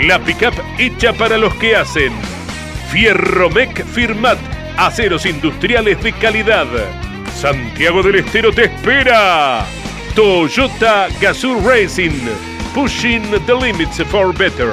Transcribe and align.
La 0.00 0.18
pickup 0.18 0.54
hecha 0.78 1.12
para 1.12 1.38
los 1.38 1.54
que 1.54 1.76
hacen. 1.76 2.12
Fierromec 2.90 3.84
Firmat. 3.84 4.38
Aceros 4.76 5.24
industriales 5.24 6.02
de 6.02 6.12
calidad. 6.12 6.66
Santiago 7.32 8.02
del 8.02 8.16
Estero 8.16 8.52
te 8.52 8.64
espera. 8.64 9.64
Toyota 10.14 11.06
Gazoo 11.20 11.60
Racing. 11.60 12.28
Pushing 12.74 13.22
the 13.46 13.54
limits 13.54 14.02
for 14.04 14.36
better. 14.36 14.72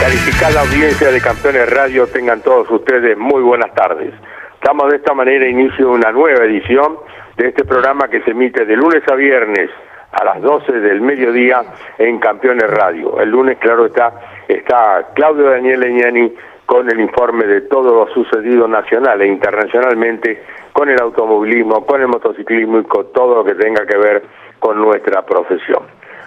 Calificada 0.00 0.60
audiencia 0.62 1.10
de 1.10 1.20
Campeones 1.20 1.68
Radio, 1.68 2.06
tengan 2.06 2.40
todos 2.40 2.70
ustedes 2.70 3.18
muy 3.18 3.42
buenas 3.42 3.74
tardes. 3.74 4.14
Damos 4.62 4.90
de 4.90 4.96
esta 4.96 5.14
manera 5.14 5.48
inicio 5.48 5.90
una 5.90 6.12
nueva 6.12 6.44
edición 6.44 6.98
de 7.36 7.48
este 7.48 7.64
programa 7.64 8.08
que 8.08 8.20
se 8.22 8.32
emite 8.32 8.66
de 8.66 8.76
lunes 8.76 9.02
a 9.10 9.14
viernes 9.14 9.70
a 10.12 10.24
las 10.24 10.42
12 10.42 10.80
del 10.80 11.00
mediodía 11.00 11.62
en 11.98 12.18
Campeones 12.18 12.68
Radio. 12.70 13.18
El 13.20 13.30
lunes, 13.30 13.58
claro 13.58 13.86
está, 13.86 14.12
está 14.46 15.08
Claudio 15.14 15.50
Daniel 15.50 15.80
Leñani 15.80 16.32
con 16.66 16.90
el 16.90 17.00
informe 17.00 17.46
de 17.46 17.62
todo 17.62 18.04
lo 18.04 18.12
sucedido 18.12 18.68
nacional 18.68 19.22
e 19.22 19.26
internacionalmente 19.28 20.42
con 20.72 20.88
el 20.90 21.00
automovilismo, 21.00 21.86
con 21.86 22.00
el 22.02 22.08
motociclismo 22.08 22.80
y 22.80 22.84
con 22.84 23.12
todo 23.12 23.36
lo 23.36 23.44
que 23.44 23.54
tenga 23.54 23.86
que 23.86 23.96
ver 23.96 24.22
con 24.58 24.80
nuestra 24.80 25.24
profesión. 25.24 25.84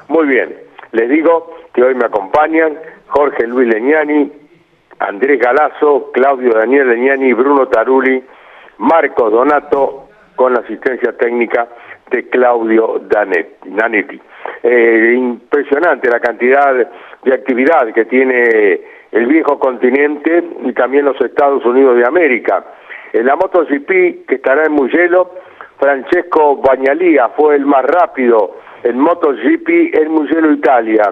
Muy 0.07 0.25
bien, 0.27 0.57
les 0.91 1.09
digo 1.09 1.55
que 1.73 1.83
hoy 1.83 1.95
me 1.95 2.05
acompañan 2.05 2.77
Jorge 3.07 3.47
Luis 3.47 3.67
Leñani, 3.67 4.31
Andrés 4.99 5.39
Galazo, 5.39 6.11
Claudio 6.11 6.53
Daniel 6.53 6.89
Leñani, 6.89 7.33
Bruno 7.33 7.67
Taruli, 7.67 8.23
Marco 8.77 9.30
Donato, 9.30 10.09
con 10.35 10.53
la 10.53 10.59
asistencia 10.59 11.16
técnica 11.17 11.67
de 12.09 12.30
Claudio 12.30 13.02
Danetti. 13.08 14.22
Eh, 14.63 15.13
impresionante 15.16 16.09
la 16.09 16.19
cantidad 16.19 16.73
de 17.23 17.34
actividad 17.34 17.94
que 17.94 18.06
tiene 18.06 18.81
el 19.12 19.28
viejo 19.28 19.59
continente 19.59 20.44
y 20.63 20.73
también 20.73 21.06
los 21.06 21.19
Estados 21.22 21.63
Unidos 21.66 21.97
de 21.97 22.06
América. 22.06 22.66
En 23.13 23.25
la 23.28 23.35
MotoGP, 23.35 24.25
que 24.28 24.35
estará 24.35 24.63
en 24.66 24.72
Mugello, 24.72 25.29
Francesco 25.79 26.57
Bañalía 26.57 27.29
fue 27.29 27.56
el 27.56 27.66
más 27.66 27.85
rápido 27.85 28.56
en 28.84 29.00
MotoGP 29.00 29.69
en 29.94 30.12
Mugello, 30.12 30.51
Italia. 30.51 31.03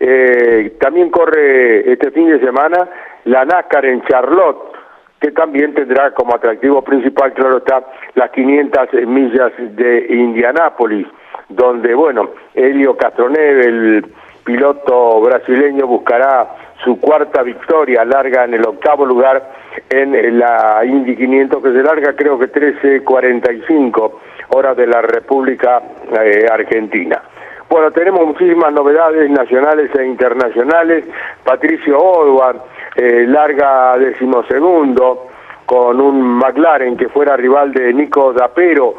Eh, 0.00 0.76
también 0.78 1.10
corre 1.10 1.90
este 1.90 2.10
fin 2.10 2.28
de 2.28 2.38
semana 2.38 2.88
la 3.28 3.44
NASCAR 3.44 3.84
en 3.84 4.02
Charlotte, 4.04 4.72
que 5.20 5.30
también 5.32 5.74
tendrá 5.74 6.12
como 6.12 6.34
atractivo 6.34 6.82
principal, 6.82 7.32
claro 7.34 7.58
está, 7.58 7.82
las 8.14 8.30
500 8.30 8.88
millas 9.06 9.52
de 9.58 10.06
Indianápolis, 10.08 11.06
donde, 11.48 11.94
bueno, 11.94 12.30
Helio 12.54 12.96
Castroneve, 12.96 13.66
el 13.66 14.06
piloto 14.44 15.20
brasileño, 15.20 15.86
buscará 15.86 16.48
su 16.82 16.98
cuarta 17.00 17.42
victoria, 17.42 18.04
larga 18.04 18.44
en 18.44 18.54
el 18.54 18.66
octavo 18.66 19.04
lugar 19.04 19.50
en 19.90 20.38
la 20.38 20.82
Indy 20.84 21.16
500, 21.16 21.62
que 21.62 21.72
se 21.72 21.82
larga 21.82 22.14
creo 22.14 22.38
que 22.38 22.50
13.45 22.50 24.12
horas 24.50 24.76
de 24.76 24.86
la 24.86 25.02
República 25.02 25.82
eh, 26.22 26.46
Argentina. 26.50 27.20
Bueno, 27.68 27.90
tenemos 27.90 28.26
muchísimas 28.26 28.72
novedades 28.72 29.28
nacionales 29.28 29.90
e 29.94 30.06
internacionales. 30.06 31.04
Patricio 31.44 31.98
Odward, 31.98 32.60
eh, 32.98 33.26
larga 33.28 33.96
decimosegundo, 33.96 35.28
con 35.64 36.00
un 36.00 36.20
McLaren 36.20 36.96
que 36.96 37.08
fuera 37.08 37.36
rival 37.36 37.72
de 37.72 37.94
Nico 37.94 38.32
Dapero, 38.32 38.96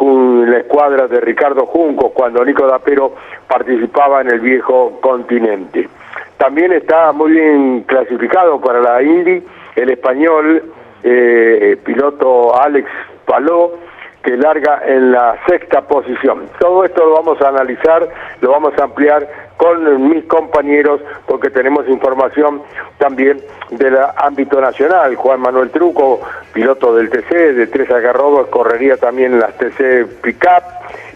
en 0.00 0.50
la 0.50 0.58
escuadra 0.58 1.08
de 1.08 1.18
Ricardo 1.18 1.64
Junco, 1.64 2.10
cuando 2.10 2.44
Nico 2.44 2.66
Dapero 2.66 3.14
participaba 3.48 4.20
en 4.20 4.32
el 4.32 4.40
viejo 4.40 4.98
continente. 5.00 5.88
También 6.36 6.72
está 6.72 7.12
muy 7.12 7.32
bien 7.32 7.84
clasificado 7.84 8.60
para 8.60 8.80
la 8.80 9.02
Indy 9.02 9.42
el 9.76 9.90
español 9.90 10.62
eh, 11.02 11.78
piloto 11.82 12.54
Alex 12.60 12.86
Paló, 13.24 13.78
que 14.22 14.36
larga 14.36 14.82
en 14.86 15.12
la 15.12 15.36
sexta 15.46 15.82
posición. 15.82 16.48
Todo 16.58 16.84
esto 16.84 17.04
lo 17.04 17.14
vamos 17.14 17.40
a 17.40 17.48
analizar, 17.48 18.08
lo 18.40 18.50
vamos 18.50 18.74
a 18.78 18.84
ampliar 18.84 19.28
con 19.56 20.08
mis 20.10 20.24
compañeros 20.24 21.00
porque 21.26 21.50
tenemos 21.50 21.88
información 21.88 22.62
también 22.98 23.40
del 23.70 23.96
ámbito 24.16 24.60
nacional. 24.60 25.14
Juan 25.16 25.40
Manuel 25.40 25.70
Truco, 25.70 26.20
piloto 26.52 26.94
del 26.94 27.10
TC, 27.10 27.54
de 27.54 27.66
Tres 27.66 27.90
Agarrobos, 27.90 28.48
correría 28.48 28.96
también 28.96 29.38
las 29.38 29.56
TC 29.56 30.06
Pickup 30.22 30.62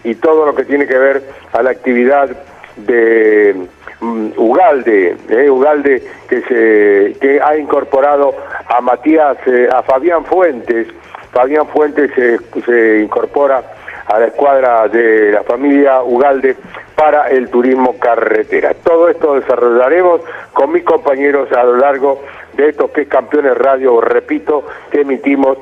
y 0.03 0.15
todo 0.15 0.45
lo 0.45 0.55
que 0.55 0.65
tiene 0.65 0.87
que 0.87 0.97
ver 0.97 1.23
a 1.53 1.63
la 1.63 1.71
actividad 1.71 2.29
de 2.75 3.55
mm, 4.01 4.27
Ugalde, 4.37 5.15
eh, 5.29 5.49
Ugalde 5.49 6.03
que 6.27 6.41
se 6.41 7.19
que 7.19 7.39
ha 7.41 7.57
incorporado 7.57 8.33
a 8.67 8.81
Matías, 8.81 9.37
eh, 9.45 9.69
a 9.71 9.83
Fabián 9.83 10.25
Fuentes, 10.25 10.87
Fabián 11.33 11.67
Fuentes 11.67 12.11
se, 12.13 12.99
incorpora 12.99 13.63
a 14.05 14.19
la 14.19 14.27
escuadra 14.27 14.87
de 14.87 15.31
la 15.31 15.43
familia 15.43 16.03
Ugalde 16.03 16.55
para 16.95 17.29
el 17.29 17.49
turismo 17.49 17.97
carretera. 17.97 18.73
Todo 18.75 19.09
esto 19.09 19.35
desarrollaremos 19.35 20.21
con 20.53 20.71
mis 20.71 20.83
compañeros 20.83 21.51
a 21.51 21.63
lo 21.63 21.77
largo 21.77 22.21
de 22.55 22.69
estos 22.69 22.91
que 22.91 23.01
es 23.01 23.07
Campeones 23.07 23.57
Radio, 23.57 23.99
repito, 23.99 24.65
que 24.91 25.01
emitimos 25.01 25.57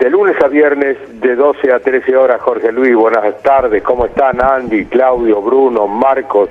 de 0.00 0.10
lunes 0.10 0.36
a 0.42 0.48
viernes 0.48 0.96
de 1.20 1.36
12 1.36 1.72
a 1.72 1.78
13 1.78 2.16
horas. 2.16 2.40
Jorge 2.40 2.72
Luis, 2.72 2.94
buenas 2.96 3.40
tardes, 3.42 3.82
¿cómo 3.84 4.06
están 4.06 4.42
Andy, 4.42 4.86
Claudio, 4.86 5.40
Bruno, 5.40 5.86
Marcos? 5.86 6.50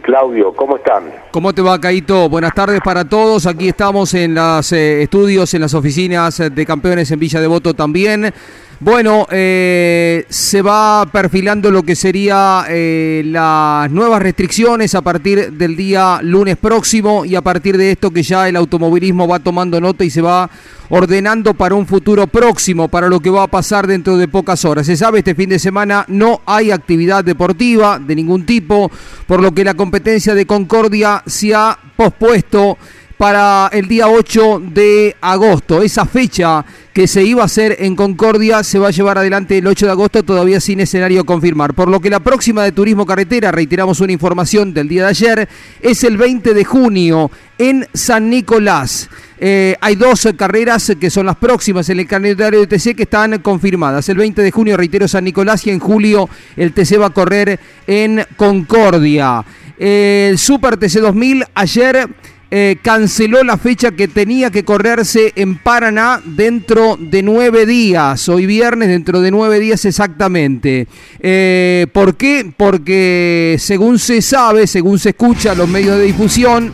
Claudio, 0.00 0.52
¿cómo 0.54 0.76
están? 0.76 1.04
¿Cómo 1.30 1.52
te 1.52 1.62
va, 1.62 1.80
Caito? 1.80 2.28
Buenas 2.28 2.54
tardes 2.54 2.80
para 2.84 3.04
todos. 3.04 3.46
Aquí 3.46 3.68
estamos 3.68 4.14
en 4.14 4.34
los 4.34 4.72
eh, 4.72 5.02
estudios, 5.02 5.52
en 5.54 5.62
las 5.62 5.74
oficinas 5.74 6.42
de 6.52 6.66
campeones 6.66 7.10
en 7.10 7.18
Villa 7.18 7.40
Devoto 7.40 7.74
también. 7.74 8.32
Bueno, 8.78 9.26
eh, 9.30 10.26
se 10.28 10.60
va 10.60 11.06
perfilando 11.10 11.70
lo 11.70 11.82
que 11.82 11.96
sería 11.96 12.66
eh, 12.68 13.22
las 13.24 13.90
nuevas 13.90 14.20
restricciones 14.20 14.94
a 14.94 15.00
partir 15.00 15.52
del 15.52 15.76
día 15.76 16.20
lunes 16.20 16.58
próximo 16.58 17.24
y 17.24 17.36
a 17.36 17.40
partir 17.40 17.78
de 17.78 17.92
esto 17.92 18.10
que 18.10 18.22
ya 18.22 18.46
el 18.46 18.54
automovilismo 18.54 19.26
va 19.26 19.38
tomando 19.38 19.80
nota 19.80 20.04
y 20.04 20.10
se 20.10 20.20
va 20.20 20.50
ordenando 20.90 21.54
para 21.54 21.74
un 21.74 21.86
futuro 21.86 22.26
próximo, 22.26 22.88
para 22.88 23.08
lo 23.08 23.18
que 23.20 23.30
va 23.30 23.44
a 23.44 23.46
pasar 23.46 23.86
dentro 23.86 24.18
de 24.18 24.28
pocas 24.28 24.62
horas. 24.66 24.84
Se 24.84 24.96
sabe, 24.96 25.20
este 25.20 25.34
fin 25.34 25.48
de 25.48 25.58
semana 25.58 26.04
no 26.08 26.42
hay 26.44 26.70
actividad 26.70 27.24
deportiva 27.24 27.98
de 27.98 28.14
ningún 28.14 28.44
tipo, 28.44 28.90
por 29.26 29.40
lo 29.40 29.52
que 29.52 29.64
la 29.64 29.72
competencia 29.72 30.34
de 30.34 30.44
Concordia 30.44 31.22
se 31.24 31.54
ha 31.54 31.78
pospuesto 31.96 32.76
para 33.16 33.68
el 33.72 33.88
día 33.88 34.08
8 34.08 34.62
de 34.72 35.16
agosto. 35.20 35.82
Esa 35.82 36.04
fecha 36.06 36.64
que 36.92 37.06
se 37.06 37.22
iba 37.22 37.42
a 37.42 37.46
hacer 37.46 37.76
en 37.80 37.94
Concordia 37.96 38.62
se 38.62 38.78
va 38.78 38.88
a 38.88 38.90
llevar 38.90 39.18
adelante 39.18 39.58
el 39.58 39.66
8 39.66 39.86
de 39.86 39.92
agosto, 39.92 40.22
todavía 40.22 40.60
sin 40.60 40.80
escenario 40.80 41.24
confirmar. 41.24 41.74
Por 41.74 41.88
lo 41.88 42.00
que 42.00 42.10
la 42.10 42.20
próxima 42.20 42.64
de 42.64 42.72
Turismo 42.72 43.06
Carretera, 43.06 43.52
reiteramos 43.52 44.00
una 44.00 44.12
información 44.12 44.72
del 44.72 44.88
día 44.88 45.04
de 45.04 45.08
ayer, 45.10 45.48
es 45.80 46.04
el 46.04 46.16
20 46.16 46.54
de 46.54 46.64
junio 46.64 47.30
en 47.58 47.86
San 47.92 48.30
Nicolás. 48.30 49.08
Eh, 49.38 49.76
hay 49.80 49.96
dos 49.96 50.26
carreras 50.36 50.92
que 50.98 51.10
son 51.10 51.26
las 51.26 51.36
próximas 51.36 51.88
en 51.90 52.00
el 52.00 52.06
calendario 52.06 52.60
de 52.60 52.66
TC 52.66 52.94
que 52.94 53.02
están 53.02 53.38
confirmadas. 53.40 54.08
El 54.08 54.16
20 54.16 54.40
de 54.40 54.50
junio, 54.50 54.76
reitero, 54.76 55.06
San 55.06 55.24
Nicolás 55.24 55.66
y 55.66 55.70
en 55.70 55.78
julio 55.78 56.28
el 56.56 56.72
TC 56.72 56.98
va 57.00 57.06
a 57.06 57.10
correr 57.10 57.60
en 57.86 58.24
Concordia. 58.36 59.44
El 59.78 60.38
Super 60.38 60.78
TC 60.78 61.00
2000 61.00 61.44
ayer 61.54 62.08
eh, 62.48 62.76
canceló 62.80 63.42
la 63.42 63.56
fecha 63.56 63.90
que 63.90 64.06
tenía 64.06 64.52
que 64.52 64.64
correrse 64.64 65.32
en 65.34 65.58
Paraná 65.58 66.22
dentro 66.24 66.96
de 66.96 67.20
nueve 67.20 67.66
días, 67.66 68.28
hoy 68.28 68.46
viernes 68.46 68.88
dentro 68.88 69.20
de 69.20 69.32
nueve 69.32 69.58
días 69.58 69.84
exactamente. 69.84 70.86
Eh, 71.18 71.88
¿Por 71.92 72.16
qué? 72.16 72.48
Porque 72.56 73.56
según 73.58 73.98
se 73.98 74.22
sabe, 74.22 74.68
según 74.68 75.00
se 75.00 75.08
escucha 75.08 75.56
los 75.56 75.68
medios 75.68 75.98
de 75.98 76.04
difusión, 76.04 76.72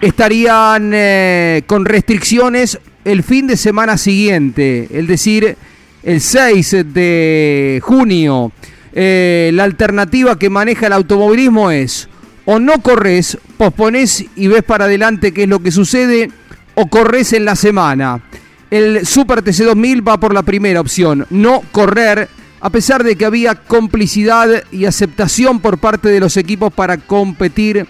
estarían 0.00 0.92
eh, 0.94 1.62
con 1.66 1.84
restricciones 1.84 2.78
el 3.04 3.22
fin 3.22 3.46
de 3.46 3.58
semana 3.58 3.98
siguiente, 3.98 4.88
es 4.90 5.06
decir, 5.06 5.58
el 6.02 6.22
6 6.22 6.76
de 6.94 7.80
junio. 7.82 8.50
la 8.94 9.64
alternativa 9.64 10.38
que 10.38 10.48
maneja 10.48 10.86
el 10.86 10.94
automovilismo 10.94 11.70
es 11.70 12.08
o 12.44 12.58
no 12.58 12.80
corres, 12.82 13.38
pospones 13.56 14.24
y 14.36 14.46
ves 14.48 14.62
para 14.62 14.84
adelante 14.84 15.32
qué 15.32 15.44
es 15.44 15.48
lo 15.48 15.60
que 15.60 15.70
sucede, 15.70 16.30
o 16.74 16.86
corres 16.88 17.32
en 17.32 17.44
la 17.44 17.56
semana. 17.56 18.22
El 18.70 19.06
Super 19.06 19.42
TC 19.42 19.64
2000 19.64 20.06
va 20.06 20.18
por 20.18 20.34
la 20.34 20.42
primera 20.42 20.80
opción, 20.80 21.26
no 21.30 21.62
correr, 21.72 22.28
a 22.60 22.70
pesar 22.70 23.04
de 23.04 23.16
que 23.16 23.24
había 23.24 23.54
complicidad 23.54 24.64
y 24.72 24.86
aceptación 24.86 25.60
por 25.60 25.78
parte 25.78 26.08
de 26.08 26.20
los 26.20 26.36
equipos 26.36 26.72
para 26.72 26.96
competir 26.98 27.86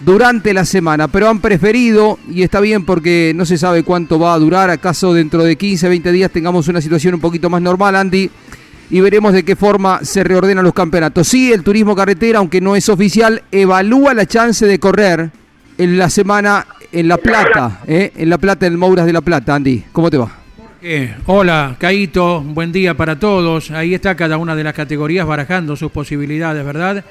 durante 0.00 0.52
la 0.52 0.64
semana, 0.64 1.08
pero 1.08 1.28
han 1.28 1.40
preferido, 1.40 2.18
y 2.30 2.42
está 2.42 2.60
bien 2.60 2.84
porque 2.84 3.32
no 3.34 3.46
se 3.46 3.56
sabe 3.56 3.82
cuánto 3.82 4.18
va 4.18 4.34
a 4.34 4.38
durar, 4.38 4.68
acaso 4.68 5.14
dentro 5.14 5.42
de 5.42 5.56
15, 5.56 5.88
20 5.88 6.12
días 6.12 6.30
tengamos 6.30 6.68
una 6.68 6.80
situación 6.80 7.14
un 7.14 7.20
poquito 7.20 7.48
más 7.48 7.62
normal, 7.62 7.96
Andy, 7.96 8.30
y 8.90 9.00
veremos 9.00 9.32
de 9.32 9.44
qué 9.44 9.56
forma 9.56 10.00
se 10.02 10.22
reordenan 10.22 10.64
los 10.64 10.74
campeonatos. 10.74 11.28
Sí, 11.28 11.52
el 11.52 11.62
turismo 11.62 11.96
carretera, 11.96 12.38
aunque 12.38 12.60
no 12.60 12.76
es 12.76 12.88
oficial, 12.88 13.42
evalúa 13.50 14.14
la 14.14 14.26
chance 14.26 14.66
de 14.66 14.78
correr 14.78 15.30
en 15.78 15.98
la 15.98 16.08
semana 16.08 16.66
en 16.92 17.08
La 17.08 17.16
Plata, 17.18 17.80
¿eh? 17.86 18.12
en 18.16 18.30
La 18.30 18.38
Plata, 18.38 18.66
en 18.66 18.78
Mouras 18.78 19.06
de 19.06 19.12
La 19.12 19.20
Plata. 19.20 19.54
Andy, 19.54 19.84
¿cómo 19.92 20.10
te 20.10 20.18
va? 20.18 20.30
hola, 21.26 21.74
Caito, 21.80 22.40
buen 22.42 22.70
día 22.70 22.96
para 22.96 23.18
todos. 23.18 23.72
Ahí 23.72 23.92
está 23.92 24.14
cada 24.14 24.36
una 24.36 24.54
de 24.54 24.62
las 24.62 24.72
categorías 24.72 25.26
barajando 25.26 25.74
sus 25.74 25.90
posibilidades, 25.90 26.64
¿verdad? 26.64 27.04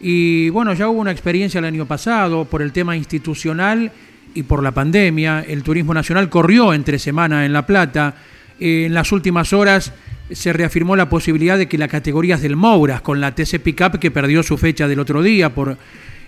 Y 0.00 0.48
bueno, 0.48 0.72
ya 0.72 0.88
hubo 0.88 1.00
una 1.00 1.10
experiencia 1.10 1.58
el 1.58 1.66
año 1.66 1.84
pasado 1.84 2.46
por 2.46 2.62
el 2.62 2.72
tema 2.72 2.96
institucional 2.96 3.92
y 4.34 4.44
por 4.44 4.62
la 4.62 4.70
pandemia. 4.70 5.44
El 5.46 5.62
turismo 5.62 5.92
nacional 5.92 6.30
corrió 6.30 6.72
entre 6.72 6.98
semana 6.98 7.44
en 7.44 7.52
La 7.52 7.66
Plata. 7.66 8.14
en 8.60 8.94
las 8.94 9.12
últimas 9.12 9.52
horas 9.52 9.92
se 10.30 10.52
reafirmó 10.52 10.96
la 10.96 11.08
posibilidad 11.08 11.58
de 11.58 11.68
que 11.68 11.78
las 11.78 11.88
categorías 11.88 12.40
del 12.40 12.56
Mouras, 12.56 13.00
con 13.00 13.20
la 13.20 13.34
TC 13.34 13.60
Pickup 13.60 13.98
que 13.98 14.10
perdió 14.10 14.42
su 14.42 14.58
fecha 14.58 14.88
del 14.88 15.00
otro 15.00 15.22
día 15.22 15.54
por 15.54 15.76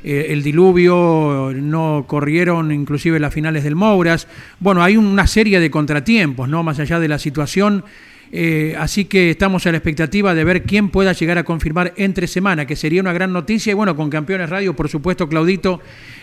eh, 0.02 0.26
el 0.30 0.42
diluvio, 0.42 1.52
no 1.54 2.04
corrieron 2.06 2.72
inclusive 2.72 3.20
las 3.20 3.34
finales 3.34 3.64
del 3.64 3.76
Mouras. 3.76 4.26
Bueno, 4.58 4.82
hay 4.82 4.96
una 4.96 5.26
serie 5.26 5.60
de 5.60 5.70
contratiempos, 5.70 6.48
¿no? 6.48 6.62
Más 6.62 6.78
allá 6.78 6.98
de 6.98 7.08
la 7.08 7.18
situación. 7.18 7.84
Eh, 8.32 8.76
así 8.78 9.06
que 9.06 9.30
estamos 9.30 9.66
a 9.66 9.72
la 9.72 9.78
expectativa 9.78 10.34
de 10.34 10.44
ver 10.44 10.62
quién 10.62 10.88
pueda 10.88 11.12
llegar 11.12 11.36
a 11.38 11.42
confirmar 11.44 11.92
entre 11.96 12.28
semana, 12.28 12.64
que 12.64 12.76
sería 12.76 13.00
una 13.00 13.12
gran 13.12 13.32
noticia. 13.32 13.72
Y 13.72 13.74
bueno, 13.74 13.96
con 13.96 14.08
Campeones 14.08 14.48
Radio, 14.48 14.74
por 14.74 14.88
supuesto, 14.88 15.28
Claudito, 15.28 15.80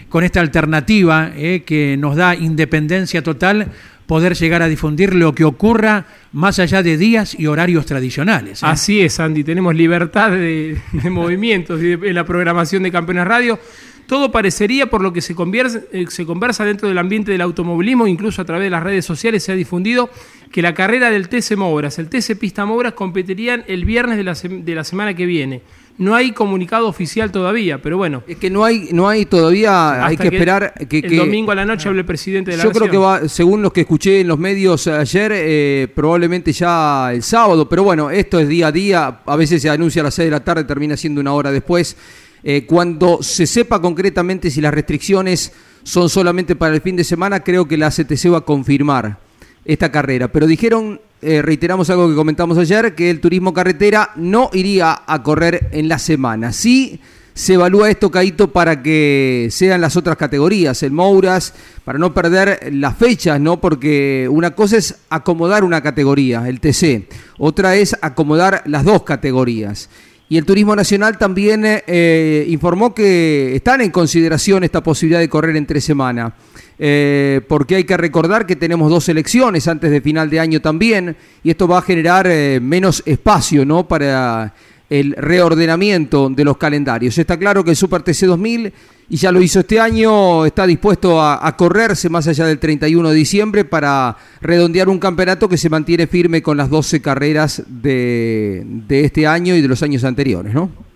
con 0.10 0.24
esta 0.24 0.40
alternativa 0.40 1.32
eh, 1.36 1.64
que 1.66 1.98
nos 1.98 2.16
da 2.16 2.34
independencia 2.34 3.22
total 3.22 3.72
poder 4.08 4.36
llegar 4.36 4.64
a 4.64 4.68
difundir 4.68 5.14
lo 5.14 5.36
que 5.36 5.44
ocurra 5.44 6.06
más 6.32 6.58
allá 6.60 6.82
de 6.82 6.98
días 6.98 7.38
y 7.38 7.46
horarios 7.46 7.86
tradicionales. 7.86 8.64
¿eh? 8.64 8.66
Así 8.68 9.02
es, 9.02 9.20
Andy, 9.20 9.44
tenemos 9.44 9.76
libertad 9.76 10.32
de, 10.32 10.80
movimientos 11.12 11.82
y 11.82 11.98
de, 11.98 12.14
la 12.14 12.26
programación 12.26 12.84
de 12.84 12.92
Campeones 12.92 13.28
Radio. 13.28 13.60
Todo 14.08 14.32
parecería, 14.32 14.90
por 14.90 15.02
lo 15.02 15.12
que 15.12 15.20
eh, 15.20 16.06
se 16.08 16.26
conversa 16.26 16.64
dentro 16.64 16.88
del 16.88 16.98
ambiente 16.98 17.34
del 17.34 17.42
automovilismo, 17.42 18.08
incluso 18.08 18.42
a 18.42 18.46
través 18.46 18.64
de 18.64 18.70
las 18.70 18.82
redes 18.82 19.04
sociales 19.04 19.44
se 19.44 19.52
ha 19.52 19.56
difundido 19.56 20.10
que 20.50 20.62
la 20.62 20.74
carrera 20.74 21.12
del 21.12 21.28
TC 21.28 21.58
Mobras, 21.58 22.00
el 22.00 22.08
TC 22.08 22.40
Pista 22.40 22.66
Mobras 22.66 22.94
competirían 22.94 23.66
el 23.68 23.84
viernes 23.84 24.16
de 24.16 24.24
la, 24.24 24.34
de 24.34 24.76
la 24.76 24.86
semana 24.86 25.14
que 25.14 25.26
viene. 25.26 25.62
No 25.98 26.14
hay 26.14 26.32
comunicado 26.32 26.88
oficial 26.88 27.32
todavía, 27.32 27.82
pero 27.82 27.98
bueno. 27.98 28.24
Es 28.28 28.38
que 28.38 28.52
no 28.52 28.64
hay, 28.64 28.90
no 28.92 29.10
hay 29.10 29.26
todavía, 29.26 30.06
hay 30.06 30.16
que, 30.16 30.28
esperar 30.28 30.74
que, 30.88 31.00
el 31.00 31.18
domingo 31.18 31.52
a 31.52 31.56
la 31.56 31.66
noche 31.66 31.90
hable 31.90 32.02
el 32.02 32.06
presidente 32.06 32.52
de 32.52 32.58
la 32.58 32.64
Yo 32.64 32.72
creo 32.72 32.90
que 32.90 32.98
va, 32.98 33.28
según 33.28 33.64
los 33.64 33.74
que 33.74 33.82
escuché 33.82 34.22
en 34.22 34.28
los 34.28 34.38
medios 34.38 34.86
ayer, 34.88 35.32
eh, 35.34 35.88
probablemente 35.96 36.54
ya 36.54 37.12
el 37.12 37.24
sábado, 37.24 37.68
pero 37.68 37.84
bueno, 37.84 38.12
esto 38.12 38.40
es 38.40 38.48
día 38.48 38.68
a 38.68 38.72
día, 38.72 39.22
a 39.26 39.36
veces 39.36 39.62
se 39.62 39.70
anuncia 39.70 40.02
a 40.02 40.06
las 40.06 40.14
6 40.14 40.28
de 40.28 40.32
la 40.32 40.44
tarde, 40.44 40.66
termina 40.66 40.96
siendo 40.96 41.20
una 41.20 41.34
hora 41.34 41.52
después. 41.52 41.98
Eh, 42.44 42.66
cuando 42.68 43.24
se 43.24 43.48
sepa 43.48 43.82
concretamente 43.82 44.52
si 44.52 44.62
las 44.62 44.74
restricciones 44.74 45.52
son 45.82 46.10
solamente 46.10 46.56
para 46.56 46.76
el 46.76 46.82
fin 46.82 46.96
de 46.96 47.04
semana, 47.04 47.40
creo 47.40 47.68
que 47.68 47.76
la 47.76 47.90
CTC 47.90 48.32
va 48.32 48.38
a 48.40 48.42
confirmar 48.42 49.18
esta 49.66 49.92
carrera. 49.92 50.28
Pero 50.32 50.46
dijeron 50.46 51.02
eh, 51.22 51.42
reiteramos 51.42 51.90
algo 51.90 52.10
que 52.10 52.16
comentamos 52.16 52.58
ayer, 52.58 52.96
que 52.96 53.10
el 53.10 53.20
turismo 53.20 53.54
carretera 53.54 54.12
no 54.16 54.50
iría 54.54 55.04
a 55.06 55.24
correr 55.24 55.70
en 55.72 55.88
la 55.88 56.00
semana. 56.00 56.54
Sí 56.54 57.00
se 57.38 57.54
evalúa 57.54 57.88
esto, 57.92 58.10
Caito, 58.10 58.52
para 58.52 58.82
que 58.82 59.50
sean 59.52 59.80
las 59.80 59.96
otras 59.96 60.18
categorías, 60.18 60.82
el 60.82 60.92
Mouras, 60.92 61.54
para 61.86 62.00
no 62.00 62.12
perder 62.12 62.70
las 62.72 62.98
fechas, 62.98 63.40
¿no? 63.40 63.62
Porque 63.62 64.28
una 64.28 64.56
cosa 64.56 64.78
es 64.78 64.96
acomodar 65.12 65.64
una 65.64 65.82
categoría, 65.82 66.50
el 66.50 66.60
TC, 66.60 67.08
otra 67.38 67.76
es 67.76 67.96
acomodar 68.02 68.64
las 68.66 68.84
dos 68.84 69.04
categorías. 69.04 69.88
Y 70.30 70.38
el 70.38 70.46
Turismo 70.46 70.76
Nacional 70.76 71.20
también 71.20 71.62
eh, 71.64 72.46
informó 72.50 72.96
que 72.96 73.56
están 73.56 73.82
en 73.82 73.92
consideración 73.92 74.64
esta 74.64 74.82
posibilidad 74.82 75.20
de 75.20 75.30
correr 75.30 75.56
entre 75.56 75.80
semana. 75.80 76.34
Eh, 76.80 77.42
porque 77.48 77.76
hay 77.76 77.84
que 77.86 77.98
recordar 77.98 78.46
que 78.46 78.56
tenemos 78.56 78.90
dos 78.90 79.10
elecciones 79.10 79.68
antes 79.68 79.90
de 79.90 80.02
final 80.02 80.30
de 80.30 80.40
año 80.40 80.62
también, 80.62 81.16
y 81.44 81.50
esto 81.50 81.68
va 81.68 81.80
a 81.80 81.82
generar 81.82 82.28
eh, 82.28 82.60
menos 82.62 83.02
espacio 83.06 83.66
¿no? 83.66 83.88
para 83.88 84.54
el 84.90 85.14
reordenamiento 85.14 86.30
de 86.30 86.46
los 86.46 86.58
calendarios. 86.58 87.18
Está 87.18 87.38
claro 87.38 87.64
que 87.64 87.72
el 87.72 87.76
Super 87.76 88.04
TC 88.04 88.28
2000, 88.28 88.74
y 89.10 89.18
ya 89.18 89.32
lo 89.32 89.42
hizo 89.42 89.62
este 89.62 89.80
año, 89.80 90.46
está 90.46 90.68
dispuesto 90.68 91.22
a, 91.22 91.56
correrse 91.58 92.10
más 92.10 92.28
allá 92.28 92.46
del 92.46 92.60
31 92.60 93.10
de 93.10 93.16
diciembre 93.16 93.66
para 93.66 94.16
redondear 94.42 94.90
un 94.90 95.00
campeonato 95.00 95.50
que 95.50 95.58
se 95.58 95.70
mantiene 95.70 96.08
firme 96.08 96.42
con 96.42 96.58
las 96.58 96.70
12 96.70 97.02
carreras 97.02 97.64
de, 97.68 98.64
de 98.66 99.06
este 99.06 99.26
año 99.26 99.56
y 99.56 99.62
de 99.62 99.68
los 99.68 99.82
años 99.82 100.04
anteriores, 100.04 100.54
¿no? 100.54 100.87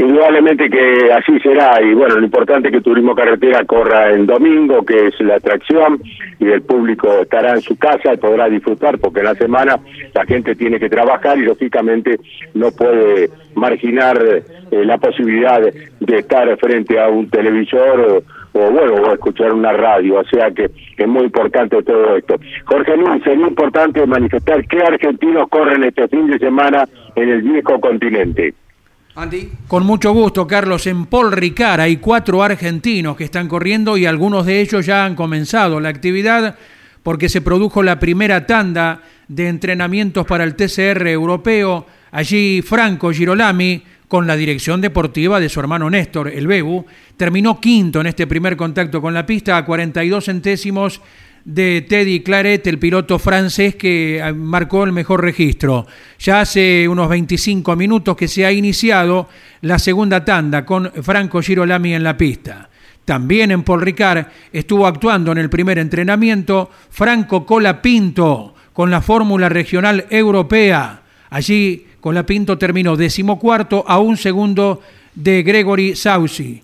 Indudablemente 0.00 0.70
que 0.70 1.12
así 1.12 1.40
será 1.40 1.82
y 1.82 1.92
bueno, 1.92 2.14
lo 2.14 2.24
importante 2.24 2.68
es 2.68 2.74
que 2.74 2.80
Turismo 2.80 3.16
Carretera 3.16 3.64
corra 3.64 4.12
en 4.12 4.26
domingo, 4.26 4.84
que 4.84 5.08
es 5.08 5.20
la 5.20 5.36
atracción 5.36 6.00
y 6.38 6.46
el 6.46 6.62
público 6.62 7.22
estará 7.22 7.50
en 7.54 7.60
su 7.60 7.76
casa 7.76 8.14
y 8.14 8.16
podrá 8.16 8.48
disfrutar 8.48 8.98
porque 8.98 9.18
en 9.18 9.26
la 9.26 9.34
semana 9.34 9.76
la 10.14 10.24
gente 10.24 10.54
tiene 10.54 10.78
que 10.78 10.88
trabajar 10.88 11.36
y 11.36 11.42
lógicamente 11.42 12.20
no 12.54 12.70
puede 12.70 13.28
marginar 13.56 14.18
eh, 14.70 14.84
la 14.84 14.98
posibilidad 14.98 15.60
de, 15.60 16.16
estar 16.16 16.56
frente 16.58 17.00
a 17.00 17.08
un 17.08 17.28
televisor 17.28 18.22
o, 18.52 18.70
bueno, 18.70 18.94
o 18.94 19.12
escuchar 19.12 19.52
una 19.52 19.72
radio, 19.72 20.20
o 20.20 20.24
sea 20.24 20.52
que 20.52 20.70
es 20.96 21.08
muy 21.08 21.24
importante 21.24 21.82
todo 21.82 22.16
esto. 22.16 22.36
Jorge 22.66 22.96
Luis, 22.96 23.22
sería 23.24 23.48
importante 23.48 24.06
manifestar 24.06 24.64
qué 24.68 24.78
argentinos 24.78 25.48
corren 25.48 25.82
este 25.82 26.06
fin 26.06 26.28
de 26.28 26.38
semana 26.38 26.84
en 27.16 27.28
el 27.30 27.42
viejo 27.42 27.80
continente. 27.80 28.54
Con 29.66 29.84
mucho 29.84 30.12
gusto, 30.12 30.46
Carlos. 30.46 30.86
En 30.86 31.06
Paul 31.06 31.32
Ricard 31.32 31.80
hay 31.80 31.96
cuatro 31.96 32.40
argentinos 32.40 33.16
que 33.16 33.24
están 33.24 33.48
corriendo 33.48 33.96
y 33.96 34.06
algunos 34.06 34.46
de 34.46 34.60
ellos 34.60 34.86
ya 34.86 35.04
han 35.04 35.16
comenzado 35.16 35.80
la 35.80 35.88
actividad 35.88 36.56
porque 37.02 37.28
se 37.28 37.40
produjo 37.40 37.82
la 37.82 37.98
primera 37.98 38.46
tanda 38.46 39.02
de 39.26 39.48
entrenamientos 39.48 40.24
para 40.24 40.44
el 40.44 40.54
TCR 40.54 41.08
europeo. 41.08 41.84
Allí 42.12 42.62
Franco 42.62 43.10
Girolami, 43.10 43.82
con 44.06 44.28
la 44.28 44.36
dirección 44.36 44.80
deportiva 44.80 45.40
de 45.40 45.48
su 45.48 45.58
hermano 45.58 45.90
Néstor, 45.90 46.28
el 46.28 46.46
Bebu, 46.46 46.86
terminó 47.16 47.60
quinto 47.60 48.00
en 48.00 48.06
este 48.06 48.28
primer 48.28 48.56
contacto 48.56 49.02
con 49.02 49.14
la 49.14 49.26
pista 49.26 49.56
a 49.56 49.64
42 49.64 50.26
centésimos 50.26 51.00
de 51.48 51.80
Teddy 51.80 52.20
Claret, 52.20 52.66
el 52.66 52.78
piloto 52.78 53.18
francés 53.18 53.74
que 53.74 54.20
ah, 54.22 54.34
marcó 54.34 54.84
el 54.84 54.92
mejor 54.92 55.22
registro. 55.22 55.86
Ya 56.18 56.42
hace 56.42 56.86
unos 56.86 57.08
25 57.08 57.74
minutos 57.74 58.18
que 58.18 58.28
se 58.28 58.44
ha 58.44 58.52
iniciado 58.52 59.30
la 59.62 59.78
segunda 59.78 60.26
tanda 60.26 60.66
con 60.66 60.92
Franco 61.02 61.40
Girolami 61.40 61.94
en 61.94 62.02
la 62.02 62.18
pista. 62.18 62.68
También 63.06 63.50
en 63.50 63.62
Paul 63.62 63.80
Ricard 63.80 64.26
estuvo 64.52 64.86
actuando 64.86 65.32
en 65.32 65.38
el 65.38 65.48
primer 65.48 65.78
entrenamiento 65.78 66.70
Franco 66.90 67.46
Colapinto 67.46 68.54
con 68.74 68.90
la 68.90 69.00
Fórmula 69.00 69.48
Regional 69.48 70.04
Europea. 70.10 71.00
Allí 71.30 71.86
Colapinto 71.98 72.58
terminó 72.58 72.94
decimocuarto 72.94 73.86
a 73.88 73.98
un 74.00 74.18
segundo 74.18 74.82
de 75.14 75.42
Gregory 75.42 75.96
Saucy. 75.96 76.62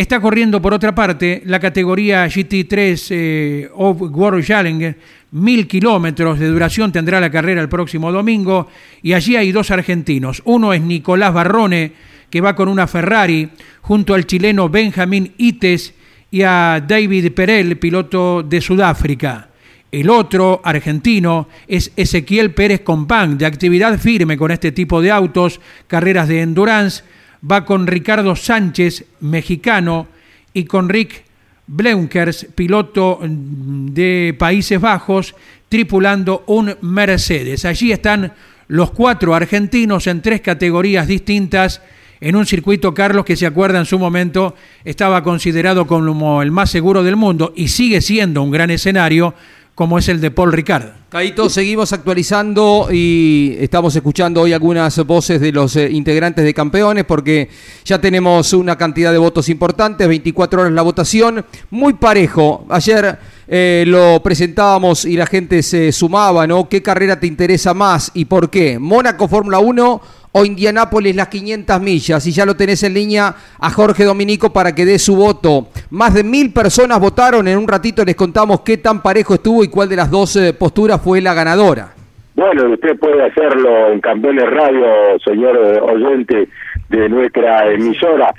Está 0.00 0.18
corriendo 0.18 0.62
por 0.62 0.72
otra 0.72 0.94
parte 0.94 1.42
la 1.44 1.60
categoría 1.60 2.24
GT3 2.24 3.06
eh, 3.10 3.68
of 3.74 4.00
World 4.00 4.42
Challenge, 4.42 4.96
mil 5.32 5.68
kilómetros 5.68 6.38
de 6.38 6.48
duración 6.48 6.90
tendrá 6.90 7.20
la 7.20 7.30
carrera 7.30 7.60
el 7.60 7.68
próximo 7.68 8.10
domingo 8.10 8.68
y 9.02 9.12
allí 9.12 9.36
hay 9.36 9.52
dos 9.52 9.70
argentinos. 9.70 10.40
Uno 10.46 10.72
es 10.72 10.80
Nicolás 10.80 11.34
Barrone, 11.34 11.92
que 12.30 12.40
va 12.40 12.56
con 12.56 12.70
una 12.70 12.86
Ferrari, 12.86 13.50
junto 13.82 14.14
al 14.14 14.24
chileno 14.24 14.70
Benjamín 14.70 15.34
Ites 15.36 15.92
y 16.30 16.44
a 16.44 16.82
David 16.82 17.32
Perel, 17.32 17.76
piloto 17.76 18.42
de 18.42 18.62
Sudáfrica. 18.62 19.50
El 19.92 20.08
otro, 20.08 20.62
argentino, 20.64 21.46
es 21.68 21.92
Ezequiel 21.94 22.54
Pérez 22.54 22.80
Compán, 22.80 23.36
de 23.36 23.44
actividad 23.44 23.98
firme 23.98 24.38
con 24.38 24.50
este 24.50 24.72
tipo 24.72 25.02
de 25.02 25.10
autos, 25.10 25.60
carreras 25.86 26.26
de 26.26 26.40
endurance, 26.40 27.04
va 27.48 27.64
con 27.64 27.86
Ricardo 27.86 28.36
Sánchez, 28.36 29.04
mexicano, 29.20 30.08
y 30.52 30.64
con 30.64 30.88
Rick 30.88 31.24
Bleunkers, 31.66 32.48
piloto 32.54 33.20
de 33.22 34.34
Países 34.38 34.80
Bajos, 34.80 35.34
tripulando 35.68 36.44
un 36.46 36.76
Mercedes. 36.80 37.64
Allí 37.64 37.92
están 37.92 38.32
los 38.68 38.90
cuatro 38.90 39.34
argentinos 39.34 40.06
en 40.06 40.22
tres 40.22 40.40
categorías 40.40 41.06
distintas 41.06 41.80
en 42.20 42.36
un 42.36 42.44
circuito, 42.44 42.92
Carlos, 42.92 43.24
que 43.24 43.36
se 43.36 43.46
acuerda 43.46 43.78
en 43.78 43.86
su 43.86 43.98
momento 43.98 44.54
estaba 44.84 45.22
considerado 45.22 45.86
como 45.86 46.42
el 46.42 46.50
más 46.50 46.70
seguro 46.70 47.02
del 47.02 47.16
mundo 47.16 47.54
y 47.56 47.68
sigue 47.68 48.02
siendo 48.02 48.42
un 48.42 48.50
gran 48.50 48.70
escenario 48.70 49.34
como 49.74 49.98
es 49.98 50.08
el 50.08 50.20
de 50.20 50.30
Paul 50.30 50.52
Ricard. 50.52 51.00
Caito, 51.10 51.48
seguimos 51.50 51.92
actualizando 51.92 52.86
y 52.92 53.56
estamos 53.58 53.96
escuchando 53.96 54.42
hoy 54.42 54.52
algunas 54.52 54.96
voces 55.04 55.40
de 55.40 55.50
los 55.50 55.74
eh, 55.74 55.90
integrantes 55.90 56.44
de 56.44 56.54
campeones 56.54 57.04
porque 57.04 57.48
ya 57.84 58.00
tenemos 58.00 58.52
una 58.52 58.78
cantidad 58.78 59.10
de 59.10 59.18
votos 59.18 59.48
importantes, 59.48 60.06
24 60.06 60.60
horas 60.60 60.72
la 60.72 60.82
votación, 60.82 61.44
muy 61.70 61.94
parejo. 61.94 62.64
Ayer 62.68 63.18
eh, 63.48 63.82
lo 63.88 64.22
presentábamos 64.22 65.04
y 65.04 65.16
la 65.16 65.26
gente 65.26 65.64
se 65.64 65.90
sumaba, 65.90 66.46
¿no? 66.46 66.68
¿Qué 66.68 66.80
carrera 66.80 67.18
te 67.18 67.26
interesa 67.26 67.74
más 67.74 68.12
y 68.14 68.26
por 68.26 68.50
qué? 68.50 68.78
Mónaco 68.78 69.26
Fórmula 69.26 69.58
1 69.58 70.00
o 70.32 70.44
Indianápolis 70.44 71.14
las 71.16 71.28
500 71.28 71.80
millas. 71.80 72.26
Y 72.26 72.32
ya 72.32 72.46
lo 72.46 72.54
tenés 72.56 72.82
en 72.82 72.94
línea 72.94 73.34
a 73.58 73.70
Jorge 73.70 74.04
Dominico 74.04 74.52
para 74.52 74.74
que 74.74 74.84
dé 74.84 74.98
su 74.98 75.16
voto. 75.16 75.68
Más 75.90 76.14
de 76.14 76.24
mil 76.24 76.52
personas 76.52 77.00
votaron. 77.00 77.48
En 77.48 77.58
un 77.58 77.68
ratito 77.68 78.04
les 78.04 78.16
contamos 78.16 78.60
qué 78.60 78.78
tan 78.78 79.02
parejo 79.02 79.34
estuvo 79.34 79.64
y 79.64 79.68
cuál 79.68 79.88
de 79.88 79.96
las 79.96 80.10
dos 80.10 80.36
eh, 80.36 80.52
posturas 80.52 81.00
fue 81.00 81.20
la 81.20 81.34
ganadora. 81.34 81.94
Bueno, 82.34 82.70
usted 82.72 82.98
puede 82.98 83.22
hacerlo 83.26 83.92
en 83.92 84.00
Campeones 84.00 84.48
Radio, 84.48 85.18
señor 85.24 85.56
eh, 85.56 85.80
oyente 85.80 86.48
de 86.88 87.08
nuestra 87.08 87.70
emisora. 87.72 88.32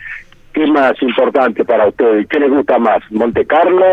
¿Qué 0.54 0.66
más 0.68 0.94
importante 1.02 1.64
para 1.64 1.88
usted? 1.88 2.26
¿Qué 2.30 2.40
le 2.40 2.50
gusta 2.50 2.78
más? 2.80 3.00
¿Monte 3.12 3.46
Carlo 3.46 3.86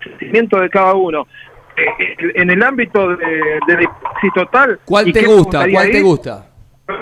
el 0.00 0.10
sentimiento 0.10 0.60
de 0.60 0.68
cada 0.68 0.92
uno. 0.94 1.26
Eh, 1.76 2.32
en 2.34 2.50
el 2.50 2.62
ámbito 2.62 3.16
de, 3.16 3.26
de, 3.66 3.88
total... 4.34 4.78
¿Cuál 4.84 5.10
te 5.10 5.24
gusta? 5.24 5.64
¿Cuál 5.70 5.90
te 5.90 6.02
gusta? 6.02 6.51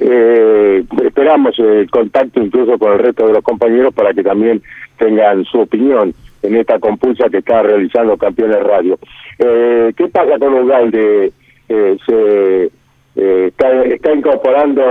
eh, 0.00 0.84
esperamos 1.04 1.58
el 1.58 1.90
contacto 1.90 2.42
incluso 2.42 2.78
con 2.78 2.92
el 2.92 2.98
resto 2.98 3.26
de 3.26 3.34
los 3.34 3.42
compañeros 3.42 3.94
para 3.94 4.12
que 4.12 4.22
también 4.22 4.62
tengan 4.96 5.44
su 5.44 5.60
opinión 5.60 6.14
en 6.42 6.56
esta 6.56 6.78
compulsa 6.78 7.28
que 7.28 7.38
está 7.38 7.62
realizando 7.62 8.16
Campeones 8.16 8.62
Radio. 8.62 8.98
Eh, 9.38 9.92
¿Qué 9.96 10.08
pasa 10.08 10.38
con 10.38 10.54
Ugalde? 10.54 11.32
Eh, 11.68 11.96
se 12.06 12.70
eh, 13.16 13.46
está, 13.48 13.84
está, 13.84 14.14
incorporando 14.14 14.82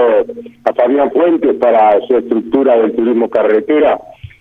a 0.66 0.74
Fabián 0.74 1.12
Fuentes 1.12 1.56
para 1.56 2.00
su 2.08 2.18
estructura 2.18 2.78
del 2.78 2.94
turismo 2.94 3.30
carretera 3.30 3.98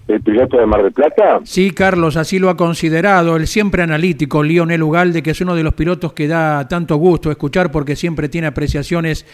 el 0.08 0.20
piloto 0.20 0.56
de 0.56 0.66
Mar 0.66 0.82
del 0.82 0.92
Plata? 0.92 1.40
Sí, 1.44 1.70
Carlos, 1.72 2.16
así 2.16 2.38
lo 2.38 2.48
ha 2.50 2.56
considerado 2.56 3.36
el 3.36 3.46
siempre 3.46 3.82
analítico 3.82 4.42
Lionel 4.42 4.82
Ugalde, 4.82 5.22
que 5.22 5.30
es 5.30 5.40
uno 5.40 5.54
de 5.54 5.62
los 5.62 5.74
pilotos 5.74 6.12
que 6.12 6.28
da 6.28 6.68
tanto 6.68 6.96
gusto 6.96 7.30
escuchar 7.30 7.70
porque 7.70 7.96
siempre 7.96 8.28
tiene 8.28 8.46
apreciaciones 8.46 9.26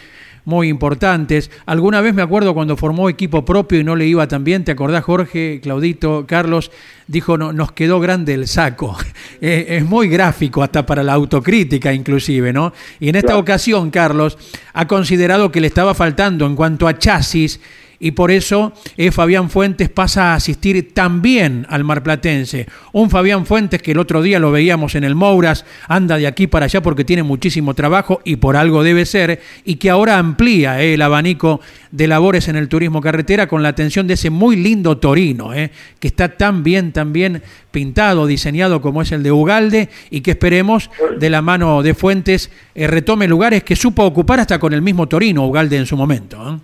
muy 0.45 0.67
importantes. 0.67 1.51
Alguna 1.65 2.01
vez 2.01 2.13
me 2.13 2.21
acuerdo 2.21 2.53
cuando 2.53 2.75
formó 2.75 3.09
equipo 3.09 3.45
propio 3.45 3.79
y 3.79 3.83
no 3.83 3.95
le 3.95 4.07
iba 4.07 4.27
tan 4.27 4.43
bien, 4.43 4.63
¿te 4.63 4.71
acordás 4.71 5.03
Jorge, 5.03 5.59
Claudito, 5.61 6.25
Carlos? 6.27 6.71
Dijo, 7.07 7.37
no, 7.37 7.53
nos 7.53 7.71
quedó 7.71 7.99
grande 7.99 8.33
el 8.33 8.47
saco. 8.47 8.97
es 9.41 9.85
muy 9.85 10.09
gráfico 10.09 10.63
hasta 10.63 10.85
para 10.85 11.03
la 11.03 11.13
autocrítica 11.13 11.93
inclusive, 11.93 12.51
¿no? 12.51 12.73
Y 12.99 13.09
en 13.09 13.15
esta 13.15 13.37
ocasión, 13.37 13.91
Carlos, 13.91 14.37
ha 14.73 14.87
considerado 14.87 15.51
que 15.51 15.61
le 15.61 15.67
estaba 15.67 15.93
faltando 15.93 16.45
en 16.45 16.55
cuanto 16.55 16.87
a 16.87 16.97
chasis 16.97 17.61
y 18.03 18.11
por 18.11 18.31
eso 18.31 18.73
eh, 18.97 19.11
Fabián 19.11 19.49
Fuentes 19.49 19.87
pasa 19.87 20.33
a 20.33 20.35
asistir 20.35 20.93
también 20.93 21.65
al 21.69 21.85
marplatense. 21.85 22.67
Un 22.91 23.09
Fabián 23.09 23.45
Fuentes 23.45 23.81
que 23.81 23.93
el 23.93 23.97
otro 23.97 24.21
día 24.21 24.39
lo 24.39 24.51
veíamos 24.51 24.95
en 24.95 25.05
el 25.05 25.15
Mouras, 25.15 25.63
anda 25.87 26.17
de 26.17 26.27
aquí 26.27 26.47
para 26.47 26.65
allá 26.65 26.81
porque 26.81 27.05
tiene 27.05 27.23
muchísimo 27.23 27.73
trabajo 27.75 28.19
y 28.25 28.35
por 28.35 28.57
algo 28.57 28.83
debe 28.83 29.05
ser, 29.05 29.39
y 29.63 29.75
que 29.75 29.89
ahora 29.89 30.17
amplía 30.17 30.83
eh, 30.83 30.95
el 30.95 31.01
abanico 31.01 31.61
de 31.91 32.07
labores 32.07 32.49
en 32.49 32.57
el 32.57 32.67
turismo 32.67 32.99
carretera 32.99 33.47
con 33.47 33.63
la 33.63 33.69
atención 33.69 34.05
de 34.05 34.15
ese 34.15 34.29
muy 34.29 34.57
lindo 34.57 34.97
Torino, 34.97 35.53
eh, 35.53 35.71
que 36.01 36.09
está 36.09 36.35
tan 36.35 36.61
bien, 36.61 36.91
tan 36.91 37.13
bien 37.13 37.41
pintado, 37.71 38.27
diseñado 38.27 38.81
como 38.81 39.01
es 39.01 39.13
el 39.13 39.23
de 39.23 39.31
Ugalde 39.31 39.87
y 40.09 40.19
que 40.19 40.31
esperemos 40.31 40.89
de 41.17 41.29
la 41.29 41.41
mano 41.41 41.81
de 41.81 41.93
Fuentes 41.93 42.51
retome 42.75 43.29
lugares 43.29 43.63
que 43.63 43.77
supo 43.77 44.03
ocupar 44.03 44.41
hasta 44.41 44.59
con 44.59 44.73
el 44.73 44.81
mismo 44.81 45.07
Torino, 45.07 45.47
Ugalde 45.47 45.77
en 45.77 45.85
su 45.85 45.95
momento. 45.95 46.59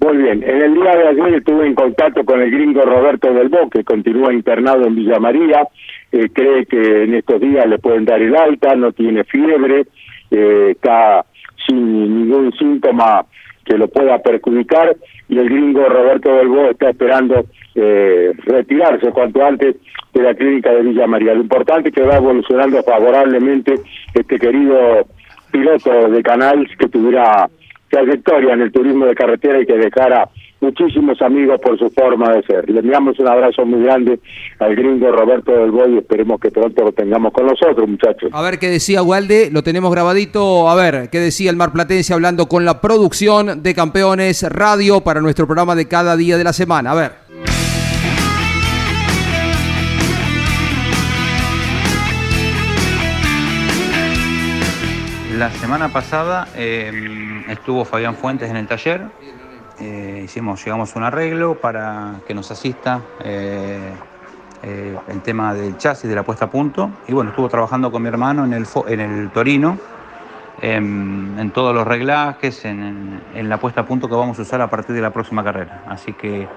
Muy 0.00 0.18
bien, 0.18 0.42
en 0.42 0.62
el 0.62 0.74
día 0.74 0.94
de 0.94 1.08
ayer 1.08 1.34
estuve 1.34 1.66
en 1.66 1.74
contacto 1.74 2.24
con 2.24 2.40
el 2.40 2.50
gringo 2.50 2.82
Roberto 2.82 3.32
del 3.32 3.48
Bo, 3.48 3.70
que 3.70 3.82
continúa 3.82 4.32
internado 4.32 4.86
en 4.86 4.94
Villa 4.94 5.18
María, 5.18 5.66
eh, 6.12 6.28
cree 6.32 6.66
que 6.66 7.04
en 7.04 7.14
estos 7.14 7.40
días 7.40 7.66
le 7.66 7.78
pueden 7.78 8.04
dar 8.04 8.20
el 8.20 8.36
alta, 8.36 8.74
no 8.76 8.92
tiene 8.92 9.24
fiebre, 9.24 9.86
eh, 10.30 10.68
está 10.72 11.24
sin 11.66 12.18
ningún 12.18 12.52
síntoma 12.52 13.24
que 13.64 13.76
lo 13.76 13.88
pueda 13.88 14.18
perjudicar. 14.18 14.96
Y 15.28 15.38
el 15.38 15.48
gringo 15.48 15.88
Roberto 15.88 16.36
del 16.36 16.70
está 16.70 16.90
esperando 16.90 17.46
eh, 17.74 18.32
retirarse 18.44 19.10
cuanto 19.10 19.44
antes 19.44 19.76
de 20.14 20.22
la 20.22 20.34
clínica 20.34 20.72
de 20.72 20.82
Villa 20.82 21.06
María. 21.06 21.34
Lo 21.34 21.42
importante 21.42 21.88
es 21.88 21.94
que 21.94 22.02
va 22.02 22.16
evolucionando 22.16 22.82
favorablemente 22.82 23.74
este 24.14 24.38
querido 24.38 25.06
piloto 25.50 26.08
de 26.08 26.22
Canals 26.22 26.70
que 26.78 26.88
tuviera 26.88 27.48
trayectoria 27.90 28.54
en 28.54 28.62
el 28.62 28.72
turismo 28.72 29.06
de 29.06 29.14
carretera 29.14 29.60
y 29.60 29.66
que 29.66 29.76
dejara 29.76 30.28
muchísimos 30.60 31.20
amigos 31.20 31.60
por 31.60 31.78
su 31.78 31.90
forma 31.90 32.32
de 32.32 32.42
ser. 32.42 32.68
Le 32.70 32.80
enviamos 32.80 33.18
un 33.18 33.28
abrazo 33.28 33.64
muy 33.64 33.82
grande 33.82 34.18
al 34.58 34.74
gringo 34.74 35.12
Roberto 35.12 35.52
del 35.52 35.70
Boy 35.70 35.94
y 35.94 35.98
esperemos 35.98 36.40
que 36.40 36.50
pronto 36.50 36.84
lo 36.84 36.92
tengamos 36.92 37.32
con 37.32 37.46
nosotros, 37.46 37.88
muchachos. 37.88 38.30
A 38.32 38.42
ver 38.42 38.58
qué 38.58 38.68
decía 38.68 39.02
Walde, 39.02 39.50
lo 39.52 39.62
tenemos 39.62 39.92
grabadito. 39.92 40.68
A 40.68 40.74
ver 40.74 41.08
qué 41.10 41.20
decía 41.20 41.50
el 41.50 41.56
Mar 41.56 41.72
Platense 41.72 42.14
hablando 42.14 42.46
con 42.46 42.64
la 42.64 42.80
producción 42.80 43.62
de 43.62 43.74
Campeones 43.74 44.42
Radio 44.50 45.02
para 45.02 45.20
nuestro 45.20 45.46
programa 45.46 45.74
de 45.74 45.88
cada 45.88 46.16
día 46.16 46.36
de 46.36 46.44
la 46.44 46.52
semana. 46.52 46.92
A 46.92 46.94
ver. 46.94 47.55
La 55.36 55.50
semana 55.50 55.90
pasada 55.90 56.48
eh, 56.56 57.44
estuvo 57.50 57.84
Fabián 57.84 58.14
Fuentes 58.14 58.48
en 58.48 58.56
el 58.56 58.66
taller. 58.66 59.02
Eh, 59.78 60.22
hicimos, 60.24 60.64
llegamos 60.64 60.96
a 60.96 60.98
un 60.98 61.04
arreglo 61.04 61.60
para 61.60 62.14
que 62.26 62.32
nos 62.32 62.50
asista 62.50 63.02
eh, 63.22 63.92
el 64.62 65.20
tema 65.20 65.52
del 65.52 65.76
chasis, 65.76 66.08
de 66.08 66.16
la 66.16 66.22
puesta 66.22 66.46
a 66.46 66.50
punto. 66.50 66.90
Y 67.06 67.12
bueno, 67.12 67.32
estuvo 67.32 67.50
trabajando 67.50 67.92
con 67.92 68.00
mi 68.00 68.08
hermano 68.08 68.46
en 68.46 68.54
el, 68.54 68.66
en 68.88 69.00
el 69.00 69.30
Torino, 69.30 69.76
en, 70.62 71.50
todos 71.52 71.74
los 71.74 71.86
reglajes, 71.86 72.64
en, 72.64 73.20
la 73.34 73.58
puesta 73.58 73.82
a 73.82 73.84
punto 73.84 74.08
que 74.08 74.14
vamos 74.14 74.38
a 74.38 74.42
usar 74.42 74.62
a 74.62 74.70
partir 74.70 74.96
de 74.96 75.02
la 75.02 75.10
próxima 75.10 75.44
carrera. 75.44 75.84
Así 75.86 76.14
que 76.14 76.48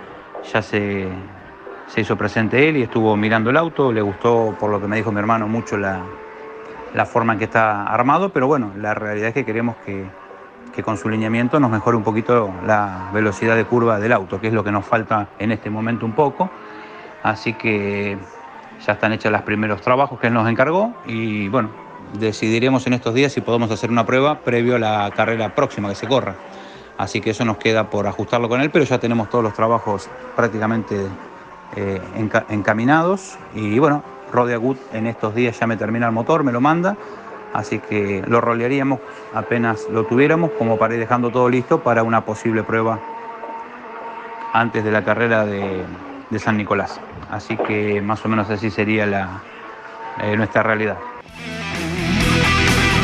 ya 0.53 0.61
se, 0.61 1.09
se 1.87 1.99
hizo 1.99 2.15
presente 2.15 2.69
él 2.69 2.77
y 2.77 2.83
estuvo 2.83 3.17
mirando 3.17 3.49
el 3.49 3.57
auto. 3.57 3.91
Le 3.91 4.01
gustó, 4.01 4.55
por 4.57 4.71
lo 4.71 4.79
que 4.79 4.87
me 4.87 4.95
dijo 4.95 5.11
mi 5.11 5.19
hermano, 5.19 5.49
mucho 5.49 5.75
la, 5.75 6.01
la 6.93 7.05
forma 7.05 7.33
en 7.33 7.39
que 7.39 7.45
está 7.45 7.83
armado, 7.83 8.29
pero 8.29 8.47
bueno, 8.47 8.71
la 8.77 8.93
realidad 8.93 9.29
es 9.29 9.33
que 9.33 9.45
queremos 9.45 9.75
que, 9.85 10.05
con 10.83 10.95
su 10.95 11.09
lineamiento 11.09 11.59
nos 11.59 11.71
mejore 11.71 11.97
un 11.97 12.03
poquito 12.03 12.53
la 12.65 13.09
velocidad 13.13 13.57
de 13.57 13.65
curva 13.65 13.99
del 13.99 14.13
auto, 14.13 14.39
que 14.39 14.47
es 14.47 14.53
lo 14.53 14.63
que 14.63 14.71
nos 14.71 14.85
falta 14.85 15.27
en 15.37 15.51
este 15.51 15.69
momento 15.69 16.05
un 16.05 16.13
poco. 16.13 16.49
Así 17.21 17.51
que 17.51 18.17
ya 18.85 18.93
están 18.93 19.11
hechos 19.11 19.29
los 19.29 19.41
primeros 19.41 19.81
trabajos 19.81 20.17
que 20.21 20.27
él 20.27 20.33
nos 20.33 20.49
encargó 20.49 20.93
y 21.05 21.49
bueno, 21.49 21.69
decidiremos 22.17 22.87
en 22.87 22.93
estos 22.93 23.13
días 23.13 23.33
si 23.33 23.41
podemos 23.41 23.69
hacer 23.71 23.91
una 23.91 24.05
prueba 24.05 24.39
previo 24.39 24.77
a 24.77 24.79
la 24.79 25.11
carrera 25.13 25.53
próxima 25.53 25.89
que 25.89 25.95
se 25.95 26.07
corra. 26.07 26.35
Así 26.97 27.19
que 27.19 27.31
eso 27.31 27.43
nos 27.43 27.57
queda 27.57 27.89
por 27.89 28.07
ajustarlo 28.07 28.47
con 28.47 28.61
él, 28.61 28.69
pero 28.69 28.85
ya 28.85 28.99
tenemos 28.99 29.29
todos 29.29 29.43
los 29.43 29.53
trabajos 29.53 30.09
prácticamente 30.35 31.07
eh, 31.75 32.01
encaminados 32.49 33.37
y 33.53 33.79
bueno, 33.79 34.01
Good 34.31 34.77
en 34.93 35.07
estos 35.07 35.35
días 35.35 35.59
ya 35.59 35.67
me 35.67 35.77
termina 35.77 36.05
el 36.05 36.11
motor, 36.11 36.43
me 36.43 36.51
lo 36.51 36.61
manda, 36.61 36.95
así 37.53 37.79
que 37.79 38.23
lo 38.27 38.41
rolearíamos 38.41 38.99
apenas 39.33 39.87
lo 39.89 40.05
tuviéramos, 40.05 40.51
como 40.51 40.77
para 40.77 40.93
ir 40.93 40.99
dejando 40.99 41.29
todo 41.29 41.49
listo 41.49 41.81
para 41.81 42.03
una 42.03 42.25
posible 42.25 42.63
prueba 42.63 42.99
antes 44.53 44.83
de 44.83 44.91
la 44.91 45.03
carrera 45.03 45.45
de, 45.45 45.85
San 46.37 46.57
Nicolás. 46.57 47.01
Así 47.31 47.57
que 47.57 48.01
más 48.01 48.23
o 48.25 48.29
menos 48.29 48.49
así 48.49 48.69
sería 48.69 49.05
la, 49.05 49.41
eh, 50.21 50.37
nuestra 50.37 50.63
realidad. 50.63 50.97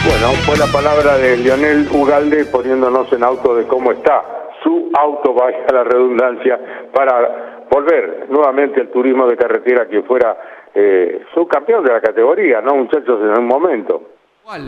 Bueno, 0.07 0.27
fue 0.45 0.55
la 0.57 0.67
palabra 0.67 1.17
de 1.17 1.38
Lionel 1.38 1.88
Ugalde 1.91 2.45
poniéndonos 2.45 3.11
en 3.11 3.23
auto 3.23 3.55
de 3.55 3.65
cómo 3.65 3.91
está 3.91 4.23
su 4.61 4.91
auto, 4.93 5.33
vaya 5.33 5.65
la 5.71 5.83
redundancia, 5.83 6.59
para 6.93 7.65
volver 7.69 8.27
nuevamente 8.29 8.81
al 8.81 8.89
turismo 8.89 9.27
de 9.27 9.35
carretera 9.35 9.88
que 9.88 10.03
fuera 10.03 10.38
eh, 10.75 11.21
subcampeón 11.33 11.83
de 11.85 11.93
la 11.93 12.01
categoría, 12.01 12.61
¿no, 12.61 12.75
muchachos? 12.75 13.19
En 13.21 13.39
un 13.39 13.47
momento. 13.47 14.15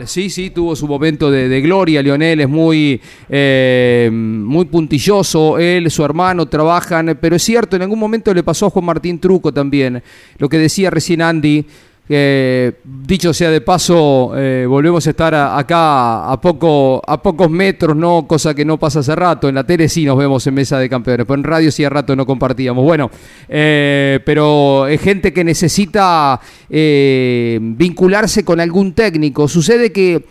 Sí, 0.06 0.28
sí, 0.28 0.50
tuvo 0.50 0.74
su 0.74 0.88
momento 0.88 1.30
de, 1.30 1.60
gloria. 1.60 2.02
Lionel 2.02 2.40
es 2.40 2.48
muy, 2.48 3.00
eh, 3.28 4.10
muy 4.12 4.64
puntilloso. 4.64 5.56
Él, 5.56 5.88
su 5.88 6.04
hermano 6.04 6.46
trabajan, 6.46 7.16
pero 7.20 7.36
es 7.36 7.42
cierto, 7.44 7.76
en 7.76 7.82
algún 7.82 8.00
momento 8.00 8.34
le 8.34 8.42
pasó 8.42 8.66
a 8.66 8.70
Juan 8.70 8.86
Martín 8.86 9.20
Truco 9.20 9.52
también. 9.52 10.02
Lo 10.38 10.48
que 10.48 10.58
decía 10.58 10.90
recién 10.90 11.22
Andy, 11.22 11.64
dicho 12.08 13.34
sea 13.34 13.50
de 13.50 13.60
paso, 13.60 14.32
eh, 14.34 14.64
volvemos 14.66 15.06
a 15.06 15.10
estar 15.10 15.34
acá 15.34 16.30
a, 16.30 16.40
poco, 16.40 17.02
a 17.06 17.22
pocos 17.22 17.50
metros, 17.50 17.94
¿no? 17.94 18.26
Cosa 18.26 18.54
que 18.54 18.64
no 18.64 18.78
pasa 18.78 19.00
hace 19.00 19.14
rato. 19.14 19.48
En 19.48 19.54
la 19.54 19.64
tele 19.64 19.88
sí 19.90 20.06
nos 20.06 20.16
vemos 20.16 20.46
en 20.46 20.54
mesa 20.54 20.78
de 20.78 20.88
campeones, 20.88 21.26
pero 21.26 21.38
en 21.38 21.44
radio 21.44 21.70
sí 21.70 21.84
hace 21.84 21.90
rato 21.90 22.16
no 22.16 22.24
compartíamos. 22.24 22.82
Bueno, 22.82 23.10
eh, 23.48 24.20
pero 24.24 24.86
es 24.86 25.00
gente 25.02 25.34
que 25.34 25.44
necesita 25.44 26.40
eh, 26.70 27.58
vincularse 27.60 28.42
con 28.42 28.58
algún 28.60 28.94
técnico. 28.94 29.46
Sucede 29.46 29.92
que 29.92 30.24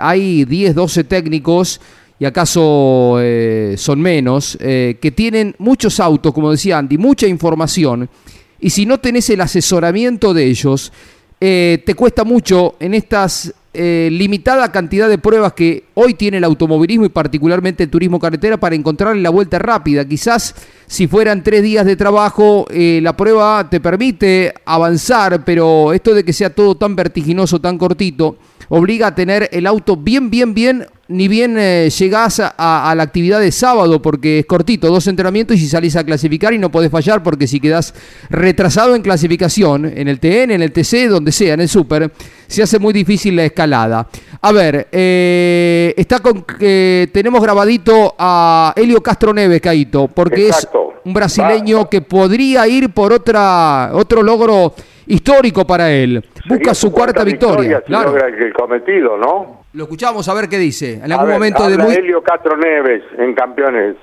hay 0.00 0.44
10, 0.44 0.74
12 0.74 1.04
técnicos 1.04 1.80
y 2.18 2.24
acaso 2.24 3.18
son 3.76 4.00
menos, 4.00 4.58
que 4.58 5.12
tienen 5.14 5.54
muchos 5.58 6.00
autos, 6.00 6.32
como 6.32 6.50
decía 6.50 6.78
Andy, 6.78 6.98
mucha 6.98 7.26
información 7.26 8.08
y 8.60 8.70
si 8.70 8.86
no 8.86 8.98
tenés 8.98 9.28
el 9.30 9.40
asesoramiento 9.40 10.34
de 10.34 10.44
ellos, 10.46 10.92
eh, 11.40 11.82
te 11.84 11.94
cuesta 11.94 12.24
mucho 12.24 12.76
en 12.80 12.94
estas 12.94 13.54
eh, 13.78 14.08
limitada 14.10 14.72
cantidad 14.72 15.06
de 15.06 15.18
pruebas 15.18 15.52
que 15.52 15.84
hoy 15.92 16.14
tiene 16.14 16.38
el 16.38 16.44
automovilismo 16.44 17.04
y 17.04 17.10
particularmente 17.10 17.82
el 17.82 17.90
turismo 17.90 18.18
carretera 18.18 18.56
para 18.56 18.74
encontrarle 18.74 19.20
la 19.20 19.28
vuelta 19.28 19.58
rápida. 19.58 20.08
Quizás 20.08 20.54
si 20.86 21.06
fueran 21.06 21.42
tres 21.42 21.62
días 21.62 21.84
de 21.84 21.94
trabajo, 21.94 22.64
eh, 22.70 23.00
la 23.02 23.14
prueba 23.14 23.68
te 23.68 23.80
permite 23.80 24.54
avanzar, 24.64 25.44
pero 25.44 25.92
esto 25.92 26.14
de 26.14 26.24
que 26.24 26.32
sea 26.32 26.54
todo 26.54 26.76
tan 26.76 26.96
vertiginoso, 26.96 27.60
tan 27.60 27.76
cortito, 27.76 28.38
obliga 28.68 29.08
a 29.08 29.14
tener 29.14 29.48
el 29.52 29.66
auto 29.66 29.96
bien, 29.96 30.30
bien, 30.30 30.54
bien 30.54 30.86
ni 31.08 31.28
bien 31.28 31.56
eh, 31.58 31.88
llegás 31.96 32.40
a, 32.40 32.92
la 32.96 33.02
actividad 33.02 33.38
de 33.38 33.52
sábado, 33.52 34.02
porque 34.02 34.40
es 34.40 34.46
cortito, 34.46 34.88
dos 34.88 35.06
entrenamientos 35.06 35.56
y 35.56 35.60
si 35.60 35.68
salís 35.68 35.94
a 35.96 36.04
clasificar 36.04 36.52
y 36.52 36.58
no 36.58 36.70
podés 36.70 36.90
fallar, 36.90 37.22
porque 37.22 37.46
si 37.46 37.60
quedás 37.60 37.94
retrasado 38.28 38.94
en 38.96 39.02
clasificación, 39.02 39.84
en 39.86 40.08
el 40.08 40.18
TN, 40.18 40.50
en 40.50 40.62
el 40.62 40.72
TC, 40.72 41.08
donde 41.08 41.30
sea, 41.32 41.54
en 41.54 41.60
el 41.60 41.68
Super, 41.68 42.10
se 42.48 42.62
hace 42.62 42.78
muy 42.78 42.92
difícil 42.92 43.36
la 43.36 43.44
escalada. 43.44 44.08
A 44.40 44.52
ver, 44.52 44.88
eh, 44.90 45.94
está 45.96 46.18
con 46.18 46.44
eh, 46.58 47.08
tenemos 47.12 47.40
grabadito 47.40 48.14
a 48.18 48.72
Helio 48.76 49.02
Castro 49.02 49.32
Neves, 49.32 49.60
Caito, 49.60 50.08
porque 50.08 50.48
es 50.48 50.68
un 51.04 51.14
brasileño 51.14 51.88
que 51.88 52.00
podría 52.00 52.66
ir 52.66 52.90
por 52.90 53.12
otra 53.12 53.90
otro 53.92 54.22
logro 54.22 54.74
histórico 55.06 55.66
para 55.66 55.90
él. 55.90 56.24
Busca 56.48 56.74
su, 56.74 56.92
cuarta, 56.92 57.24
victoria. 57.24 57.80
claro. 57.80 58.16
el 58.16 58.52
cometido, 58.52 59.16
¿no? 59.16 59.64
Lo 59.72 59.84
escuchamos 59.84 60.28
a 60.28 60.34
ver 60.34 60.48
qué 60.48 60.58
dice. 60.58 61.00
En 61.04 61.12
algún 61.12 61.30
momento 61.30 61.68
de 61.68 61.76
muy... 61.76 61.94
Helio 61.94 62.22
Castro 62.22 62.56
Neves 62.56 63.02
en 63.18 63.34
Campeones. 63.34 63.96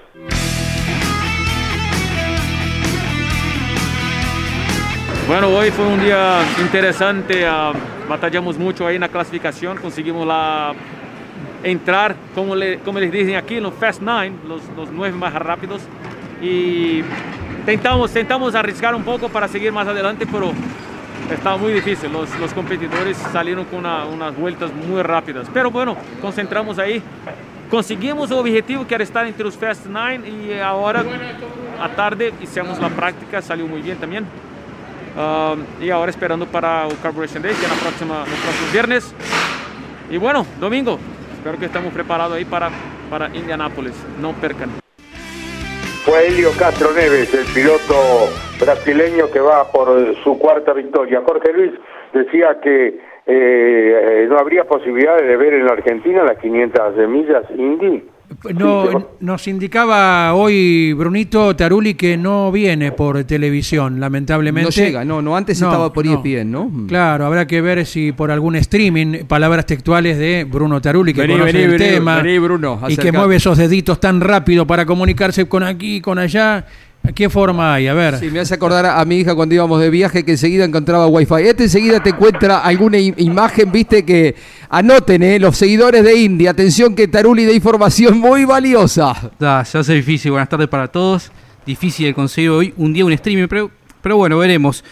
Bueno, 5.27 5.49
hoy 5.49 5.71
fue 5.71 5.87
un 5.87 6.01
día 6.01 6.41
interesante, 6.61 7.45
uh, 7.47 7.73
batallamos 8.09 8.57
mucho 8.57 8.85
ahí 8.85 8.95
en 8.95 9.01
la 9.01 9.07
clasificación, 9.07 9.77
conseguimos 9.77 10.27
la 10.27 10.73
entrar, 11.63 12.13
como, 12.35 12.55
le, 12.55 12.79
como 12.79 12.99
les 12.99 13.09
dicen 13.09 13.35
aquí, 13.35 13.55
en 13.55 13.63
los 13.63 13.73
Fast 13.73 14.01
Nine, 14.01 14.33
los, 14.45 14.61
los 14.75 14.91
nueve 14.91 15.17
más 15.17 15.33
rápidos, 15.33 15.81
y 16.41 17.01
tentamos, 17.65 18.11
tentamos 18.11 18.53
arriesgar 18.53 18.93
un 18.93 19.03
poco 19.03 19.29
para 19.29 19.47
seguir 19.47 19.71
más 19.71 19.87
adelante, 19.87 20.27
pero 20.29 20.51
estaba 21.31 21.57
muy 21.57 21.73
difícil, 21.73 22.11
los, 22.11 22.29
los 22.39 22.53
competidores 22.53 23.17
salieron 23.31 23.65
con 23.65 23.79
una, 23.79 24.05
unas 24.05 24.35
vueltas 24.35 24.71
muy 24.73 25.01
rápidas, 25.01 25.47
pero 25.53 25.71
bueno, 25.71 25.95
concentramos 26.21 26.79
ahí, 26.79 27.01
conseguimos 27.69 28.29
el 28.31 28.37
objetivo 28.37 28.85
que 28.85 28.95
era 28.95 29.03
estar 29.03 29.25
entre 29.25 29.43
los 29.43 29.57
Fast 29.57 29.85
Nine 29.85 30.27
y 30.27 30.59
ahora 30.59 31.03
a 31.81 31.89
tarde 31.89 32.33
hicimos 32.41 32.79
la 32.79 32.89
práctica, 32.89 33.41
salió 33.41 33.67
muy 33.67 33.81
bien 33.81 33.97
también. 33.97 34.25
Um, 35.15 35.83
y 35.83 35.91
ahora 35.91 36.09
esperando 36.09 36.47
para 36.47 36.87
el 36.87 36.97
Carburation 36.99 37.43
Day, 37.43 37.53
que 37.53 37.65
es 37.65 37.69
la 37.69 37.77
próxima, 37.77 38.23
viernes. 38.71 39.13
Y 40.09 40.17
bueno, 40.17 40.45
domingo, 40.59 40.97
espero 41.37 41.59
que 41.59 41.65
estemos 41.65 41.93
preparados 41.93 42.35
ahí 42.35 42.45
para, 42.45 42.71
para 43.09 43.27
Indianápolis, 43.35 43.93
no 44.19 44.33
percan. 44.33 44.71
Fue 46.05 46.27
Helio 46.27 46.49
Castro 46.59 46.91
Neves, 46.93 47.33
el 47.33 47.45
piloto 47.53 47.95
brasileño 48.59 49.31
que 49.31 49.39
va 49.39 49.71
por 49.71 50.15
su 50.23 50.37
cuarta 50.37 50.73
victoria. 50.73 51.21
Jorge 51.25 51.53
Luis 51.53 51.71
decía 52.13 52.59
que 52.61 52.99
eh, 53.25 54.25
no 54.29 54.37
habría 54.37 54.65
posibilidad 54.65 55.15
de 55.17 55.37
ver 55.37 55.53
en 55.53 55.65
la 55.65 55.73
Argentina 55.73 56.23
las 56.23 56.37
500 56.39 56.97
millas 57.07 57.45
Indy. 57.55 58.03
No, 58.53 59.09
nos 59.19 59.47
indicaba 59.47 60.33
hoy 60.33 60.93
Brunito 60.93 61.55
Taruli 61.55 61.93
que 61.93 62.17
no 62.17 62.51
viene 62.51 62.91
por 62.91 63.23
televisión, 63.23 63.99
lamentablemente. 63.99 64.69
No 64.69 64.85
llega, 64.85 65.05
no, 65.05 65.21
no 65.21 65.35
antes 65.35 65.59
No, 65.61 65.67
estaba 65.67 65.91
por 65.93 66.05
no. 66.05 66.13
ESPN, 66.13 66.51
¿no? 66.51 66.71
Claro, 66.87 67.25
habrá 67.25 67.47
que 67.47 67.61
ver 67.61 67.85
si 67.85 68.11
por 68.11 68.31
algún 68.31 68.55
streaming, 68.55 69.25
palabras 69.27 69.65
textuales 69.65 70.17
de 70.17 70.45
Bruno 70.49 70.81
Taruli, 70.81 71.13
que 71.13 71.21
Vení, 71.21 71.33
conoce 71.33 71.53
vení, 71.53 71.63
el 71.63 71.71
vení, 71.71 71.91
tema 71.91 72.21
vení, 72.21 72.39
Bruno, 72.39 72.79
y 72.87 72.97
que 72.97 73.11
mueve 73.11 73.35
esos 73.37 73.57
deditos 73.57 73.99
tan 73.99 74.21
rápido 74.21 74.67
para 74.67 74.85
comunicarse 74.85 75.45
con 75.47 75.63
aquí, 75.63 76.01
con 76.01 76.19
allá. 76.19 76.65
¿Qué 77.13 77.29
forma 77.29 77.73
hay? 77.73 77.87
A 77.87 77.93
ver. 77.93 78.17
Sí, 78.17 78.31
me 78.31 78.39
hace 78.39 78.53
acordar 78.53 78.85
a 78.85 79.03
mi 79.03 79.17
hija 79.17 79.35
cuando 79.35 79.53
íbamos 79.53 79.81
de 79.81 79.89
viaje 79.89 80.23
que 80.23 80.31
enseguida 80.31 80.63
encontraba 80.63 81.05
wifi. 81.07 81.35
Este 81.43 81.63
enseguida 81.63 82.01
te 82.01 82.11
encuentra 82.11 82.59
alguna 82.59 82.97
imagen, 82.97 83.71
viste, 83.73 84.05
que 84.05 84.35
anoten, 84.69 85.21
¿eh? 85.21 85.37
Los 85.37 85.57
seguidores 85.57 86.03
de 86.03 86.15
India. 86.15 86.51
Atención 86.51 86.95
que 86.95 87.09
Taruli 87.09 87.43
de 87.43 87.53
información 87.53 88.17
muy 88.17 88.45
valiosa. 88.45 89.31
Da, 89.37 89.65
se 89.65 89.79
hace 89.79 89.93
difícil. 89.95 90.31
Buenas 90.31 90.47
tardes 90.47 90.69
para 90.69 90.87
todos. 90.87 91.29
Difícil 91.65 92.05
de 92.05 92.13
conseguir 92.13 92.49
hoy 92.49 92.73
un 92.77 92.93
día 92.93 93.03
un 93.03 93.11
streaming, 93.11 93.47
pero, 93.49 93.69
pero 94.01 94.15
bueno, 94.15 94.37
veremos. 94.37 94.83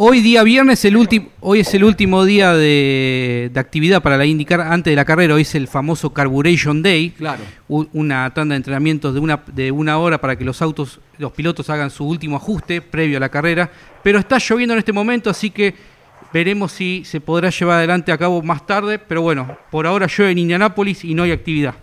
Hoy 0.00 0.20
día 0.20 0.44
viernes, 0.44 0.84
el 0.84 0.96
último, 0.96 1.26
hoy 1.40 1.58
es 1.58 1.74
el 1.74 1.82
último 1.82 2.24
día 2.24 2.54
de, 2.54 3.50
de 3.52 3.58
actividad 3.58 4.00
para 4.00 4.16
la 4.16 4.26
IndyCar 4.26 4.60
antes 4.60 4.92
de 4.92 4.94
la 4.94 5.04
carrera. 5.04 5.34
Hoy 5.34 5.42
es 5.42 5.56
el 5.56 5.66
famoso 5.66 6.12
Carburation 6.12 6.84
Day. 6.84 7.10
Claro. 7.10 7.42
Una 7.66 8.32
tanda 8.32 8.52
de 8.52 8.58
entrenamientos 8.58 9.12
de 9.12 9.18
una, 9.18 9.42
de 9.52 9.72
una 9.72 9.98
hora 9.98 10.20
para 10.20 10.38
que 10.38 10.44
los 10.44 10.62
autos, 10.62 11.00
los 11.18 11.32
pilotos 11.32 11.68
hagan 11.68 11.90
su 11.90 12.06
último 12.06 12.36
ajuste 12.36 12.80
previo 12.80 13.16
a 13.16 13.20
la 13.20 13.28
carrera. 13.28 13.72
Pero 14.04 14.20
está 14.20 14.38
lloviendo 14.38 14.74
en 14.74 14.78
este 14.78 14.92
momento, 14.92 15.30
así 15.30 15.50
que 15.50 15.74
veremos 16.32 16.70
si 16.70 17.02
se 17.04 17.20
podrá 17.20 17.50
llevar 17.50 17.78
adelante 17.78 18.12
a 18.12 18.18
cabo 18.18 18.40
más 18.40 18.64
tarde. 18.68 19.00
Pero 19.00 19.22
bueno, 19.22 19.58
por 19.68 19.84
ahora 19.84 20.06
llueve 20.06 20.30
en 20.30 20.38
Indianápolis 20.38 21.04
y 21.04 21.12
no 21.12 21.24
hay 21.24 21.32
actividad. 21.32 21.74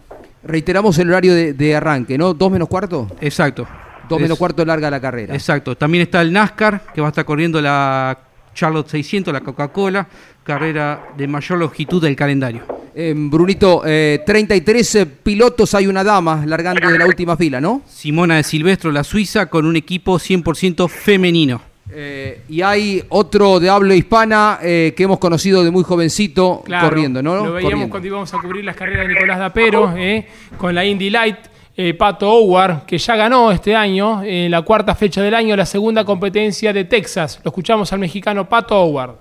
Reiteramos 0.41 0.97
el 0.99 1.09
horario 1.09 1.33
de, 1.33 1.51
de 1.51 1.75
arranque, 1.75 2.17
¿no? 2.17 2.33
¿Dos 2.33 2.49
menos 2.49 2.69
cuarto? 2.69 3.11
Exacto. 3.19 3.67
Dos 4.09 4.19
menos 4.19 4.37
cuarto 4.37 4.63
larga 4.65 4.89
la 4.89 4.99
carrera. 4.99 5.33
Exacto. 5.33 5.75
También 5.75 6.03
está 6.03 6.21
el 6.21 6.31
NASCAR, 6.31 6.81
que 6.93 7.01
va 7.01 7.07
a 7.07 7.09
estar 7.09 7.25
corriendo 7.25 7.61
la 7.61 8.17
Charlotte 8.53 8.87
600, 8.89 9.33
la 9.33 9.41
Coca-Cola, 9.41 10.07
carrera 10.43 11.09
de 11.17 11.27
mayor 11.27 11.59
longitud 11.59 12.01
del 12.01 12.15
calendario. 12.15 12.63
Eh, 12.95 13.13
Brunito, 13.15 13.81
eh, 13.85 14.23
33 14.25 14.95
eh, 14.95 15.05
pilotos, 15.05 15.73
hay 15.75 15.87
una 15.87 16.03
dama 16.03 16.45
largando 16.45 16.87
de 16.89 16.97
la 16.97 17.05
última 17.05 17.35
fila, 17.35 17.59
¿no? 17.59 17.81
Simona 17.87 18.37
de 18.37 18.43
Silvestro, 18.43 18.91
la 18.91 19.03
suiza, 19.03 19.47
con 19.47 19.65
un 19.65 19.75
equipo 19.75 20.17
100% 20.17 20.87
femenino. 20.87 21.61
Eh, 21.91 22.41
y 22.49 22.61
hay 22.61 23.03
otro 23.09 23.59
de 23.59 23.69
habla 23.69 23.93
hispana 23.93 24.57
eh, 24.61 24.93
que 24.97 25.03
hemos 25.03 25.19
conocido 25.19 25.63
de 25.63 25.69
muy 25.69 25.83
jovencito 25.83 26.63
Claro, 26.65 26.89
corriendo, 26.89 27.21
¿no? 27.21 27.35
Lo 27.35 27.41
veíamos 27.43 27.61
Corriendo. 27.63 27.89
cuando 27.91 28.07
íbamos 28.07 28.33
a 28.33 28.37
cubrir 28.39 28.65
las 28.65 28.75
carreras 28.75 29.07
de 29.07 29.13
Nicolás 29.13 29.37
Dapero, 29.39 29.93
eh, 29.95 30.25
con 30.57 30.73
la 30.73 30.83
Indy 30.83 31.09
Light. 31.11 31.37
Eh, 31.77 31.93
Pato 31.93 32.31
Howard, 32.31 32.85
que 32.85 32.97
ya 32.97 33.15
ganó 33.15 33.51
este 33.51 33.75
año, 33.75 34.23
en 34.23 34.51
la 34.51 34.61
cuarta 34.61 34.95
fecha 34.95 35.21
del 35.21 35.33
año, 35.33 35.55
la 35.55 35.65
segunda 35.65 36.05
competencia 36.05 36.71
de 36.71 36.85
Texas. 36.85 37.39
Lo 37.43 37.49
escuchamos 37.49 37.91
al 37.93 37.99
mexicano 37.99 38.47
Pato 38.47 38.81
Howard. 38.81 39.15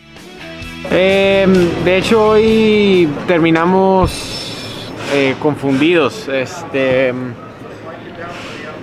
Eh, 0.91 1.47
de 1.85 1.97
hecho, 1.97 2.31
hoy 2.31 3.09
terminamos 3.27 4.63
eh, 5.13 5.35
confundidos. 5.41 6.29
Este, 6.29 7.13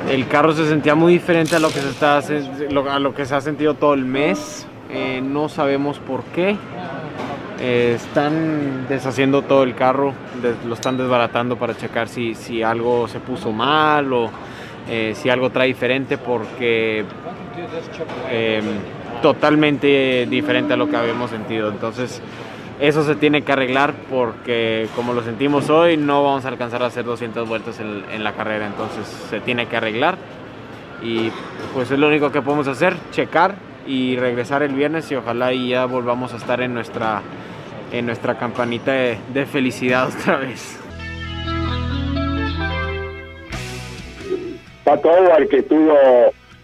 el 0.10 0.28
carro 0.28 0.54
se 0.54 0.68
sentía 0.68 0.96
muy 0.96 1.14
diferente 1.14 1.56
a 1.56 1.60
lo 1.60 1.70
que 1.70 1.80
se, 1.80 1.90
está, 1.90 2.18
a 2.18 3.00
lo 3.00 3.14
que 3.14 3.26
se 3.26 3.36
ha 3.36 3.42
sentido 3.42 3.76
todo 3.76 3.94
el 3.94 4.06
mes. 4.06 4.68
Eh, 4.90 5.22
no 5.24 5.48
sabemos 5.48 6.00
por 6.00 6.24
qué. 6.26 6.58
Eh, 7.64 7.94
están 7.96 8.88
deshaciendo 8.90 9.44
todo 9.44 9.62
el 9.62 9.76
carro, 9.76 10.16
lo 10.68 10.74
están 10.74 10.98
desbaratando 10.98 11.58
para 11.58 11.78
checar 11.78 12.08
si, 12.08 12.34
si 12.34 12.64
algo 12.64 13.08
se 13.08 13.20
puso 13.20 13.52
mal 13.52 14.12
o 14.14 14.32
eh, 14.90 15.14
si 15.16 15.30
algo 15.30 15.52
trae 15.52 15.68
diferente 15.68 16.18
porque 16.18 17.06
eh, 18.32 18.62
totalmente 19.22 20.26
diferente 20.28 20.74
a 20.74 20.78
lo 20.78 20.90
que 20.90 20.98
habíamos 20.98 21.30
sentido. 21.30 21.70
Entonces, 21.70 22.20
eso 22.80 23.04
se 23.04 23.14
tiene 23.14 23.44
que 23.44 23.52
arreglar 23.52 23.94
porque 24.10 24.88
como 24.96 25.14
lo 25.14 25.22
sentimos 25.22 25.70
hoy, 25.70 25.98
no 25.98 26.24
vamos 26.24 26.46
a 26.46 26.48
alcanzar 26.48 26.82
a 26.82 26.88
hacer 26.88 27.06
200 27.06 27.48
vueltas 27.48 27.80
en, 27.80 28.04
en 28.12 28.24
la 28.24 28.34
carrera. 28.34 28.66
Entonces, 28.66 29.06
se 29.30 29.40
tiene 29.40 29.68
que 29.68 29.78
arreglar 29.78 30.18
y 31.04 31.32
pues 31.76 31.92
es 31.92 32.00
lo 32.00 32.08
único 32.08 32.32
que 32.32 32.42
podemos 32.42 32.68
hacer, 32.68 32.96
checar 33.12 33.54
y 33.88 34.16
regresar 34.18 34.64
el 34.64 34.74
viernes 34.74 35.12
y 35.12 35.16
ojalá 35.16 35.54
y 35.54 35.70
ya 35.70 35.86
volvamos 35.86 36.34
a 36.34 36.38
estar 36.38 36.62
en 36.62 36.74
nuestra, 36.74 37.22
en 37.92 38.06
nuestra 38.06 38.38
campanita 38.38 38.92
de, 38.92 39.18
de 39.34 39.46
felicidad 39.46 40.08
otra 40.08 40.38
vez. 40.38 40.78
Pato 44.84 45.10
Howard 45.10 45.48
que 45.48 45.60
estuvo 45.60 45.94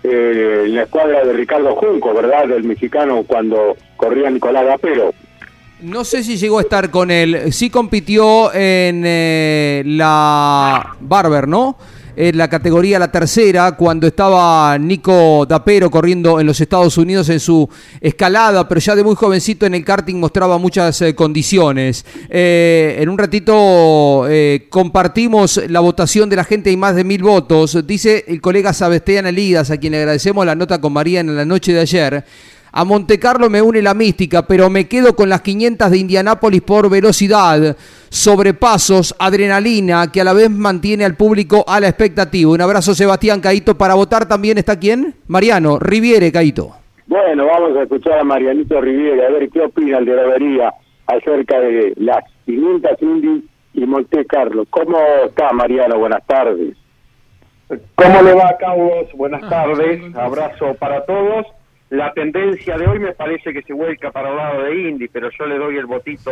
eh, 0.03 0.63
en 0.65 0.75
la 0.75 0.83
escuadra 0.83 1.23
de 1.23 1.33
Ricardo 1.33 1.75
Junco, 1.75 2.13
¿verdad? 2.13 2.47
Del 2.47 2.63
mexicano 2.63 3.23
cuando 3.25 3.75
corría 3.95 4.29
Nicolás 4.29 4.65
Gapero. 4.65 5.13
No 5.81 6.03
sé 6.03 6.23
si 6.23 6.37
llegó 6.37 6.57
a 6.57 6.61
estar 6.61 6.89
con 6.89 7.11
él. 7.11 7.53
Sí 7.53 7.69
compitió 7.69 8.51
en 8.53 9.03
eh, 9.05 9.83
la 9.85 10.95
Barber, 10.99 11.47
¿no? 11.47 11.77
En 12.19 12.36
la 12.36 12.49
categoría 12.49 12.97
la 12.97 13.12
tercera, 13.12 13.73
cuando 13.73 14.08
estaba 14.08 14.75
Nico 14.80 15.45
Dapero 15.47 15.91
corriendo 15.91 16.39
en 16.39 16.47
los 16.47 16.60
Estados 16.60 16.97
Unidos 16.97 17.30
en 17.30 17.39
su 17.39 17.69
escalada, 18.01 18.67
pero 18.67 18.82
ya 18.82 18.95
de 18.95 19.03
muy 19.03 19.13
jovencito 19.13 19.67
en 19.67 19.75
el 19.75 19.86
karting 19.86 20.15
mostraba 20.15 20.58
muchas 20.58 20.99
eh, 21.03 21.13
condiciones. 21.13 22.03
Eh, 22.27 22.97
en 22.99 23.10
un 23.10 23.19
ratito 23.19 24.27
eh, 24.27 24.65
compartimos 24.71 25.62
la 25.69 25.80
votación 25.80 26.27
de 26.27 26.38
la 26.38 26.43
gente, 26.43 26.71
hay 26.71 26.77
más 26.77 26.95
de 26.95 27.03
mil 27.03 27.21
votos. 27.21 27.86
Dice 27.86 28.25
el 28.27 28.41
colega 28.41 28.73
Sabestián 28.73 29.27
Elidas, 29.27 29.69
a 29.69 29.77
quien 29.77 29.91
le 29.91 29.99
agradecemos 29.99 30.43
la 30.43 30.56
nota 30.56 30.82
con 30.82 30.93
María 30.93 31.19
en 31.19 31.36
la 31.36 31.45
noche 31.45 31.71
de 31.71 31.82
ayer. 31.82 32.25
A 32.71 32.84
Monte 32.84 33.17
Carlo 33.19 33.49
me 33.49 33.62
une 33.62 33.82
la 33.82 33.93
mística, 33.93 34.45
pero 34.45 34.69
me 34.69 34.88
quedo 34.88 35.15
con 35.15 35.30
las 35.30 35.41
500 35.41 35.89
de 35.89 35.97
Indianápolis 35.97 36.62
por 36.62 36.89
velocidad, 36.89 37.75
sobrepasos, 38.10 39.15
adrenalina, 39.19 40.12
que 40.12 40.21
a 40.21 40.23
la 40.23 40.34
vez 40.34 40.49
mantiene 40.49 41.06
al 41.06 41.15
público 41.15 41.63
a 41.67 41.80
la 41.80 41.88
expectativa. 41.88 42.51
Un 42.51 42.62
abrazo, 42.62 42.93
Sebastián 42.93 43.39
Caito. 43.41 43.77
Para 43.77 43.95
votar 43.95 44.27
también 44.27 44.58
está 44.58 44.77
quién? 44.77 45.15
Mariano 45.27 45.80
Riviere 45.80 46.32
Caito. 46.32 46.71
Bueno, 47.08 47.47
vamos 47.47 47.77
a 47.77 47.84
escuchar 47.84 48.19
a 48.19 48.23
Marianito 48.23 48.82
Riviera, 48.82 49.27
a 49.27 49.32
ver 49.32 49.49
qué 49.49 49.62
opina 49.62 49.97
el 49.99 50.06
de 50.06 50.12
Gravería 50.12 50.73
acerca 51.08 51.60
de 51.60 51.93
las 51.95 52.23
500 52.45 53.01
Indy 53.01 53.47
y 53.73 53.86
Monte 53.86 54.25
Carlo. 54.25 54.65
¿Cómo 54.69 54.97
está 55.25 55.53
Mariano? 55.53 55.97
Buenas 55.99 56.25
tardes. 56.27 56.75
¿Cómo 57.95 58.21
le 58.21 58.34
va, 58.34 58.56
Carlos? 58.60 59.08
Buenas 59.13 59.41
tardes, 59.49 60.15
abrazo 60.15 60.75
para 60.80 61.06
todos. 61.06 61.45
La 61.89 62.12
tendencia 62.13 62.78
de 62.78 62.86
hoy 62.86 63.00
me 63.00 63.13
parece 63.13 63.54
que 63.54 63.62
se 63.62 63.73
vuelca 63.73 64.12
para 64.12 64.30
el 64.30 64.36
lado 64.36 64.63
de 64.63 64.89
Indy, 64.89 65.08
pero 65.08 65.30
yo 65.38 65.45
le 65.45 65.58
doy 65.58 65.78
el 65.78 65.86
votito 65.86 66.32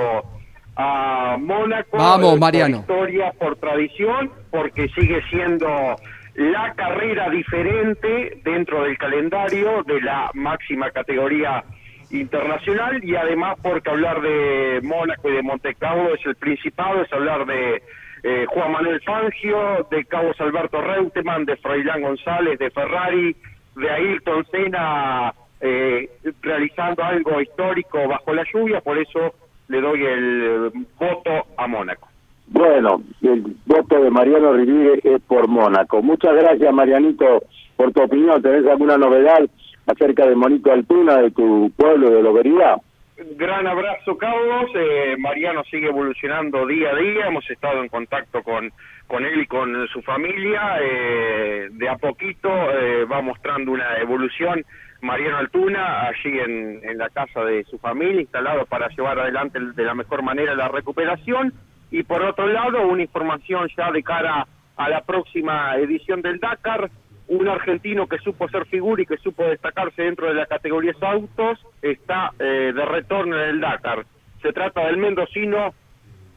a 0.75 1.37
Mónaco. 1.39 1.97
Vamos, 1.97 2.37
Mariano. 2.37 2.83
Por 2.85 3.09
historia, 3.09 3.31
por 3.39 3.55
tradición, 3.57 4.31
porque 4.51 4.89
sigue 4.89 5.21
siendo 5.29 5.95
la 6.35 6.73
carrera 6.73 7.29
diferente 7.29 8.41
dentro 8.43 8.83
del 8.83 8.97
calendario 8.97 9.83
de 9.83 10.01
la 10.01 10.29
máxima 10.33 10.91
categoría 10.91 11.63
internacional 12.11 13.03
y 13.03 13.15
además 13.15 13.57
porque 13.61 13.89
hablar 13.89 14.21
de 14.21 14.81
Mónaco 14.83 15.29
y 15.29 15.33
de 15.33 15.41
Monte 15.41 15.75
Carlo 15.75 16.13
es 16.13 16.25
el 16.25 16.35
principado, 16.35 17.01
es 17.01 17.13
hablar 17.13 17.45
de 17.45 17.81
eh, 18.23 18.45
Juan 18.49 18.73
Manuel 18.73 19.01
Fangio, 19.01 19.87
de 19.89 20.03
Carlos 20.05 20.35
Alberto 20.39 20.81
Reutemann, 20.81 21.45
de 21.45 21.55
Froilán 21.57 22.01
González, 22.01 22.59
de 22.59 22.69
Ferrari, 22.71 23.35
de 23.75 23.89
Ayrton 23.89 24.45
Senna 24.51 25.33
eh, 25.61 26.09
realizando 26.41 27.03
algo 27.03 27.41
histórico 27.41 28.07
bajo 28.07 28.33
la 28.33 28.43
lluvia, 28.53 28.81
por 28.81 28.97
eso 28.97 29.33
le 29.67 29.81
doy 29.81 30.03
el 30.03 30.71
voto 30.99 31.45
a 31.57 31.67
Mónaco. 31.67 32.07
Bueno, 32.47 33.01
el 33.23 33.43
voto 33.65 34.01
de 34.01 34.11
Mariano 34.11 34.53
Rivire 34.53 34.99
es 35.03 35.21
por 35.23 35.47
Mónaco. 35.47 36.01
Muchas 36.01 36.35
gracias, 36.35 36.73
Marianito, 36.73 37.43
por 37.75 37.91
tu 37.91 38.03
opinión. 38.03 38.41
¿Tenés 38.41 38.67
alguna 38.67 38.97
novedad 38.97 39.39
acerca 39.87 40.27
de 40.27 40.35
Monito 40.35 40.71
Altuna, 40.71 41.17
de 41.17 41.31
tu 41.31 41.71
pueblo, 41.75 42.11
de 42.11 42.21
Lobería? 42.21 42.77
Gran 43.17 43.65
abrazo, 43.65 44.17
Carlos. 44.17 44.69
Eh, 44.75 45.15
Mariano 45.17 45.63
sigue 45.71 45.87
evolucionando 45.87 46.67
día 46.67 46.91
a 46.91 46.95
día. 46.95 47.27
Hemos 47.27 47.49
estado 47.49 47.81
en 47.81 47.87
contacto 47.87 48.43
con, 48.43 48.71
con 49.07 49.25
él 49.25 49.41
y 49.41 49.47
con 49.47 49.87
su 49.87 50.01
familia. 50.01 50.77
Eh, 50.81 51.69
de 51.71 51.89
a 51.89 51.95
poquito 51.95 52.49
eh, 52.49 53.05
va 53.05 53.21
mostrando 53.21 53.71
una 53.71 53.97
evolución. 53.99 54.65
Mariano 55.01 55.37
Altuna, 55.37 56.07
allí 56.07 56.39
en, 56.39 56.97
la 56.97 57.09
casa 57.09 57.43
de 57.43 57.63
su 57.65 57.77
familia, 57.77 58.21
instalado 58.21 58.65
para 58.65 58.87
llevar 58.89 59.19
adelante 59.19 59.59
de 59.59 59.83
la 59.83 59.93
mejor 59.93 60.23
manera 60.23 60.55
la 60.55 60.67
recuperación 60.67 61.53
y 61.91 62.03
por 62.03 62.23
otro 62.23 62.47
lado 62.47 62.87
una 62.87 63.03
información 63.03 63.69
ya 63.77 63.91
de 63.91 64.03
cara 64.03 64.47
a 64.75 64.89
la 64.89 65.01
próxima 65.01 65.75
edición 65.77 66.21
del 66.21 66.39
Dakar, 66.39 66.89
un 67.27 67.47
argentino 67.47 68.07
que 68.07 68.17
supo 68.19 68.49
ser 68.49 68.65
figura 68.65 69.01
y 69.01 69.05
que 69.05 69.17
supo 69.17 69.43
destacarse 69.43 70.03
dentro 70.03 70.27
de 70.27 70.35
la 70.35 70.45
categoría 70.45 70.93
autos 71.01 71.59
está 71.81 72.31
eh, 72.39 72.71
de 72.75 72.85
retorno 72.85 73.39
en 73.41 73.49
el 73.49 73.61
Dakar. 73.61 74.05
Se 74.41 74.53
trata 74.53 74.85
del 74.85 74.97
mendocino 74.97 75.73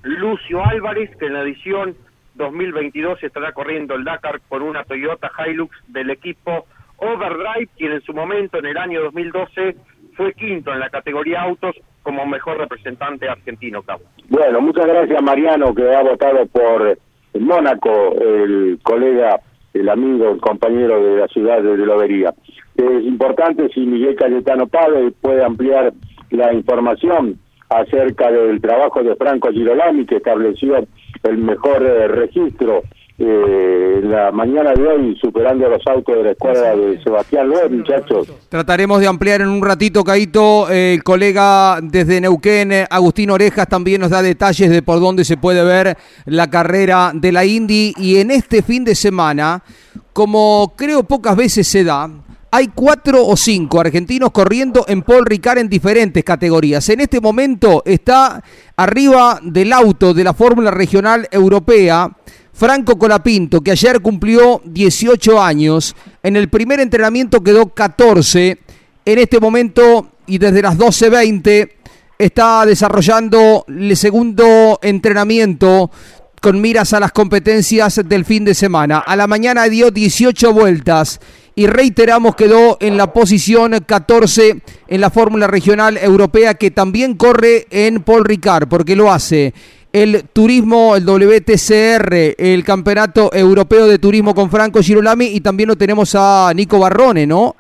Lucio 0.03 0.65
Álvarez, 0.65 1.15
que 1.17 1.27
en 1.27 1.35
la 1.35 1.43
edición 1.43 1.97
2022 2.35 3.23
estará 3.23 3.53
corriendo 3.53 3.95
el 3.95 4.05
Dakar 4.05 4.41
por 4.49 4.63
una 4.63 4.85
Toyota 4.85 5.31
Hilux 5.47 5.77
del 5.89 6.11
equipo 6.11 6.67
Overdrive, 6.99 7.69
quien 7.77 7.93
en 7.93 8.03
su 8.03 8.13
momento, 8.13 8.59
en 8.59 8.67
el 8.67 8.77
año 8.77 9.03
2012, 9.05 9.77
fue 10.17 10.33
quinto 10.35 10.73
en 10.73 10.81
la 10.81 10.91
categoría 10.91 11.43
autos 11.43 11.77
como 12.03 12.27
mejor 12.27 12.59
representante 12.59 13.29
argentino, 13.29 13.83
Cabo. 13.83 14.03
Bueno, 14.29 14.61
muchas 14.61 14.87
gracias 14.87 15.23
Mariano, 15.23 15.75
que 15.75 15.95
ha 15.95 16.03
votado 16.03 16.47
por 16.47 16.99
Mónaco, 17.39 18.15
el 18.21 18.79
colega, 18.83 19.41
el 19.75 19.89
amigo, 19.89 20.31
el 20.31 20.41
compañero 20.41 21.01
de 21.03 21.21
la 21.21 21.29
ciudad 21.29 21.63
de 21.63 21.77
Lobería. 21.77 22.35
Es 22.77 23.05
importante 23.05 23.69
si 23.75 23.81
Miguel 23.81 24.17
Cayetano 24.17 24.67
Pade 24.67 25.13
puede 25.21 25.45
ampliar 25.45 25.93
la 26.31 26.53
información 26.53 27.39
acerca 27.69 28.31
del 28.31 28.61
trabajo 28.61 29.03
de 29.03 29.15
Franco 29.17 29.51
Girolami, 29.51 30.07
que 30.07 30.17
estableció 30.17 30.77
el 31.23 31.39
mejor 31.39 31.83
eh, 31.83 32.09
registro 32.09 32.83
eh, 33.21 34.01
la 34.05 34.31
mañana 34.31 34.73
de 34.75 34.87
hoy 34.87 35.19
superando 35.21 35.69
los 35.69 35.85
autos 35.87 36.17
de 36.17 36.23
la 36.23 36.31
escuadra 36.31 36.77
de 36.77 37.03
Sebastián 37.03 37.49
Loeb, 37.49 37.73
muchachos. 37.73 38.29
Trataremos 38.49 39.01
de 39.01 39.09
ampliar 39.09 39.41
en 39.41 39.49
un 39.49 39.61
ratito, 39.61 40.05
Caito. 40.05 40.71
Eh, 40.71 40.95
el 40.95 41.03
colega 41.03 41.81
desde 41.83 42.21
Neuquén, 42.21 42.73
Agustín 42.89 43.31
Orejas, 43.31 43.67
también 43.67 44.01
nos 44.01 44.11
da 44.11 44.23
detalles 44.23 44.71
de 44.71 44.83
por 44.83 45.01
dónde 45.01 45.25
se 45.25 45.37
puede 45.37 45.65
ver 45.65 45.97
la 46.27 46.49
carrera 46.49 47.11
de 47.13 47.33
la 47.33 47.45
Indy. 47.45 47.93
Y 47.97 48.19
en 48.19 48.31
este 48.31 48.63
fin 48.63 48.85
de 48.85 48.95
semana, 48.95 49.65
como 50.13 50.75
creo 50.77 51.03
pocas 51.03 51.35
veces 51.37 51.67
se 51.67 51.83
da, 51.83 52.09
hay 52.51 52.69
cuatro 52.69 53.27
o 53.27 53.37
cinco 53.37 53.81
argentinos 53.81 54.31
corriendo 54.31 54.85
en 54.89 55.03
Paul 55.03 55.27
Ricard 55.27 55.59
en 55.59 55.69
diferentes 55.69 56.23
categorías. 56.25 56.89
En 56.89 57.01
este 57.01 57.21
momento 57.21 57.83
está 57.85 58.43
arriba 58.77 59.39
del 59.43 59.73
auto 59.73 60.15
de 60.15 60.25
la 60.25 60.33
Fórmula 60.33 60.71
Regional 60.71 61.29
Europea 61.31 62.11
Franco 62.59 62.99
Colapinto, 62.99 63.61
que 63.61 63.71
ayer 63.71 64.01
cumplió 64.01 64.61
18 64.65 65.41
años, 65.41 65.95
en 66.25 66.35
el 66.35 66.49
primer 66.49 66.81
entrenamiento 66.81 67.41
quedó 67.41 67.69
14, 67.69 68.59
en 69.05 69.19
este 69.21 69.39
momento 69.39 70.09
y 70.27 70.39
desde 70.39 70.63
las 70.63 70.77
12.20 70.77 71.71
está 72.19 72.67
desarrollando 72.67 73.65
el 73.69 73.97
segundo 73.97 74.81
entrenamiento 74.83 75.93
con 76.41 76.61
miras 76.61 76.93
a 76.95 76.99
las 76.99 77.13
competencias 77.13 78.01
del 78.05 78.25
fin 78.25 78.45
de 78.45 78.57
semana. 78.57 78.99
A 78.99 79.15
la 79.15 79.29
mañana 79.29 79.69
dio 79.69 79.93
18 79.93 80.53
vueltas 80.53 81.21
y 81.55 81.69
reiteramos 81.69 82.35
quedó 82.35 82.77
en 82.81 82.97
la 82.97 83.13
posición 83.13 83.85
14 83.87 84.63
en 84.89 85.01
la 85.01 85.11
Fórmula 85.11 85.47
Regional 85.47 85.97
Europea 85.97 86.55
que 86.55 86.73
también 86.73 87.15
corre 87.15 87.69
en 87.71 88.03
Paul 88.03 88.25
Ricard 88.25 88.67
porque 88.67 88.97
lo 88.97 89.13
hace 89.13 89.55
el 89.93 90.25
turismo, 90.33 90.97
el 90.97 91.05
WTCR, 91.05 92.35
el 92.39 92.65
Campeonato 92.65 93.31
Europeo 93.33 93.87
de 93.87 93.99
Turismo 93.99 94.35
con 94.35 94.51
Franco 94.51 94.83
Girolami 94.83 95.27
y 95.27 95.41
también 95.41 95.69
lo 95.69 95.77
tenemos 95.77 96.15
a 96.15 96.53
Nico 96.55 96.79
Barrone, 96.79 97.27
¿no? 97.27 97.57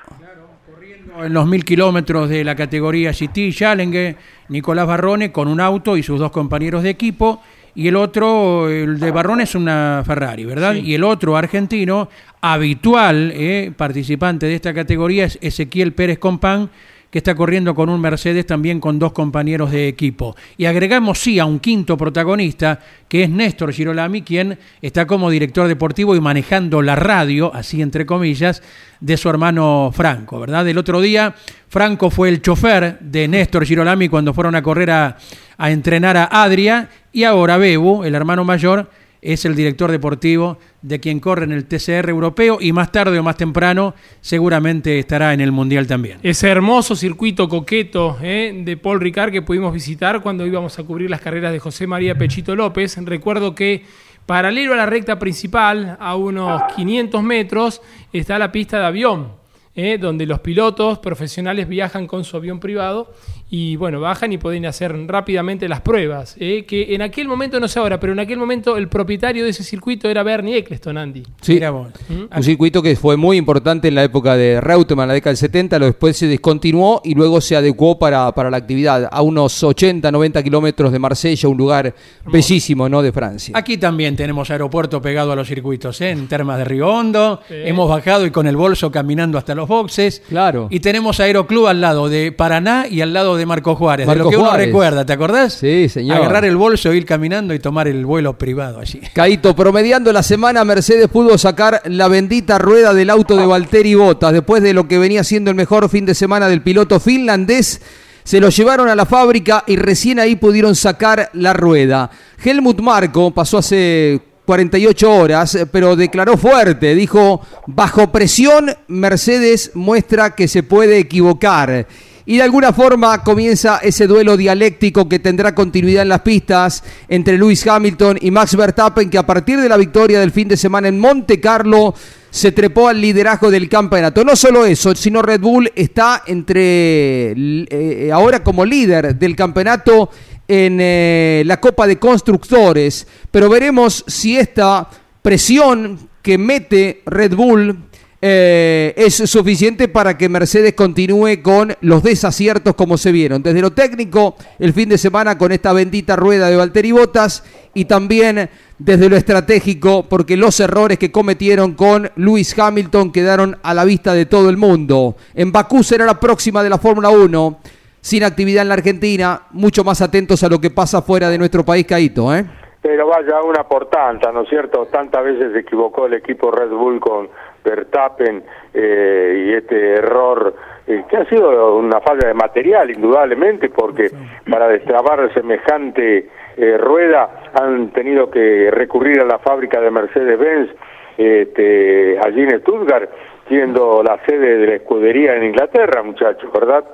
en 1.24 1.32
los 1.32 1.46
mil 1.46 1.64
kilómetros 1.64 2.28
de 2.28 2.44
la 2.44 2.54
categoría 2.54 3.12
GT 3.12 3.52
Challenge, 3.52 4.16
Nicolás 4.48 4.86
Barrone 4.86 5.32
con 5.32 5.48
un 5.48 5.60
auto 5.60 5.96
y 5.96 6.02
sus 6.02 6.18
dos 6.18 6.30
compañeros 6.30 6.82
de 6.82 6.90
equipo. 6.90 7.42
Y 7.74 7.86
el 7.86 7.96
otro, 7.96 8.68
el 8.68 8.98
de 8.98 9.10
Barrone 9.10 9.44
es 9.44 9.54
una 9.54 10.02
Ferrari, 10.04 10.44
¿verdad? 10.44 10.74
Y 10.74 10.94
el 10.94 11.04
otro 11.04 11.36
argentino, 11.36 12.08
habitual 12.40 13.30
eh, 13.34 13.72
participante 13.76 14.46
de 14.46 14.54
esta 14.56 14.74
categoría, 14.74 15.26
es 15.26 15.38
Ezequiel 15.40 15.92
Pérez 15.92 16.18
Compán 16.18 16.70
que 17.10 17.18
está 17.18 17.34
corriendo 17.34 17.74
con 17.74 17.88
un 17.88 18.00
Mercedes 18.00 18.46
también 18.46 18.80
con 18.80 18.98
dos 18.98 19.12
compañeros 19.12 19.70
de 19.70 19.88
equipo. 19.88 20.36
Y 20.56 20.66
agregamos 20.66 21.18
sí 21.18 21.38
a 21.38 21.46
un 21.46 21.58
quinto 21.58 21.96
protagonista, 21.96 22.80
que 23.08 23.22
es 23.22 23.30
Néstor 23.30 23.72
Girolami, 23.72 24.22
quien 24.22 24.58
está 24.82 25.06
como 25.06 25.30
director 25.30 25.68
deportivo 25.68 26.14
y 26.14 26.20
manejando 26.20 26.82
la 26.82 26.96
radio, 26.96 27.54
así 27.54 27.80
entre 27.80 28.04
comillas, 28.04 28.62
de 29.00 29.16
su 29.16 29.28
hermano 29.30 29.90
Franco, 29.94 30.40
¿verdad? 30.40 30.68
El 30.68 30.76
otro 30.76 31.00
día 31.00 31.34
Franco 31.68 32.10
fue 32.10 32.28
el 32.28 32.42
chofer 32.42 32.98
de 33.00 33.28
Néstor 33.28 33.64
Girolami 33.64 34.08
cuando 34.08 34.34
fueron 34.34 34.54
a 34.54 34.62
correr 34.62 34.90
a, 34.90 35.16
a 35.56 35.70
entrenar 35.70 36.16
a 36.16 36.24
Adria 36.24 36.88
y 37.12 37.24
ahora 37.24 37.56
Bebu, 37.56 38.04
el 38.04 38.14
hermano 38.14 38.44
mayor, 38.44 38.90
es 39.22 39.44
el 39.44 39.54
director 39.54 39.90
deportivo 39.90 40.58
de 40.82 41.00
quien 41.00 41.20
corre 41.20 41.44
en 41.44 41.52
el 41.52 41.64
TCR 41.66 42.08
europeo 42.08 42.58
y 42.60 42.72
más 42.72 42.92
tarde 42.92 43.18
o 43.18 43.22
más 43.22 43.36
temprano 43.36 43.94
seguramente 44.20 44.98
estará 44.98 45.34
en 45.34 45.40
el 45.40 45.52
Mundial 45.52 45.86
también. 45.86 46.18
Ese 46.22 46.48
hermoso 46.48 46.94
circuito 46.94 47.48
coqueto 47.48 48.16
eh, 48.22 48.62
de 48.64 48.76
Paul 48.76 49.00
Ricard 49.00 49.32
que 49.32 49.42
pudimos 49.42 49.72
visitar 49.72 50.22
cuando 50.22 50.46
íbamos 50.46 50.78
a 50.78 50.84
cubrir 50.84 51.10
las 51.10 51.20
carreras 51.20 51.52
de 51.52 51.58
José 51.58 51.86
María 51.86 52.16
Pechito 52.16 52.54
López. 52.54 52.96
Recuerdo 53.04 53.54
que 53.54 53.84
paralelo 54.26 54.74
a 54.74 54.76
la 54.76 54.86
recta 54.86 55.18
principal, 55.18 55.96
a 55.98 56.14
unos 56.14 56.62
500 56.76 57.22
metros, 57.22 57.82
está 58.12 58.38
la 58.38 58.52
pista 58.52 58.78
de 58.78 58.84
avión 58.86 59.38
¿eh? 59.78 59.96
donde 59.96 60.26
los 60.26 60.40
pilotos 60.40 60.98
profesionales 60.98 61.68
viajan 61.68 62.06
con 62.06 62.24
su 62.24 62.36
avión 62.36 62.58
privado 62.58 63.14
y 63.50 63.76
bueno, 63.76 64.00
bajan 64.00 64.32
y 64.32 64.38
pueden 64.38 64.66
hacer 64.66 64.94
rápidamente 65.06 65.68
las 65.68 65.80
pruebas, 65.80 66.36
¿eh? 66.38 66.64
que 66.66 66.94
en 66.94 67.00
aquel 67.00 67.28
momento, 67.28 67.58
no 67.58 67.66
sé 67.66 67.78
ahora, 67.78 67.98
pero 67.98 68.12
en 68.12 68.20
aquel 68.20 68.38
momento 68.38 68.76
el 68.76 68.88
propietario 68.88 69.44
de 69.44 69.50
ese 69.50 69.64
circuito 69.64 70.08
era 70.10 70.22
Bernie 70.22 70.58
Eccleston, 70.58 70.98
Andy. 70.98 71.22
Sí, 71.40 71.58
¿Mm? 71.58 72.36
un 72.36 72.42
circuito 72.42 72.82
que 72.82 72.94
fue 72.96 73.16
muy 73.16 73.38
importante 73.38 73.88
en 73.88 73.94
la 73.94 74.04
época 74.04 74.36
de 74.36 74.60
Reutemann, 74.60 75.08
la 75.08 75.14
década 75.14 75.30
del 75.30 75.38
70, 75.38 75.78
luego 75.78 75.92
después 75.92 76.16
se 76.16 76.26
descontinuó 76.26 77.00
y 77.04 77.14
luego 77.14 77.40
se 77.40 77.56
adecuó 77.56 77.98
para, 77.98 78.30
para 78.32 78.50
la 78.50 78.58
actividad, 78.58 79.08
a 79.10 79.22
unos 79.22 79.62
80, 79.62 80.10
90 80.12 80.42
kilómetros 80.42 80.92
de 80.92 80.98
Marsella, 80.98 81.48
un 81.48 81.56
lugar 81.56 81.94
bellísimo, 82.26 82.88
¿no?, 82.88 83.00
de 83.00 83.12
Francia. 83.12 83.56
Aquí 83.56 83.78
también 83.78 84.14
tenemos 84.14 84.50
aeropuerto 84.50 85.00
pegado 85.00 85.32
a 85.32 85.36
los 85.36 85.48
circuitos, 85.48 86.00
¿eh? 86.02 86.10
en 86.10 86.28
Termas 86.28 86.58
de 86.58 86.64
Río 86.64 86.88
Hondo, 86.88 87.40
hemos 87.48 87.88
bajado 87.88 88.26
y 88.26 88.30
con 88.30 88.46
el 88.46 88.56
bolso 88.56 88.90
caminando 88.90 89.38
hasta 89.38 89.54
los 89.54 89.66
boxes. 89.66 90.22
Claro. 90.28 90.68
Y 90.70 90.80
tenemos 90.80 91.18
Aeroclub 91.20 91.68
al 91.68 91.80
lado 91.80 92.10
de 92.10 92.30
Paraná 92.32 92.86
y 92.90 93.00
al 93.00 93.14
lado 93.14 93.37
de 93.37 93.37
Marco 93.46 93.74
Juárez. 93.74 94.06
de 94.06 94.14
lo 94.16 94.30
que 94.30 94.36
uno 94.36 94.56
recuerda, 94.56 95.04
¿te 95.04 95.12
acordás? 95.12 95.54
Sí, 95.54 95.88
señor. 95.88 96.18
Agarrar 96.18 96.44
el 96.44 96.56
bolso, 96.56 96.92
ir 96.92 97.04
caminando 97.04 97.54
y 97.54 97.58
tomar 97.58 97.88
el 97.88 98.04
vuelo 98.04 98.36
privado 98.36 98.80
allí. 98.80 99.00
Caito, 99.14 99.54
promediando 99.54 100.12
la 100.12 100.22
semana, 100.22 100.64
Mercedes 100.64 101.08
pudo 101.08 101.38
sacar 101.38 101.82
la 101.86 102.08
bendita 102.08 102.58
rueda 102.58 102.94
del 102.94 103.10
auto 103.10 103.36
de 103.36 103.46
Valtteri 103.46 103.94
Bottas 103.94 104.32
después 104.32 104.62
de 104.62 104.74
lo 104.74 104.88
que 104.88 104.98
venía 104.98 105.24
siendo 105.24 105.50
el 105.50 105.56
mejor 105.56 105.88
fin 105.88 106.06
de 106.06 106.14
semana 106.14 106.48
del 106.48 106.62
piloto 106.62 107.00
finlandés. 107.00 107.80
Se 108.24 108.40
lo 108.40 108.50
llevaron 108.50 108.88
a 108.88 108.94
la 108.94 109.06
fábrica 109.06 109.64
y 109.66 109.76
recién 109.76 110.18
ahí 110.18 110.36
pudieron 110.36 110.74
sacar 110.74 111.30
la 111.32 111.54
rueda. 111.54 112.10
Helmut 112.44 112.80
Marco 112.80 113.30
pasó 113.32 113.58
hace 113.58 114.20
48 114.48 115.12
horas, 115.12 115.58
pero 115.70 115.94
declaró 115.94 116.38
fuerte, 116.38 116.94
dijo, 116.94 117.42
bajo 117.66 118.10
presión 118.10 118.74
Mercedes 118.86 119.72
muestra 119.74 120.34
que 120.34 120.48
se 120.48 120.62
puede 120.62 120.96
equivocar. 120.96 121.86
Y 122.30 122.36
de 122.36 122.42
alguna 122.42 122.74
forma 122.74 123.24
comienza 123.24 123.78
ese 123.78 124.06
duelo 124.06 124.36
dialéctico 124.36 125.08
que 125.08 125.18
tendrá 125.18 125.54
continuidad 125.54 126.02
en 126.02 126.10
las 126.10 126.20
pistas 126.20 126.84
entre 127.08 127.38
Lewis 127.38 127.66
Hamilton 127.66 128.18
y 128.20 128.30
Max 128.30 128.54
Verstappen, 128.54 129.08
que 129.08 129.16
a 129.16 129.24
partir 129.24 129.58
de 129.58 129.66
la 129.66 129.78
victoria 129.78 130.20
del 130.20 130.30
fin 130.30 130.46
de 130.46 130.58
semana 130.58 130.88
en 130.88 131.00
Monte 131.00 131.40
Carlo 131.40 131.94
se 132.28 132.52
trepó 132.52 132.88
al 132.88 133.00
liderazgo 133.00 133.50
del 133.50 133.66
campeonato. 133.70 134.24
No 134.24 134.36
solo 134.36 134.66
eso, 134.66 134.94
sino 134.94 135.22
Red 135.22 135.40
Bull 135.40 135.72
está 135.74 136.22
entre 136.26 137.32
eh, 137.34 138.10
ahora 138.12 138.44
como 138.44 138.62
líder 138.62 139.16
del 139.16 139.34
campeonato 139.34 140.10
en 140.46 140.76
eh, 140.82 141.44
la 141.46 141.58
Copa 141.58 141.86
de 141.86 141.98
Constructores, 141.98 143.06
pero 143.30 143.48
veremos 143.48 144.04
si 144.06 144.36
esta 144.36 144.86
presión 145.22 146.10
que 146.20 146.36
mete 146.36 147.00
Red 147.06 147.34
Bull 147.34 147.87
eh, 148.20 148.94
es 148.96 149.14
suficiente 149.14 149.86
para 149.86 150.18
que 150.18 150.28
Mercedes 150.28 150.74
continúe 150.74 151.40
con 151.42 151.74
los 151.82 152.02
desaciertos 152.02 152.74
como 152.74 152.98
se 152.98 153.12
vieron. 153.12 153.42
Desde 153.42 153.60
lo 153.60 153.72
técnico, 153.72 154.36
el 154.58 154.72
fin 154.72 154.88
de 154.88 154.98
semana 154.98 155.38
con 155.38 155.52
esta 155.52 155.72
bendita 155.72 156.16
rueda 156.16 156.50
de 156.50 156.56
Valtteri 156.56 156.90
Bottas 156.92 157.44
y 157.74 157.84
también 157.84 158.50
desde 158.78 159.08
lo 159.08 159.16
estratégico, 159.16 160.04
porque 160.08 160.36
los 160.36 160.58
errores 160.60 160.98
que 160.98 161.12
cometieron 161.12 161.74
con 161.74 162.10
Lewis 162.16 162.58
Hamilton 162.58 163.12
quedaron 163.12 163.56
a 163.62 163.74
la 163.74 163.84
vista 163.84 164.14
de 164.14 164.26
todo 164.26 164.50
el 164.50 164.56
mundo. 164.56 165.16
En 165.34 165.52
Bakú 165.52 165.82
será 165.82 166.04
la 166.04 166.18
próxima 166.18 166.62
de 166.62 166.70
la 166.70 166.78
Fórmula 166.78 167.10
1, 167.10 167.58
sin 168.00 168.24
actividad 168.24 168.62
en 168.62 168.68
la 168.68 168.74
Argentina, 168.74 169.42
mucho 169.50 169.84
más 169.84 170.00
atentos 170.00 170.42
a 170.42 170.48
lo 170.48 170.60
que 170.60 170.70
pasa 170.70 171.02
fuera 171.02 171.28
de 171.28 171.38
nuestro 171.38 171.64
país, 171.64 171.86
Caito, 171.86 172.34
¿eh? 172.34 172.44
Pero 172.80 173.08
vaya 173.08 173.42
una 173.42 173.64
por 173.64 173.90
tanta, 173.90 174.30
¿no 174.30 174.42
es 174.42 174.48
cierto? 174.48 174.86
Tantas 174.86 175.24
veces 175.24 175.52
se 175.52 175.58
equivocó 175.58 176.06
el 176.06 176.14
equipo 176.14 176.52
Red 176.52 176.70
Bull 176.70 177.00
con 177.00 177.28
Verstappen 177.68 178.42
eh, 178.72 179.44
y 179.46 179.54
este 179.54 179.94
error 179.94 180.54
eh, 180.86 181.04
que 181.08 181.16
ha 181.16 181.24
sido 181.26 181.76
una 181.76 182.00
falla 182.00 182.28
de 182.28 182.34
material 182.34 182.90
indudablemente 182.90 183.68
porque 183.68 184.10
para 184.50 184.68
destrabar 184.68 185.32
semejante 185.34 186.28
eh, 186.56 186.78
rueda 186.78 187.50
han 187.54 187.90
tenido 187.90 188.30
que 188.30 188.70
recurrir 188.70 189.20
a 189.20 189.26
la 189.26 189.38
fábrica 189.38 189.80
de 189.80 189.90
Mercedes-Benz 189.90 190.70
este, 191.16 192.18
allí 192.24 192.42
en 192.42 192.60
Stuttgart 192.60 193.10
siendo 193.48 194.02
la 194.02 194.18
sede 194.26 194.58
de 194.58 194.66
la 194.66 194.74
escudería 194.76 195.36
en 195.36 195.44
Inglaterra 195.44 196.02
muchachos 196.02 196.50
verdad 196.52 196.84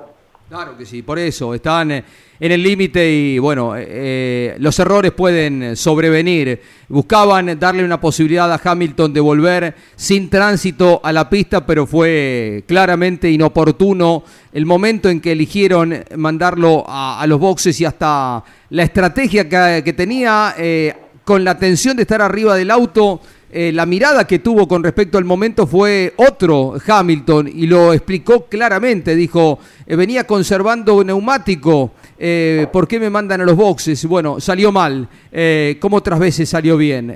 Claro 0.47 0.77
que 0.77 0.85
sí, 0.85 1.01
por 1.01 1.17
eso 1.17 1.55
están 1.55 1.89
eh, 1.89 2.03
en 2.39 2.51
el 2.51 2.61
límite 2.61 3.11
y 3.11 3.39
bueno, 3.39 3.75
eh, 3.75 3.83
eh, 3.87 4.55
los 4.59 4.77
errores 4.77 5.11
pueden 5.11 5.75
sobrevenir. 5.75 6.61
Buscaban 6.87 7.57
darle 7.59 7.83
una 7.83 7.99
posibilidad 7.99 8.53
a 8.53 8.61
Hamilton 8.63 9.11
de 9.11 9.19
volver 9.21 9.75
sin 9.95 10.29
tránsito 10.29 11.01
a 11.03 11.11
la 11.11 11.27
pista, 11.31 11.65
pero 11.65 11.87
fue 11.87 12.63
claramente 12.67 13.27
inoportuno 13.31 14.23
el 14.53 14.67
momento 14.67 15.09
en 15.09 15.19
que 15.19 15.31
eligieron 15.31 16.03
mandarlo 16.15 16.85
a, 16.87 17.25
los 17.27 17.39
boxes 17.39 17.81
y 17.81 17.85
hasta 17.85 18.43
la 18.69 18.83
estrategia 18.83 19.49
que, 19.49 19.93
tenía 19.93 20.53
con 21.23 21.43
la 21.43 21.57
tensión 21.57 21.97
de 21.97 22.03
estar 22.03 22.21
arriba 22.21 22.55
del 22.55 22.69
auto 22.69 23.19
eh, 23.57 23.71
la 23.71 23.85
mirada 23.85 24.27
que 24.27 24.39
tuvo 24.39 24.67
con 24.67 24.83
respecto 24.83 25.17
al 25.17 25.23
momento 25.23 25.65
fue 25.65 26.13
otro 26.17 26.73
Hamilton 26.85 27.47
y 27.47 27.67
lo 27.67 27.93
explicó 27.93 28.47
claramente. 28.47 29.15
Dijo, 29.15 29.59
eh, 29.87 29.95
venía 29.95 30.27
conservando 30.27 31.01
neumático, 31.05 31.91
eh, 32.19 32.67
¿por 32.69 32.85
qué 32.85 32.99
me 32.99 33.09
mandan 33.09 33.39
a 33.39 33.45
los 33.45 33.55
boxes? 33.55 34.05
Bueno, 34.07 34.41
salió 34.41 34.73
mal, 34.73 35.07
como 35.79 35.95
otras 35.95 36.19
veces 36.19 36.49
salió 36.49 36.75
bien. 36.75 37.07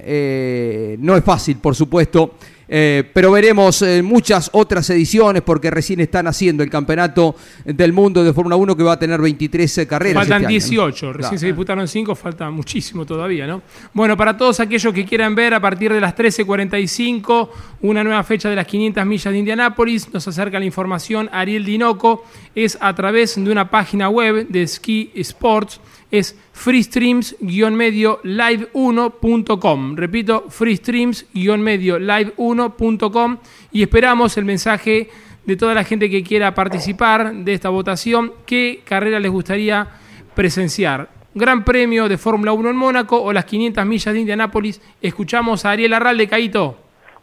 no 1.01 1.17
es 1.17 1.23
fácil, 1.25 1.57
por 1.57 1.75
supuesto. 1.75 2.35
Eh, 2.71 3.03
pero 3.13 3.31
veremos 3.31 3.81
eh, 3.81 4.03
muchas 4.03 4.51
otras 4.53 4.87
ediciones 4.91 5.41
porque 5.41 5.71
recién 5.71 5.99
están 6.01 6.27
haciendo 6.27 6.61
el 6.61 6.69
campeonato 6.69 7.35
del 7.65 7.93
mundo 7.93 8.23
de 8.23 8.31
Fórmula 8.31 8.57
1 8.57 8.77
que 8.77 8.83
va 8.83 8.93
a 8.93 8.99
tener 8.99 9.19
23 9.19 9.79
eh, 9.79 9.87
carreras. 9.87 10.27
Faltan 10.27 10.47
18, 10.47 11.07
este 11.07 11.17
recién 11.17 11.39
se 11.39 11.47
disputaron 11.47 11.87
5, 11.87 12.13
falta 12.13 12.51
muchísimo 12.51 13.07
todavía, 13.07 13.47
¿no? 13.47 13.63
Bueno, 13.91 14.15
para 14.15 14.37
todos 14.37 14.59
aquellos 14.59 14.93
que 14.93 15.03
quieran 15.03 15.33
ver 15.33 15.55
a 15.55 15.59
partir 15.59 15.91
de 15.91 15.99
las 15.99 16.15
13.45 16.15 17.49
una 17.81 18.03
nueva 18.03 18.23
fecha 18.23 18.49
de 18.49 18.55
las 18.55 18.67
500 18.67 19.03
millas 19.03 19.33
de 19.33 19.39
Indianápolis, 19.39 20.13
nos 20.13 20.27
acerca 20.27 20.59
la 20.59 20.65
información 20.65 21.27
Ariel 21.31 21.65
Dinoco, 21.65 22.23
es 22.53 22.77
a 22.79 22.93
través 22.93 23.43
de 23.43 23.51
una 23.51 23.71
página 23.71 24.09
web 24.09 24.47
de 24.47 24.67
Ski 24.67 25.11
Sports 25.15 25.81
es 26.11 26.37
freestreams-medio 26.53 28.21
live1.com. 28.23 29.95
Repito, 29.95 30.45
freestreams-medio 30.49 31.99
live1.com 31.99 33.37
y 33.71 33.83
esperamos 33.83 34.37
el 34.37 34.45
mensaje 34.45 35.09
de 35.45 35.57
toda 35.57 35.73
la 35.73 35.83
gente 35.83 36.09
que 36.09 36.23
quiera 36.23 36.53
participar 36.53 37.33
de 37.33 37.53
esta 37.53 37.69
votación, 37.69 38.33
qué 38.45 38.81
carrera 38.85 39.19
les 39.19 39.31
gustaría 39.31 39.87
presenciar. 40.35 41.09
Gran 41.33 41.63
Premio 41.63 42.07
de 42.09 42.17
Fórmula 42.17 42.53
1 42.53 42.69
en 42.69 42.75
Mónaco 42.75 43.21
o 43.21 43.31
las 43.31 43.45
500 43.45 43.85
millas 43.85 44.13
de 44.13 44.19
Indianápolis. 44.19 44.81
Escuchamos 45.01 45.65
a 45.65 45.71
Ariel 45.71 45.93
Arral 45.93 46.17
de 46.17 46.27
Caito. 46.27 46.75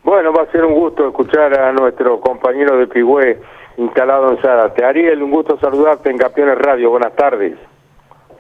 Bueno, 0.03 0.33
va 0.33 0.43
a 0.43 0.53
ser 0.53 0.65
un 0.65 0.75
gusto 0.75 1.09
escuchar 1.09 1.59
a 1.59 1.73
nuestro 1.73 2.21
compañero 2.21 2.77
de 2.79 2.87
Pigüé 2.87 3.41
instalado 3.77 4.31
en 4.31 4.39
Zárate. 4.41 4.85
Ariel, 4.85 5.23
un 5.23 5.31
gusto 5.31 5.59
saludarte 5.59 6.11
en 6.11 6.19
Campeones 6.19 6.59
Radio. 6.59 6.91
Buenas 6.91 7.15
tardes. 7.17 7.59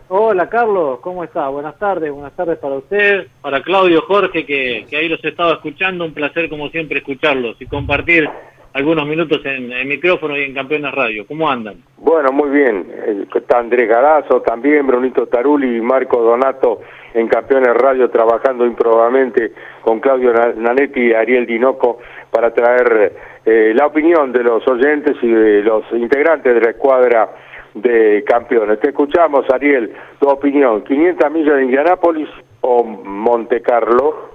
Hola 0.08 0.48
Carlos, 0.48 1.00
¿cómo 1.00 1.24
está? 1.24 1.48
Buenas 1.48 1.76
tardes, 1.80 2.12
buenas 2.12 2.32
tardes 2.36 2.58
para 2.58 2.76
usted, 2.76 3.26
para 3.42 3.60
Claudio, 3.60 4.02
Jorge, 4.02 4.46
que, 4.46 4.86
ahí 4.96 5.08
los 5.08 5.22
he 5.24 5.30
estado 5.30 5.54
escuchando, 5.54 6.04
un 6.04 6.14
placer 6.14 6.48
como 6.48 6.68
siempre 6.68 6.98
escucharlos 6.98 7.60
y 7.60 7.66
compartir 7.66 8.30
algunos 8.72 9.04
minutos 9.04 9.40
en, 9.44 9.72
el 9.72 9.84
micrófono 9.86 10.38
y 10.38 10.44
en 10.44 10.54
Campeones 10.54 10.92
Radio. 10.94 11.26
¿Cómo 11.26 11.50
andan? 11.50 11.78
Bueno, 11.96 12.30
muy 12.30 12.50
bien. 12.50 12.86
Está 13.34 13.58
Andrés 13.58 13.88
Garazo 13.88 14.42
también, 14.42 14.86
Brunito 14.86 15.26
Taruli 15.26 15.78
y 15.78 15.80
Marco 15.80 16.22
Donato 16.22 16.82
en 17.12 17.26
Campeones 17.26 17.74
Radio 17.74 18.08
trabajando 18.08 18.64
improbablemente 18.64 19.52
con 19.82 19.98
Claudio 19.98 20.32
Nanetti 20.32 21.00
y 21.00 21.14
Ariel 21.14 21.46
Dinoco 21.46 21.98
para 22.30 22.54
traer 22.54 23.12
eh, 23.44 23.72
la 23.74 23.86
opinión 23.86 24.32
de 24.32 24.44
los 24.44 24.66
oyentes 24.68 25.16
y 25.20 25.28
de 25.28 25.62
los 25.62 25.82
integrantes 25.92 26.54
de 26.54 26.60
la 26.60 26.70
escuadra 26.70 27.28
de 27.76 28.24
campeones. 28.24 28.80
Te 28.80 28.88
escuchamos, 28.88 29.44
Ariel, 29.50 29.92
tu 30.18 30.28
opinión. 30.28 30.82
¿500 30.84 31.30
millas 31.30 31.56
de 31.56 31.64
Indianápolis 31.64 32.28
o 32.62 32.82
Monte 32.84 33.60
Carlo 33.60 34.30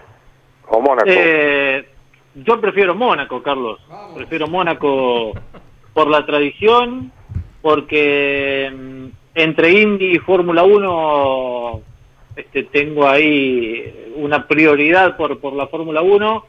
o 0.67 0.80
Mónaco? 0.80 1.10
Eh, 1.10 1.84
yo 2.36 2.62
prefiero 2.62 2.93
Mónaco, 2.93 3.41
Carlos. 3.41 3.80
Prefiero 4.15 4.47
Mónaco 4.47 5.34
por 5.93 6.08
la 6.08 6.25
tradición, 6.25 7.12
porque 7.62 8.71
mm, 8.71 9.06
entre 9.34 9.71
Indy 9.71 10.15
y 10.15 10.19
Fórmula 10.19 10.63
1 10.63 11.82
este, 12.36 12.63
tengo 12.63 13.08
ahí 13.08 14.12
una 14.15 14.47
prioridad 14.47 15.17
por, 15.17 15.39
por 15.39 15.54
la 15.54 15.67
Fórmula 15.67 16.04
1 16.04 16.45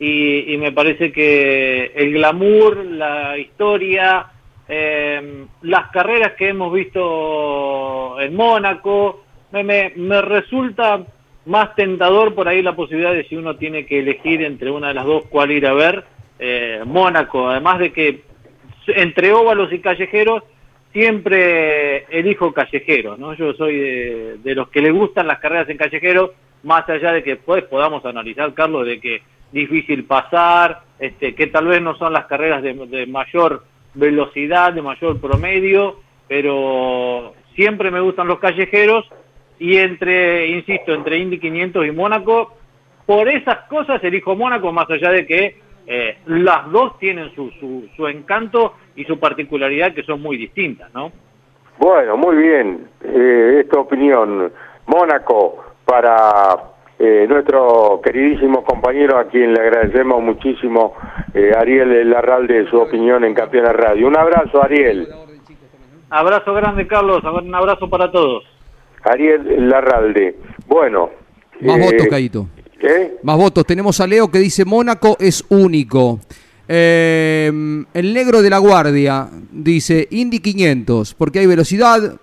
y, 0.00 0.52
y 0.52 0.58
me 0.58 0.72
parece 0.72 1.12
que 1.12 1.92
el 1.94 2.14
glamour, 2.14 2.84
la 2.84 3.38
historia, 3.38 4.26
eh, 4.74 5.44
las 5.60 5.90
carreras 5.90 6.32
que 6.32 6.48
hemos 6.48 6.72
visto 6.72 8.18
en 8.18 8.34
Mónaco, 8.34 9.22
me, 9.50 9.92
me, 9.94 10.22
resulta 10.22 11.04
más 11.44 11.74
tentador 11.74 12.34
por 12.34 12.48
ahí 12.48 12.62
la 12.62 12.74
posibilidad 12.74 13.12
de 13.12 13.28
si 13.28 13.36
uno 13.36 13.56
tiene 13.56 13.84
que 13.84 13.98
elegir 13.98 14.42
entre 14.42 14.70
una 14.70 14.88
de 14.88 14.94
las 14.94 15.04
dos 15.04 15.24
cuál 15.28 15.50
ir 15.50 15.66
a 15.66 15.74
ver. 15.74 16.04
Eh, 16.38 16.80
Mónaco, 16.86 17.50
además 17.50 17.80
de 17.80 17.92
que 17.92 18.22
entre 18.86 19.34
óvalos 19.34 19.70
y 19.74 19.80
callejeros 19.80 20.42
siempre 20.90 22.04
elijo 22.04 22.54
callejeros, 22.54 23.18
¿no? 23.18 23.34
Yo 23.34 23.52
soy 23.52 23.76
de, 23.76 24.54
los 24.54 24.70
que 24.70 24.80
le 24.80 24.90
gustan 24.90 25.26
las 25.26 25.38
carreras 25.38 25.68
en 25.68 25.76
callejeros, 25.76 26.30
más 26.62 26.88
allá 26.88 27.12
de 27.12 27.22
que 27.22 27.36
pues 27.36 27.62
podamos 27.64 28.06
analizar, 28.06 28.54
Carlos, 28.54 28.86
de 28.86 29.00
que 29.00 29.20
difícil 29.52 30.04
pasar, 30.04 30.80
este, 30.98 31.34
que 31.34 31.48
tal 31.48 31.66
vez 31.66 31.82
no 31.82 31.94
son 31.98 32.14
las 32.14 32.24
carreras 32.24 32.62
de, 32.62 32.72
de 32.72 33.06
mayor 33.06 33.64
velocidad, 33.94 34.72
de 34.72 34.82
mayor 34.82 35.20
promedio, 35.20 35.96
pero 36.28 37.34
siempre 37.54 37.90
me 37.90 38.00
gustan 38.00 38.28
los 38.28 38.38
callejeros 38.38 39.08
y 39.58 39.76
entre, 39.76 40.48
insisto, 40.48 40.92
entre 40.92 41.18
Indy 41.18 41.38
500 41.38 41.86
y 41.86 41.90
Mónaco, 41.92 42.54
por 43.06 43.28
esas 43.28 43.68
cosas 43.68 44.02
elijo 44.02 44.34
Mónaco, 44.34 44.72
más 44.72 44.90
allá 44.90 45.10
de 45.10 45.26
que 45.26 45.60
eh, 45.86 46.18
las 46.26 46.70
dos 46.70 46.98
tienen 46.98 47.34
su, 47.34 47.50
su, 47.96 48.06
encanto 48.06 48.74
y 48.96 49.04
su 49.04 49.18
particularidad 49.18 49.92
que 49.94 50.04
son 50.04 50.22
muy 50.22 50.36
distintas, 50.36 50.92
¿no? 50.94 51.12
Bueno, 51.78 52.16
muy 52.16 52.36
bien, 52.36 52.88
eh, 53.02 53.58
esta 53.60 53.80
opinión. 53.80 54.52
Mónaco 54.86 55.64
para 55.84 56.71
eh, 57.04 57.26
nuestro 57.28 58.00
queridísimo 58.00 58.62
compañero 58.62 59.18
a 59.18 59.24
quien 59.24 59.52
le 59.52 59.60
agradecemos 59.60 60.22
muchísimo, 60.22 60.94
eh, 61.34 61.50
Ariel 61.52 62.08
Larralde, 62.08 62.70
su 62.70 62.76
opinión 62.76 63.24
en 63.24 63.34
Campeones 63.34 63.72
Radio. 63.72 64.06
Un 64.06 64.16
abrazo, 64.16 64.62
Ariel. 64.62 65.08
Abrazo 66.10 66.54
grande, 66.54 66.86
Carlos. 66.86 67.24
Un 67.24 67.52
abrazo 67.52 67.90
para 67.90 68.08
todos. 68.12 68.44
Ariel 69.02 69.68
Larralde. 69.68 70.36
Bueno. 70.68 71.10
Más 71.60 71.76
eh, 71.76 71.84
votos, 71.86 72.06
Caíto. 72.06 72.46
Más 73.24 73.36
votos. 73.36 73.66
Tenemos 73.66 74.00
a 74.00 74.06
Leo 74.06 74.30
que 74.30 74.38
dice 74.38 74.64
Mónaco 74.64 75.16
es 75.18 75.44
único. 75.48 76.20
el 76.68 77.84
negro 78.14 78.42
de 78.42 78.50
la 78.50 78.58
guardia 78.58 79.26
dice 79.50 80.06
Indy 80.08 80.38
500, 80.38 81.14
porque 81.14 81.40
hay 81.40 81.46
velocidad 81.46 82.20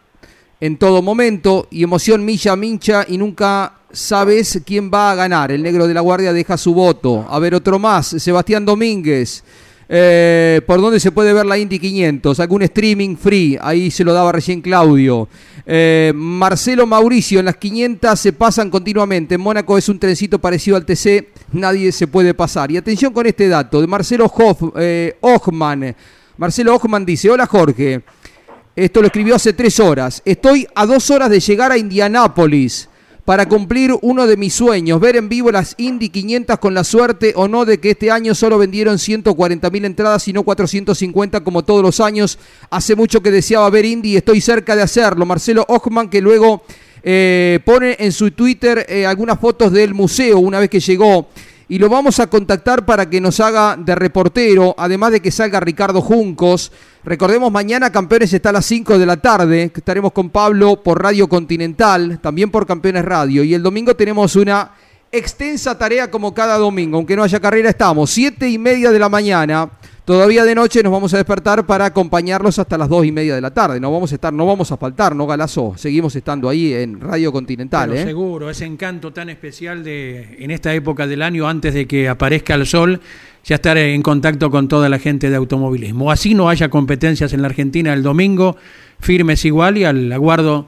en 0.61 0.77
todo 0.77 1.01
momento 1.01 1.67
y 1.69 1.83
emoción 1.83 2.23
milla 2.23 2.55
mincha 2.55 3.03
y 3.05 3.17
nunca 3.17 3.78
sabes 3.91 4.61
quién 4.65 4.91
va 4.93 5.11
a 5.11 5.15
ganar. 5.15 5.51
El 5.51 5.63
negro 5.63 5.87
de 5.87 5.93
la 5.93 6.01
guardia 6.01 6.33
deja 6.33 6.57
su 6.57 6.73
voto. 6.73 7.25
A 7.29 7.39
ver, 7.39 7.55
otro 7.55 7.79
más. 7.79 8.07
Sebastián 8.07 8.65
Domínguez. 8.65 9.43
Eh, 9.91 10.61
¿Por 10.67 10.79
dónde 10.79 10.99
se 10.99 11.11
puede 11.11 11.33
ver 11.33 11.45
la 11.45 11.57
Indy 11.57 11.79
500? 11.79 12.39
¿Algún 12.39 12.61
streaming 12.61 13.15
free? 13.15 13.57
Ahí 13.59 13.89
se 13.89 14.03
lo 14.03 14.13
daba 14.13 14.31
recién 14.31 14.61
Claudio. 14.61 15.27
Eh, 15.65 16.11
Marcelo 16.15 16.85
Mauricio, 16.85 17.39
en 17.39 17.45
las 17.45 17.57
500 17.57 18.19
se 18.19 18.33
pasan 18.33 18.69
continuamente. 18.69 19.35
En 19.35 19.41
Mónaco 19.41 19.77
es 19.77 19.89
un 19.89 19.97
trencito 19.97 20.39
parecido 20.39 20.77
al 20.77 20.85
TC 20.85 21.39
nadie 21.51 21.91
se 21.91 22.07
puede 22.07 22.33
pasar. 22.33 22.71
Y 22.71 22.77
atención 22.77 23.13
con 23.13 23.25
este 23.25 23.47
dato 23.47 23.81
de 23.81 23.87
Marcelo 23.87 24.25
Hoff, 24.25 24.73
eh. 24.77 25.17
Marcelo 26.37 26.79
dice, 27.05 27.29
hola 27.29 27.45
Jorge, 27.45 28.01
esto 28.75 29.01
lo 29.01 29.07
escribió 29.07 29.35
hace 29.35 29.53
tres 29.53 29.79
horas, 29.79 30.21
estoy 30.23 30.67
a 30.73 30.85
dos 30.85 31.09
horas 31.11 31.29
de 31.29 31.39
llegar 31.39 31.71
a 31.71 31.77
Indianápolis 31.77 32.88
para 33.29 33.47
cumplir 33.47 33.93
uno 34.01 34.25
de 34.25 34.37
mis 34.37 34.55
sueños, 34.55 34.99
ver 34.99 35.15
en 35.15 35.29
vivo 35.29 35.51
las 35.51 35.75
Indy 35.77 36.09
500 36.09 36.57
con 36.57 36.73
la 36.73 36.83
suerte 36.83 37.33
o 37.35 37.47
no 37.47 37.63
de 37.63 37.79
que 37.79 37.91
este 37.91 38.09
año 38.09 38.33
solo 38.33 38.57
vendieron 38.57 38.97
140 38.97 39.69
mil 39.69 39.85
entradas 39.85 40.27
y 40.27 40.33
no 40.33 40.41
450 40.41 41.43
como 41.43 41.63
todos 41.63 41.83
los 41.83 41.99
años. 41.99 42.39
Hace 42.71 42.95
mucho 42.95 43.21
que 43.21 43.29
deseaba 43.29 43.69
ver 43.69 43.85
Indy 43.85 44.13
y 44.13 44.17
estoy 44.17 44.41
cerca 44.41 44.75
de 44.75 44.81
hacerlo. 44.81 45.27
Marcelo 45.27 45.63
Ochman 45.67 46.09
que 46.09 46.21
luego 46.21 46.63
eh, 47.03 47.59
pone 47.65 47.97
en 47.99 48.13
su 48.13 48.31
Twitter 48.31 48.87
eh, 48.89 49.05
algunas 49.05 49.39
fotos 49.39 49.71
del 49.71 49.93
museo 49.93 50.39
una 50.39 50.59
vez 50.59 50.71
que 50.71 50.79
llegó 50.79 51.29
y 51.71 51.77
lo 51.77 51.87
vamos 51.87 52.19
a 52.19 52.27
contactar 52.27 52.83
para 52.83 53.07
que 53.07 53.21
nos 53.21 53.39
haga 53.39 53.77
de 53.77 53.93
reportero, 53.93 54.73
además 54.75 55.11
de 55.11 55.21
que 55.21 55.29
salga 55.29 55.59
Ricardo 55.59 56.01
Juncos. 56.01 56.71
Recordemos, 57.03 57.51
mañana 57.51 57.91
Campeones 57.91 58.33
está 58.33 58.49
a 58.49 58.53
las 58.53 58.65
5 58.65 58.97
de 58.97 59.05
la 59.05 59.17
tarde, 59.17 59.71
que 59.71 59.79
estaremos 59.79 60.11
con 60.11 60.31
Pablo 60.31 60.81
por 60.81 60.99
Radio 61.01 61.29
Continental, 61.29 62.19
también 62.21 62.49
por 62.49 62.65
Campeones 62.65 63.05
Radio. 63.05 63.43
Y 63.43 63.53
el 63.53 63.61
domingo 63.61 63.95
tenemos 63.95 64.35
una 64.35 64.71
extensa 65.11 65.77
tarea 65.77 66.09
como 66.09 66.33
cada 66.33 66.57
domingo, 66.57 66.97
aunque 66.97 67.15
no 67.15 67.21
haya 67.21 67.39
carrera, 67.39 67.69
estamos 67.69 68.09
siete 68.09 68.49
y 68.49 68.57
media 68.57 68.89
de 68.91 68.99
la 68.99 69.09
mañana 69.09 69.69
Todavía 70.09 70.43
de 70.43 70.55
noche 70.55 70.81
nos 70.81 70.91
vamos 70.91 71.13
a 71.13 71.17
despertar 71.17 71.67
para 71.67 71.85
acompañarlos 71.85 72.57
hasta 72.57 72.79
las 72.79 72.89
dos 72.89 73.05
y 73.05 73.11
media 73.11 73.35
de 73.35 73.41
la 73.41 73.51
tarde. 73.51 73.79
No 73.79 73.91
vamos 73.91 74.11
a 74.11 74.15
estar, 74.15 74.33
no 74.33 74.43
vamos 74.43 74.71
a 74.71 74.77
faltar, 74.77 75.15
¿no, 75.15 75.27
Galazo? 75.27 75.75
Seguimos 75.77 76.15
estando 76.15 76.49
ahí 76.49 76.73
en 76.73 76.99
Radio 76.99 77.31
Continental, 77.31 77.89
Pero 77.91 78.01
¿eh? 78.01 78.05
Seguro, 78.05 78.49
ese 78.49 78.65
encanto 78.65 79.13
tan 79.13 79.29
especial 79.29 79.83
de 79.83 80.37
en 80.39 80.49
esta 80.49 80.73
época 80.73 81.05
del 81.05 81.21
año, 81.21 81.47
antes 81.47 81.75
de 81.75 81.85
que 81.85 82.09
aparezca 82.09 82.55
el 82.55 82.65
sol, 82.65 82.99
ya 83.45 83.57
estar 83.57 83.77
en 83.77 84.01
contacto 84.01 84.49
con 84.49 84.67
toda 84.67 84.89
la 84.89 84.97
gente 84.97 85.29
de 85.29 85.35
automovilismo. 85.35 86.11
Así 86.11 86.33
no 86.33 86.49
haya 86.49 86.69
competencias 86.69 87.31
en 87.33 87.43
la 87.43 87.49
Argentina 87.49 87.93
el 87.93 88.01
domingo, 88.01 88.57
firmes 88.99 89.45
igual 89.45 89.77
y 89.77 89.83
al 89.83 90.11
aguardo 90.11 90.65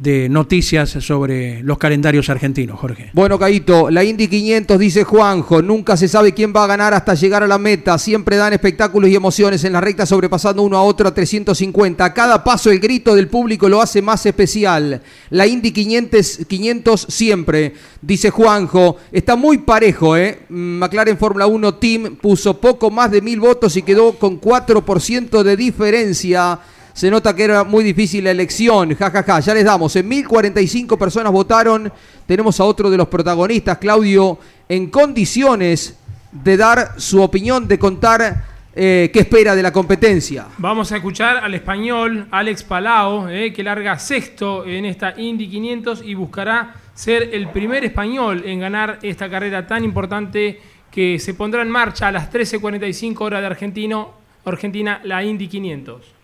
de 0.00 0.30
noticias 0.30 0.88
sobre 0.90 1.62
los 1.62 1.76
calendarios 1.76 2.30
argentinos, 2.30 2.80
Jorge. 2.80 3.10
Bueno, 3.12 3.38
Caito, 3.38 3.90
la 3.90 4.02
Indy 4.02 4.28
500, 4.28 4.78
dice 4.78 5.04
Juanjo, 5.04 5.60
nunca 5.60 5.94
se 5.94 6.08
sabe 6.08 6.32
quién 6.32 6.54
va 6.56 6.64
a 6.64 6.68
ganar 6.68 6.94
hasta 6.94 7.12
llegar 7.12 7.42
a 7.42 7.46
la 7.46 7.58
meta, 7.58 7.98
siempre 7.98 8.36
dan 8.36 8.54
espectáculos 8.54 9.10
y 9.10 9.14
emociones 9.14 9.62
en 9.64 9.74
la 9.74 9.80
recta 9.82 10.06
sobrepasando 10.06 10.62
uno 10.62 10.78
a 10.78 10.82
otro 10.82 11.06
a 11.06 11.12
350. 11.12 12.02
A 12.02 12.14
cada 12.14 12.42
paso 12.42 12.70
el 12.70 12.80
grito 12.80 13.14
del 13.14 13.28
público 13.28 13.68
lo 13.68 13.82
hace 13.82 14.00
más 14.00 14.24
especial. 14.24 15.02
La 15.28 15.46
Indy 15.46 15.70
500, 15.70 16.46
500 16.48 17.06
siempre, 17.10 17.74
dice 18.00 18.30
Juanjo, 18.30 18.96
está 19.12 19.36
muy 19.36 19.58
parejo, 19.58 20.16
¿eh? 20.16 20.40
McLaren 20.48 21.18
Fórmula 21.18 21.46
1 21.46 21.74
Team 21.74 22.16
puso 22.16 22.58
poco 22.58 22.90
más 22.90 23.10
de 23.10 23.20
mil 23.20 23.38
votos 23.38 23.76
y 23.76 23.82
quedó 23.82 24.14
con 24.14 24.40
4% 24.40 25.42
de 25.42 25.56
diferencia. 25.58 26.58
Se 26.92 27.10
nota 27.10 27.34
que 27.34 27.44
era 27.44 27.64
muy 27.64 27.84
difícil 27.84 28.24
la 28.24 28.30
elección. 28.30 28.94
Ja, 28.94 29.10
ja, 29.10 29.22
ja. 29.22 29.40
Ya 29.40 29.54
les 29.54 29.64
damos. 29.64 29.94
En 29.96 30.08
1045 30.08 30.98
personas 30.98 31.32
votaron. 31.32 31.92
Tenemos 32.26 32.60
a 32.60 32.64
otro 32.64 32.90
de 32.90 32.96
los 32.96 33.08
protagonistas, 33.08 33.78
Claudio, 33.78 34.38
en 34.68 34.90
condiciones 34.90 35.96
de 36.32 36.56
dar 36.56 36.94
su 37.00 37.20
opinión, 37.22 37.66
de 37.66 37.78
contar 37.78 38.44
eh, 38.74 39.10
qué 39.12 39.20
espera 39.20 39.56
de 39.56 39.62
la 39.62 39.72
competencia. 39.72 40.46
Vamos 40.58 40.92
a 40.92 40.96
escuchar 40.96 41.38
al 41.38 41.54
español 41.54 42.28
Alex 42.30 42.62
Palao, 42.62 43.28
eh, 43.28 43.52
que 43.52 43.64
larga 43.64 43.98
sexto 43.98 44.64
en 44.64 44.84
esta 44.84 45.14
Indy 45.18 45.48
500 45.48 46.02
y 46.04 46.14
buscará 46.14 46.74
ser 46.94 47.30
el 47.32 47.48
primer 47.48 47.84
español 47.84 48.44
en 48.46 48.60
ganar 48.60 48.98
esta 49.02 49.28
carrera 49.28 49.66
tan 49.66 49.84
importante 49.84 50.60
que 50.90 51.18
se 51.18 51.34
pondrá 51.34 51.62
en 51.62 51.70
marcha 51.70 52.08
a 52.08 52.12
las 52.12 52.32
13.45 52.32 53.20
horas 53.20 53.40
de 53.40 53.46
Argentino, 53.46 54.14
Argentina, 54.44 55.00
la 55.04 55.24
Indy 55.24 55.48
500. 55.48 56.19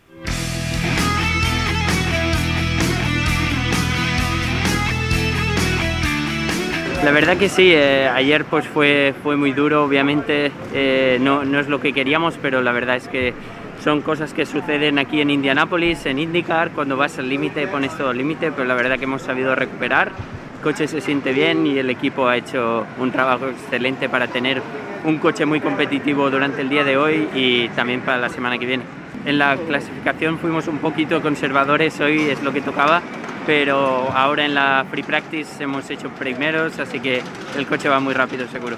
La 7.07 7.13
verdad 7.13 7.37
que 7.37 7.49
sí, 7.49 7.71
eh, 7.73 8.09
ayer 8.09 8.45
pues 8.47 8.67
fue, 8.67 9.15
fue 9.23 9.37
muy 9.37 9.53
duro, 9.53 9.85
obviamente 9.85 10.51
eh, 10.75 11.19
no, 11.21 11.45
no, 11.45 11.61
es 11.61 11.69
lo 11.69 11.81
que 11.81 11.93
queríamos, 11.93 12.37
pero 12.43 12.63
la 12.63 12.73
verdad 12.73 12.97
es 12.97 13.07
que 13.07 13.33
son 13.81 14.01
cosas 14.03 14.35
que 14.35 14.45
suceden 14.45 14.99
aquí 14.99 15.21
en 15.21 15.31
Indianápolis, 15.31 16.05
en 16.07 16.19
IndyCar, 16.19 16.73
cuando 16.73 16.97
vas 16.97 17.17
al 17.21 17.29
límite 17.29 17.69
pones 17.69 17.97
todo 17.97 18.13
límite, 18.13 18.51
pero 18.51 18.65
la 18.65 18.75
verdad 18.75 18.99
que 18.99 19.05
hemos 19.05 19.23
sabido 19.23 19.55
recuperar, 19.55 20.09
el 20.09 20.63
coche 20.65 20.89
se 20.89 21.01
siente 21.01 21.33
bien 21.33 21.65
y 21.65 21.79
el 21.79 21.91
equipo 21.91 22.27
ha 22.27 22.37
hecho 22.37 22.85
un 22.99 23.13
trabajo 23.13 23.47
excelente 23.47 24.09
para 24.09 24.27
tener 24.27 24.61
un 25.05 25.19
coche 25.19 25.47
muy 25.47 25.61
competitivo 25.61 26.29
durante 26.29 26.63
el 26.63 26.69
día 26.69 26.83
de 26.83 26.97
hoy 26.97 27.29
y 27.37 27.69
también 27.69 28.01
para 28.01 28.19
la 28.19 28.31
semana 28.31 28.59
que 28.59 28.67
viene. 28.67 28.83
En 29.25 29.39
la 29.39 29.57
clasificación 29.57 30.41
fuimos 30.41 30.67
un 30.67 30.79
poquito 30.79 31.23
conservadores, 31.23 32.01
hoy 32.01 32.23
es 32.23 32.43
lo 32.43 32.53
que 32.53 32.63
tocaba, 32.63 33.01
pero 33.47 34.09
ahora 34.13 34.45
en 34.45 34.55
la 34.55 34.85
free 34.91 35.05
practice 35.05 35.63
hemos 35.63 35.89
hecho 35.91 36.11
primeros, 36.11 36.79
así 36.81 37.01
que 37.01 37.23
el 37.57 37.67
coche 37.67 37.89
va 37.89 38.01
muy 38.01 38.13
rápido 38.13 38.47
seguro. 38.49 38.77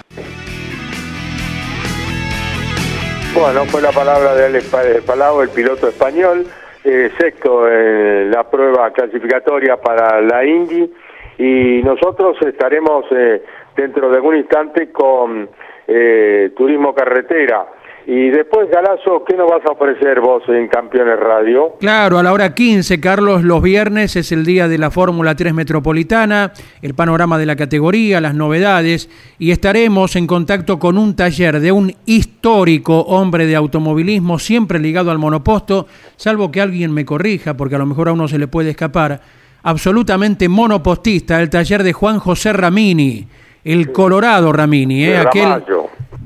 Bueno, 3.33 3.65
fue 3.65 3.81
la 3.81 3.91
palabra 3.91 4.35
de 4.35 4.45
Alex 4.45 4.75
Palau, 5.05 5.41
el 5.41 5.49
piloto 5.49 5.87
español, 5.87 6.45
eh, 6.83 7.11
sexto 7.17 7.67
en 7.67 8.31
la 8.31 8.49
prueba 8.49 8.91
clasificatoria 8.91 9.77
para 9.77 10.21
la 10.21 10.45
Indy. 10.45 10.91
Y 11.37 11.81
nosotros 11.83 12.37
estaremos 12.41 13.05
eh, 13.11 13.41
dentro 13.75 14.09
de 14.09 14.17
algún 14.17 14.35
instante 14.35 14.91
con 14.91 15.49
eh, 15.87 16.51
Turismo 16.55 16.93
Carretera 16.93 17.65
y 18.11 18.31
después, 18.31 18.67
Galazo, 18.71 19.23
¿qué 19.23 19.37
nos 19.37 19.51
vas 19.51 19.63
a 19.67 19.73
ofrecer 19.73 20.19
vos 20.19 20.41
en 20.47 20.67
Campeones 20.67 21.19
Radio? 21.19 21.75
Claro, 21.79 22.17
a 22.17 22.23
la 22.23 22.33
hora 22.33 22.55
15, 22.55 22.99
Carlos, 22.99 23.43
los 23.43 23.61
viernes 23.61 24.15
es 24.15 24.31
el 24.31 24.43
día 24.43 24.67
de 24.67 24.79
la 24.79 24.89
Fórmula 24.89 25.35
3 25.35 25.53
Metropolitana, 25.53 26.51
el 26.81 26.95
panorama 26.95 27.37
de 27.37 27.45
la 27.45 27.55
categoría, 27.55 28.19
las 28.19 28.33
novedades, 28.33 29.11
y 29.37 29.51
estaremos 29.51 30.15
en 30.15 30.25
contacto 30.25 30.79
con 30.79 30.97
un 30.97 31.15
taller 31.15 31.59
de 31.59 31.71
un 31.71 31.93
histórico 32.07 33.01
hombre 33.01 33.45
de 33.45 33.55
automovilismo, 33.55 34.39
siempre 34.39 34.79
ligado 34.79 35.11
al 35.11 35.19
monoposto, 35.19 35.85
salvo 36.15 36.49
que 36.49 36.61
alguien 36.61 36.91
me 36.91 37.05
corrija, 37.05 37.55
porque 37.55 37.75
a 37.75 37.79
lo 37.79 37.85
mejor 37.85 38.09
a 38.09 38.13
uno 38.13 38.27
se 38.27 38.39
le 38.39 38.47
puede 38.47 38.71
escapar, 38.71 39.21
absolutamente 39.61 40.49
monopostista, 40.49 41.39
el 41.39 41.51
taller 41.51 41.83
de 41.83 41.93
Juan 41.93 42.17
José 42.17 42.53
Ramini, 42.53 43.27
el 43.63 43.91
Colorado 43.91 44.51
Ramini, 44.51 45.05
¿eh? 45.05 45.19
aquel 45.19 45.63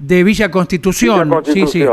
de 0.05 0.23
Villa 0.23 0.51
Constitución. 0.51 1.31
Sí, 1.45 1.65
sí. 1.65 1.85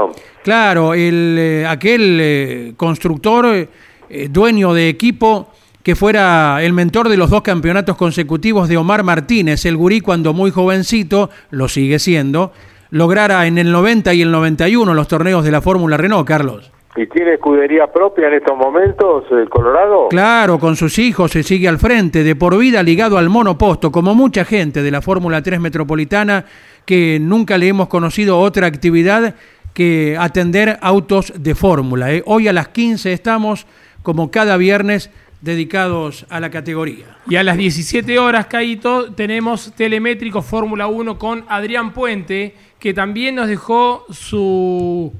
Claro, 0.43 0.95
el, 0.95 1.37
eh, 1.39 1.67
aquel 1.67 2.19
eh, 2.21 2.73
constructor, 2.77 3.69
eh, 4.09 4.29
dueño 4.31 4.75
de 4.75 4.89
equipo 4.89 5.51
que 5.83 5.95
fuera 5.95 6.59
el 6.63 6.73
mentor 6.73 7.09
de 7.09 7.17
los 7.17 7.31
dos 7.31 7.43
campeonatos 7.43 7.97
consecutivos 7.97 8.69
de 8.69 8.77
Omar 8.77 9.05
Martínez, 9.05 9.65
el 9.65 9.77
gurí 9.77 10.01
cuando 10.01 10.35
muy 10.35 10.51
jovencito, 10.51 11.31
lo 11.51 11.69
sigue 11.69 11.99
siendo, 11.99 12.53
lograra 12.91 13.47
en 13.47 13.59
el 13.59 13.71
90 13.71 14.13
y 14.15 14.23
el 14.23 14.31
91 14.31 14.93
los 14.93 15.09
torneos 15.09 15.45
de 15.45 15.53
la 15.53 15.63
Fórmula 15.63 15.97
Renault, 15.97 16.27
Carlos. 16.27 16.71
¿Y 16.97 17.07
tiene 17.07 17.35
escudería 17.35 17.87
propia 17.87 18.27
en 18.27 18.35
estos 18.35 18.57
momentos 18.57 19.25
el 19.31 19.49
Colorado? 19.49 20.09
Claro, 20.09 20.59
con 20.59 20.75
sus 20.75 20.99
hijos 20.99 21.31
se 21.31 21.45
sigue 21.45 21.69
al 21.69 21.79
frente, 21.79 22.25
de 22.25 22.35
por 22.35 22.59
vida 22.59 22.83
ligado 22.83 23.17
al 23.17 23.29
monoposto, 23.29 23.93
como 23.93 24.15
mucha 24.15 24.45
gente 24.45 24.83
de 24.83 24.91
la 24.91 25.01
Fórmula 25.01 25.41
3 25.41 25.61
Metropolitana 25.61 26.45
que 26.85 27.19
nunca 27.21 27.59
le 27.59 27.69
hemos 27.69 27.87
conocido 27.87 28.41
otra 28.41 28.67
actividad 28.67 29.37
que 29.73 30.17
atender 30.19 30.79
autos 30.83 31.33
de 31.37 31.55
fórmula. 31.55 32.13
¿eh? 32.13 32.25
Hoy 32.27 32.49
a 32.49 32.53
las 32.53 32.69
15 32.69 33.13
estamos, 33.13 33.67
como 34.03 34.33
cada 34.33 34.57
viernes, 34.57 35.11
dedicados 35.41 36.27
a 36.29 36.41
la 36.41 36.51
categoría. 36.51 37.07
Y 37.29 37.37
a 37.37 37.45
las 37.45 37.57
17 37.57 38.19
horas, 38.19 38.47
Caito, 38.47 39.13
tenemos 39.13 39.73
Telemétrico 39.77 40.43
Fórmula 40.43 40.89
1 40.89 41.19
con 41.19 41.45
Adrián 41.49 41.93
Puente, 41.93 42.55
que 42.81 42.93
también 42.93 43.37
nos 43.37 43.47
dejó 43.47 44.05
su 44.11 45.13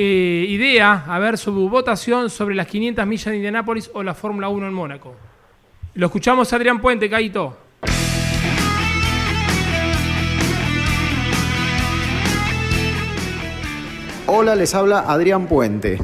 eh, 0.00 0.46
idea, 0.48 1.06
a 1.08 1.18
ver, 1.18 1.36
su 1.36 1.52
votación 1.68 2.30
sobre 2.30 2.54
las 2.54 2.68
500 2.68 3.04
millas 3.04 3.24
de 3.26 3.36
Indianápolis 3.36 3.90
o 3.94 4.04
la 4.04 4.14
Fórmula 4.14 4.48
1 4.48 4.68
en 4.68 4.72
Mónaco. 4.72 5.12
Lo 5.94 6.06
escuchamos, 6.06 6.52
Adrián 6.52 6.80
Puente, 6.80 7.10
Caito. 7.10 7.56
Hola, 14.28 14.54
les 14.54 14.72
habla 14.76 15.00
Adrián 15.00 15.48
Puente. 15.48 15.98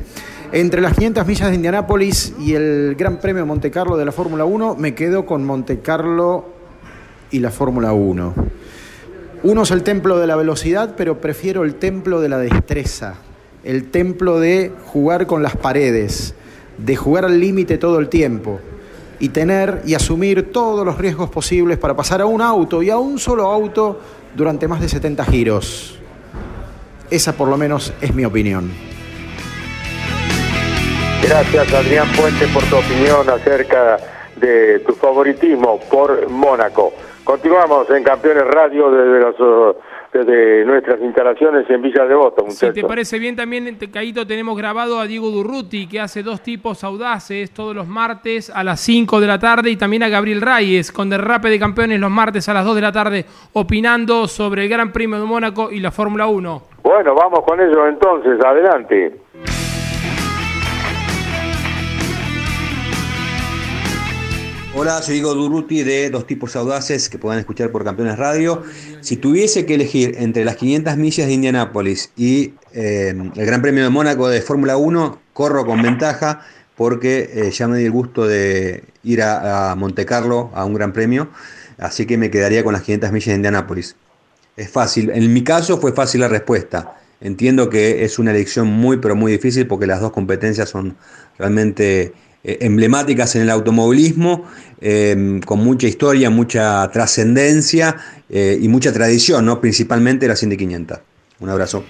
Entre 0.50 0.80
las 0.80 0.94
500 0.94 1.24
millas 1.24 1.50
de 1.50 1.54
Indianápolis 1.54 2.34
y 2.40 2.54
el 2.54 2.96
Gran 2.98 3.20
Premio 3.20 3.46
Monte 3.46 3.70
Carlo 3.70 3.96
de 3.96 4.04
la 4.04 4.10
Fórmula 4.10 4.44
1, 4.44 4.74
me 4.74 4.96
quedo 4.96 5.24
con 5.24 5.44
Monte 5.44 5.78
Carlo 5.78 6.46
y 7.30 7.38
la 7.38 7.52
Fórmula 7.52 7.92
1. 7.92 8.34
Uno 9.44 9.62
es 9.62 9.70
el 9.70 9.84
templo 9.84 10.18
de 10.18 10.26
la 10.26 10.34
velocidad, 10.34 10.94
pero 10.96 11.20
prefiero 11.20 11.62
el 11.62 11.76
templo 11.76 12.20
de 12.20 12.28
la 12.28 12.38
destreza, 12.38 13.14
el 13.64 13.90
templo 13.90 14.38
de 14.38 14.72
jugar 14.86 15.26
con 15.26 15.42
las 15.42 15.56
paredes, 15.56 16.34
de 16.78 16.96
jugar 16.96 17.24
al 17.24 17.40
límite 17.40 17.78
todo 17.78 17.98
el 17.98 18.08
tiempo. 18.08 18.60
y 19.20 19.28
tener 19.28 19.80
y 19.86 19.94
asumir 19.94 20.52
todos 20.52 20.84
los 20.84 20.98
riesgos 20.98 21.30
posibles 21.30 21.78
para 21.78 21.94
pasar 21.94 22.20
a 22.20 22.26
un 22.26 22.42
auto 22.42 22.82
y 22.82 22.90
a 22.90 22.98
un 22.98 23.20
solo 23.20 23.46
auto 23.50 24.00
durante 24.34 24.66
más 24.66 24.80
de 24.80 24.88
70 24.88 25.24
giros. 25.26 25.98
Esa 27.10 27.32
por 27.32 27.48
lo 27.48 27.56
menos 27.56 27.94
es 28.00 28.12
mi 28.12 28.24
opinión. 28.24 28.72
Gracias 31.22 31.72
Adrián 31.72 32.08
Puente 32.16 32.46
por 32.48 32.64
tu 32.64 32.76
opinión 32.76 33.30
acerca 33.30 33.98
de 34.36 34.80
tu 34.80 34.94
favoritismo 34.94 35.80
por 35.90 36.28
Mónaco. 36.28 36.92
Continuamos 37.22 37.88
en 37.90 38.02
Campeones 38.02 38.44
Radio 38.44 38.90
desde 38.90 39.20
los 39.20 39.76
desde 40.14 40.64
nuestras 40.64 41.00
instalaciones 41.00 41.68
en 41.68 41.82
Villa 41.82 42.04
Devoto. 42.06 42.48
Si 42.48 42.72
te 42.72 42.84
parece 42.84 43.18
bien, 43.18 43.34
también, 43.34 43.76
Caíto, 43.92 44.24
tenemos 44.24 44.56
grabado 44.56 45.00
a 45.00 45.06
Diego 45.06 45.28
Durruti, 45.28 45.88
que 45.88 45.98
hace 45.98 46.22
dos 46.22 46.40
tipos 46.40 46.84
audaces 46.84 47.50
todos 47.50 47.74
los 47.74 47.88
martes 47.88 48.48
a 48.48 48.62
las 48.62 48.78
5 48.78 49.20
de 49.20 49.26
la 49.26 49.40
tarde, 49.40 49.70
y 49.70 49.76
también 49.76 50.04
a 50.04 50.08
Gabriel 50.08 50.40
Reyes, 50.40 50.92
con 50.92 51.10
Derrape 51.10 51.50
de 51.50 51.58
Campeones 51.58 51.98
los 51.98 52.12
martes 52.12 52.48
a 52.48 52.54
las 52.54 52.64
2 52.64 52.76
de 52.76 52.80
la 52.80 52.92
tarde, 52.92 53.24
opinando 53.54 54.28
sobre 54.28 54.62
el 54.62 54.68
Gran 54.68 54.92
Premio 54.92 55.18
de 55.18 55.26
Mónaco 55.26 55.72
y 55.72 55.80
la 55.80 55.90
Fórmula 55.90 56.28
1. 56.28 56.62
Bueno, 56.84 57.14
vamos 57.14 57.40
con 57.44 57.60
ello 57.60 57.88
entonces, 57.88 58.38
adelante. 58.44 59.12
Hola, 64.76 65.00
soy 65.02 65.14
Diego 65.14 65.34
Duruti 65.34 65.84
de 65.84 66.10
Dos 66.10 66.26
Tipos 66.26 66.56
Audaces 66.56 67.08
que 67.08 67.16
puedan 67.16 67.38
escuchar 67.38 67.70
por 67.70 67.84
Campeones 67.84 68.18
Radio. 68.18 68.64
Si 69.02 69.16
tuviese 69.16 69.66
que 69.66 69.76
elegir 69.76 70.16
entre 70.18 70.44
las 70.44 70.56
500 70.56 70.96
millas 70.96 71.28
de 71.28 71.32
Indianápolis 71.32 72.10
y 72.16 72.54
eh, 72.72 73.14
el 73.36 73.46
Gran 73.46 73.62
Premio 73.62 73.84
de 73.84 73.90
Mónaco 73.90 74.28
de 74.28 74.42
Fórmula 74.42 74.76
1, 74.76 75.20
corro 75.32 75.64
con 75.64 75.80
ventaja 75.80 76.40
porque 76.74 77.30
eh, 77.32 77.50
ya 77.52 77.68
me 77.68 77.78
di 77.78 77.84
el 77.84 77.92
gusto 77.92 78.26
de 78.26 78.82
ir 79.04 79.22
a, 79.22 79.70
a 79.70 79.76
Monte 79.76 80.04
Carlo 80.06 80.50
a 80.54 80.64
un 80.64 80.74
Gran 80.74 80.92
Premio, 80.92 81.28
así 81.78 82.04
que 82.04 82.18
me 82.18 82.28
quedaría 82.32 82.64
con 82.64 82.72
las 82.72 82.82
500 82.82 83.12
millas 83.12 83.26
de 83.26 83.34
Indianápolis. 83.36 83.94
Es 84.56 84.70
fácil, 84.70 85.10
en 85.10 85.32
mi 85.32 85.44
caso 85.44 85.78
fue 85.78 85.92
fácil 85.92 86.22
la 86.22 86.28
respuesta. 86.28 86.96
Entiendo 87.20 87.70
que 87.70 88.04
es 88.04 88.18
una 88.18 88.32
elección 88.32 88.66
muy, 88.66 88.96
pero 88.96 89.14
muy 89.14 89.30
difícil 89.30 89.68
porque 89.68 89.86
las 89.86 90.00
dos 90.00 90.10
competencias 90.10 90.68
son 90.68 90.96
realmente 91.38 92.12
emblemáticas 92.44 93.34
en 93.36 93.42
el 93.42 93.50
automovilismo, 93.50 94.44
eh, 94.80 95.40
con 95.46 95.64
mucha 95.64 95.86
historia, 95.86 96.28
mucha 96.28 96.88
trascendencia 96.90 97.96
eh, 98.28 98.58
y 98.60 98.68
mucha 98.68 98.92
tradición, 98.92 99.46
¿no? 99.46 99.60
principalmente 99.60 100.28
las 100.28 100.42
Indy 100.42 100.58
500. 100.58 101.00
Un 101.40 101.48
abrazo. 101.48 101.84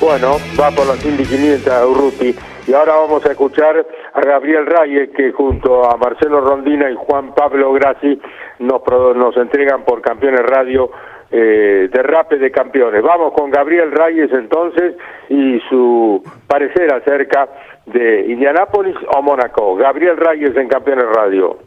Bueno, 0.00 0.38
va 0.58 0.70
por 0.70 0.86
las 0.86 1.04
Indy 1.04 1.24
500 1.24 1.72
Urruti. 1.90 2.34
Y 2.66 2.72
ahora 2.72 2.94
vamos 2.96 3.24
a 3.26 3.30
escuchar 3.30 3.86
a 4.14 4.20
Gabriel 4.22 4.66
Reyes, 4.66 5.10
que 5.16 5.30
junto 5.32 5.88
a 5.88 5.96
Marcelo 5.96 6.40
Rondina 6.40 6.90
y 6.90 6.94
Juan 6.96 7.34
Pablo 7.34 7.72
Grassi 7.74 8.18
nos, 8.58 8.82
nos 9.14 9.36
entregan 9.36 9.84
por 9.84 10.02
Campeones 10.02 10.40
Radio 10.40 10.90
eh, 11.30 11.88
derrape 11.92 12.38
de 12.38 12.50
campeones. 12.50 13.02
Vamos 13.02 13.32
con 13.32 13.50
Gabriel 13.50 13.90
Reyes 13.90 14.30
entonces 14.32 14.94
y 15.28 15.60
su 15.68 16.22
parecer 16.46 16.92
acerca 16.92 17.48
de 17.86 18.26
Indianápolis 18.28 18.96
o 19.14 19.22
Mónaco. 19.22 19.76
Gabriel 19.76 20.16
Reyes 20.16 20.56
en 20.56 20.68
Campeones 20.68 21.06
Radio. 21.14 21.58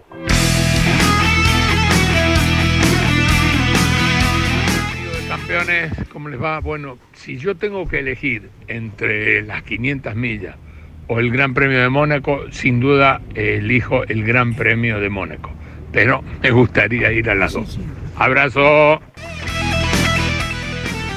Campeones, 5.27 5.91
¿cómo 6.11 6.29
les 6.29 6.41
va? 6.41 6.59
Bueno, 6.59 6.97
si 7.13 7.37
yo 7.37 7.55
tengo 7.55 7.87
que 7.87 7.99
elegir 7.99 8.49
entre 8.67 9.41
las 9.41 9.63
500 9.63 10.15
millas 10.15 10.55
o 11.07 11.19
el 11.19 11.31
Gran 11.31 11.53
Premio 11.53 11.79
de 11.79 11.89
Mónaco, 11.89 12.51
sin 12.51 12.79
duda 12.79 13.21
elijo 13.35 14.03
el 14.03 14.23
Gran 14.23 14.53
Premio 14.53 14.99
de 14.99 15.09
Mónaco. 15.09 15.51
Pero 15.91 16.23
me 16.41 16.51
gustaría 16.51 17.11
ir 17.11 17.29
a 17.29 17.35
las 17.35 17.53
dos. 17.53 17.79
Abrazo. 18.19 18.99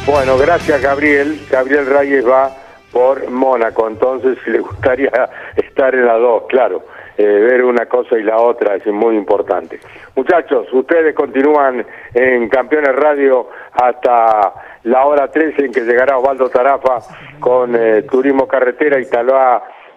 Bueno, 0.07 0.39
gracias 0.39 0.81
Gabriel. 0.81 1.41
Gabriel 1.51 1.87
Reyes 1.87 2.29
va 2.29 2.51
por 2.93 3.29
Mónaco, 3.31 3.89
entonces 3.89 4.39
si 4.45 4.51
le 4.51 4.61
gustaría 4.61 5.11
estar 5.57 5.95
en 5.95 6.07
las 6.07 6.19
dos, 6.19 6.45
claro, 6.49 6.85
eh, 7.17 7.25
ver 7.25 7.65
una 7.65 7.87
cosa 7.87 8.19
y 8.19 8.23
la 8.23 8.37
otra 8.37 8.77
es 8.77 8.87
muy 8.87 9.17
importante. 9.17 9.81
Muchachos, 10.15 10.67
ustedes 10.73 11.15
continúan 11.15 11.85
en 12.15 12.49
Campeones 12.49 12.95
Radio 12.95 13.49
hasta 13.73 14.53
la 14.85 15.05
hora 15.05 15.29
13 15.29 15.67
en 15.67 15.73
que 15.73 15.81
llegará 15.81 16.19
Osvaldo 16.19 16.51
Tarafa 16.51 16.99
con 17.41 17.75
eh, 17.75 18.03
Turismo 18.03 18.47
Carretera 18.47 19.01
y 19.01 19.07
tal 19.07 19.33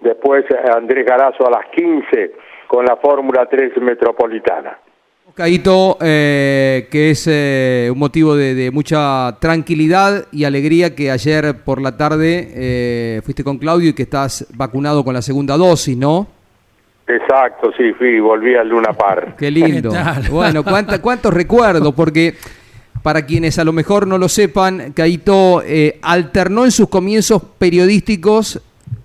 después 0.00 0.44
Andrés 0.74 1.06
Garazo 1.06 1.46
a 1.46 1.50
las 1.50 1.66
15 1.66 2.32
con 2.66 2.84
la 2.84 2.96
Fórmula 2.96 3.46
3 3.46 3.76
Metropolitana. 3.78 4.78
Caito, 5.36 5.98
eh, 6.00 6.88
que 6.90 7.10
es 7.10 7.26
eh, 7.30 7.90
un 7.92 7.98
motivo 7.98 8.34
de, 8.34 8.70
mucha 8.70 9.36
tranquilidad 9.38 10.24
y 10.32 10.44
alegría 10.44 10.94
que 10.94 11.10
ayer 11.10 11.58
por 11.62 11.82
la 11.82 11.98
tarde 11.98 12.48
eh, 12.54 13.20
fuiste 13.22 13.44
con 13.44 13.58
Claudio 13.58 13.90
y 13.90 13.92
que 13.92 14.04
estás 14.04 14.46
vacunado 14.54 15.04
con 15.04 15.12
la 15.12 15.20
segunda 15.20 15.58
dosis, 15.58 15.94
¿no? 15.94 16.26
Exacto, 17.06 17.70
sí, 17.76 17.92
fui, 17.98 18.18
volví 18.18 18.54
al 18.54 18.66
Luna 18.66 18.94
Par. 18.94 19.36
Qué 19.36 19.50
lindo. 19.50 19.92
bueno, 20.30 20.64
¿cuántos 20.64 21.34
recuerdos? 21.34 21.94
Porque 21.94 22.34
para 23.02 23.26
quienes 23.26 23.58
a 23.58 23.64
lo 23.64 23.74
mejor 23.74 24.06
no 24.06 24.16
lo 24.16 24.30
sepan, 24.30 24.94
Caito 24.94 25.62
alternó 26.00 26.64
en 26.64 26.70
sus 26.70 26.88
comienzos 26.88 27.42
periodísticos 27.58 28.62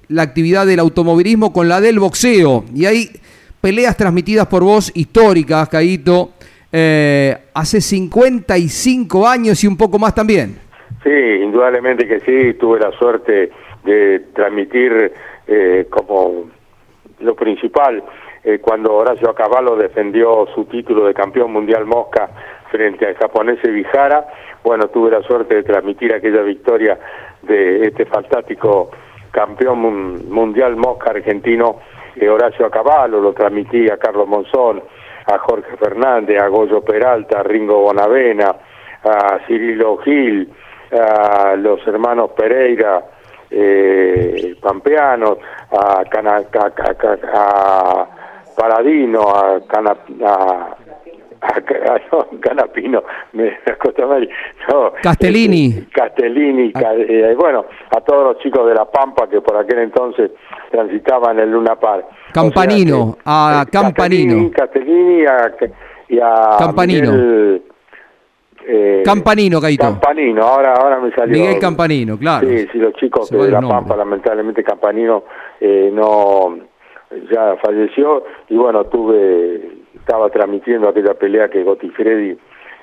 la 0.08 0.22
actividad 0.22 0.66
del 0.66 0.80
automovilismo 0.80 1.52
con 1.52 1.68
la 1.68 1.82
del 1.82 2.00
boxeo. 2.00 2.64
Y 2.74 2.86
hay 2.86 3.21
peleas 3.62 3.96
transmitidas 3.96 4.48
por 4.48 4.64
vos 4.64 4.92
históricas, 4.96 5.70
Caíto, 5.70 6.32
eh, 6.72 7.38
hace 7.54 7.80
55 7.80 9.28
años 9.28 9.64
y 9.64 9.68
un 9.68 9.78
poco 9.78 10.00
más 10.00 10.16
también. 10.16 10.58
Sí, 11.04 11.10
indudablemente 11.10 12.08
que 12.08 12.20
sí, 12.22 12.54
tuve 12.56 12.80
la 12.80 12.92
suerte 12.94 13.52
de 13.84 14.20
transmitir 14.34 15.14
eh, 15.48 15.88
como 15.90 16.46
lo 17.20 17.36
principal 17.36 18.04
eh, 18.44 18.60
cuando 18.60 18.94
Horacio 18.96 19.34
Caballo 19.36 19.76
defendió 19.76 20.48
su 20.56 20.66
título 20.66 21.06
de 21.06 21.14
campeón 21.14 21.52
mundial 21.52 21.86
mosca 21.86 22.30
frente 22.72 23.06
al 23.06 23.16
japonés 23.16 23.60
Vijara. 23.62 24.28
Bueno, 24.64 24.88
tuve 24.88 25.12
la 25.12 25.22
suerte 25.24 25.56
de 25.56 25.64
transmitir 25.64 26.14
aquella 26.14 26.42
victoria 26.42 26.98
de 27.44 27.88
este 27.88 28.06
fantástico 28.06 28.92
campeón 29.32 30.30
mundial 30.30 30.76
mosca 30.76 31.12
argentino 31.12 31.80
Horacio 32.30 32.66
Acaballo, 32.66 33.20
lo 33.20 33.34
transmití 33.34 33.90
a 33.90 33.98
Carlos 33.98 34.28
Monzón, 34.28 34.82
a 35.26 35.38
Jorge 35.40 35.78
Fernández, 35.78 36.42
a 36.42 36.48
Goyo 36.48 36.82
Peralta, 36.82 37.40
a 37.40 37.44
Ringo 37.44 37.82
Bonavena, 37.82 38.56
a 39.04 39.40
Cirilo 39.48 39.98
Gil, 39.98 40.52
a 40.92 41.56
los 41.56 41.86
hermanos 41.88 42.32
Pereira, 42.32 43.02
eh, 43.50 44.56
a, 44.62 46.04
Cana, 46.10 46.38
a 47.34 48.08
Paradino, 48.56 49.22
a, 49.30 49.62
Cana, 49.68 49.96
a 50.26 50.76
no, 52.12 52.28
Canapino, 52.40 53.04
me 53.34 53.58
no, 54.70 54.94
Castellini. 55.02 55.68
Este, 55.68 55.92
Castellini, 55.92 56.72
ah. 56.76 56.94
eh, 56.96 57.36
bueno, 57.38 57.66
a 57.96 58.02
todos 58.02 58.24
los 58.24 58.44
chicos 58.44 58.68
de 58.68 58.76
La 58.76 58.86
Pampa 58.86 59.28
que 59.28 59.42
por 59.42 59.58
aquel 59.58 59.80
entonces 59.80 60.32
transitaban 60.70 61.40
el 61.40 61.52
Luna 61.52 61.76
Par. 61.76 62.08
Campanino, 62.32 63.18
a 63.26 63.64
eh, 63.66 63.72
Campanino. 63.72 64.52
Castellini, 64.52 65.24
y 66.10 66.20
a 66.20 66.58
Campanino. 66.60 67.12
eh, 68.68 69.02
Campanino, 69.04 69.60
Gaito. 69.60 69.84
Campanino, 69.84 70.44
ahora, 70.44 70.74
ahora 70.76 71.00
me 71.00 71.12
salió. 71.12 71.34
Miguel 71.34 71.60
Campanino, 71.60 72.18
claro. 72.20 72.48
Sí, 72.48 72.68
sí, 72.72 72.78
los 72.78 72.94
chicos 72.94 73.30
de 73.32 73.50
La 73.50 73.62
Pampa, 73.62 73.96
lamentablemente 73.96 74.64
Campanino 74.64 75.24
eh, 75.60 75.90
no 75.92 76.56
ya 77.32 77.58
falleció 77.64 78.24
y 78.48 78.56
bueno, 78.56 78.86
tuve 78.86 79.81
estaba 79.96 80.30
transmitiendo 80.30 80.90
aquella 80.90 81.14
pelea 81.14 81.50
que 81.50 81.64
Gotifredi 81.64 82.38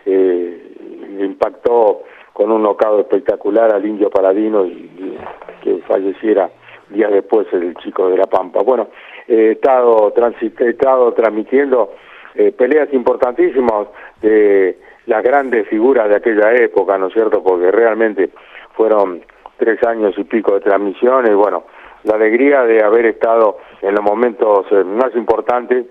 eh, 0.06 0.72
impactó 1.20 2.02
con 2.32 2.52
un 2.52 2.62
nocado 2.62 3.00
espectacular 3.00 3.74
al 3.74 3.84
indio 3.84 4.10
Paladino 4.10 4.64
y, 4.64 5.18
que 5.62 5.78
falleciera 5.88 6.50
días 6.90 7.10
después 7.10 7.46
el 7.52 7.74
chico 7.76 8.08
de 8.08 8.16
La 8.16 8.26
Pampa. 8.26 8.62
Bueno, 8.62 8.88
he 9.26 9.52
estado, 9.52 10.12
he 10.14 10.68
estado 10.68 11.12
transmitiendo 11.12 11.94
eh, 12.34 12.52
peleas 12.52 12.92
importantísimas 12.92 13.88
de 14.22 14.78
las 15.06 15.22
grandes 15.22 15.66
figuras 15.68 16.08
de 16.08 16.16
aquella 16.16 16.52
época, 16.54 16.96
¿no 16.96 17.08
es 17.08 17.14
cierto? 17.14 17.42
Porque 17.42 17.70
realmente 17.70 18.30
fueron 18.74 19.22
tres 19.56 19.82
años 19.82 20.14
y 20.16 20.24
pico 20.24 20.54
de 20.54 20.60
transmisiones 20.60 21.34
bueno, 21.34 21.64
la 22.04 22.14
alegría 22.14 22.62
de 22.62 22.82
haber 22.82 23.06
estado 23.06 23.58
en 23.82 23.94
los 23.94 24.04
momentos 24.04 24.66
eh, 24.70 24.84
más 24.84 25.14
importantes 25.16 25.86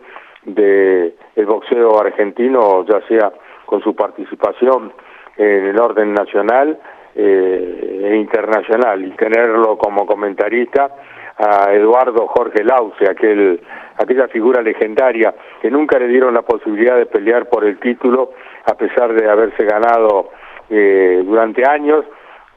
de 0.47 1.13
el 1.35 1.45
boxeo 1.45 1.99
argentino, 1.99 2.85
ya 2.85 3.01
sea 3.07 3.31
con 3.65 3.81
su 3.81 3.95
participación 3.95 4.93
en 5.35 5.65
el 5.67 5.79
orden 5.79 6.13
nacional 6.13 6.79
eh, 7.13 8.01
e 8.11 8.15
internacional, 8.15 9.03
y 9.05 9.11
tenerlo 9.11 9.77
como 9.77 10.05
comentarista 10.05 10.89
a 11.37 11.71
Eduardo 11.73 12.27
Jorge 12.27 12.63
Lauce, 12.63 13.07
aquel, 13.07 13.61
aquella 13.97 14.27
figura 14.27 14.61
legendaria 14.61 15.35
que 15.61 15.69
nunca 15.69 15.99
le 15.99 16.07
dieron 16.07 16.33
la 16.33 16.41
posibilidad 16.41 16.97
de 16.97 17.05
pelear 17.05 17.47
por 17.49 17.63
el 17.63 17.79
título 17.79 18.31
a 18.65 18.73
pesar 18.75 19.13
de 19.13 19.29
haberse 19.29 19.63
ganado 19.65 20.31
eh, 20.69 21.21
durante 21.23 21.67
años 21.69 22.05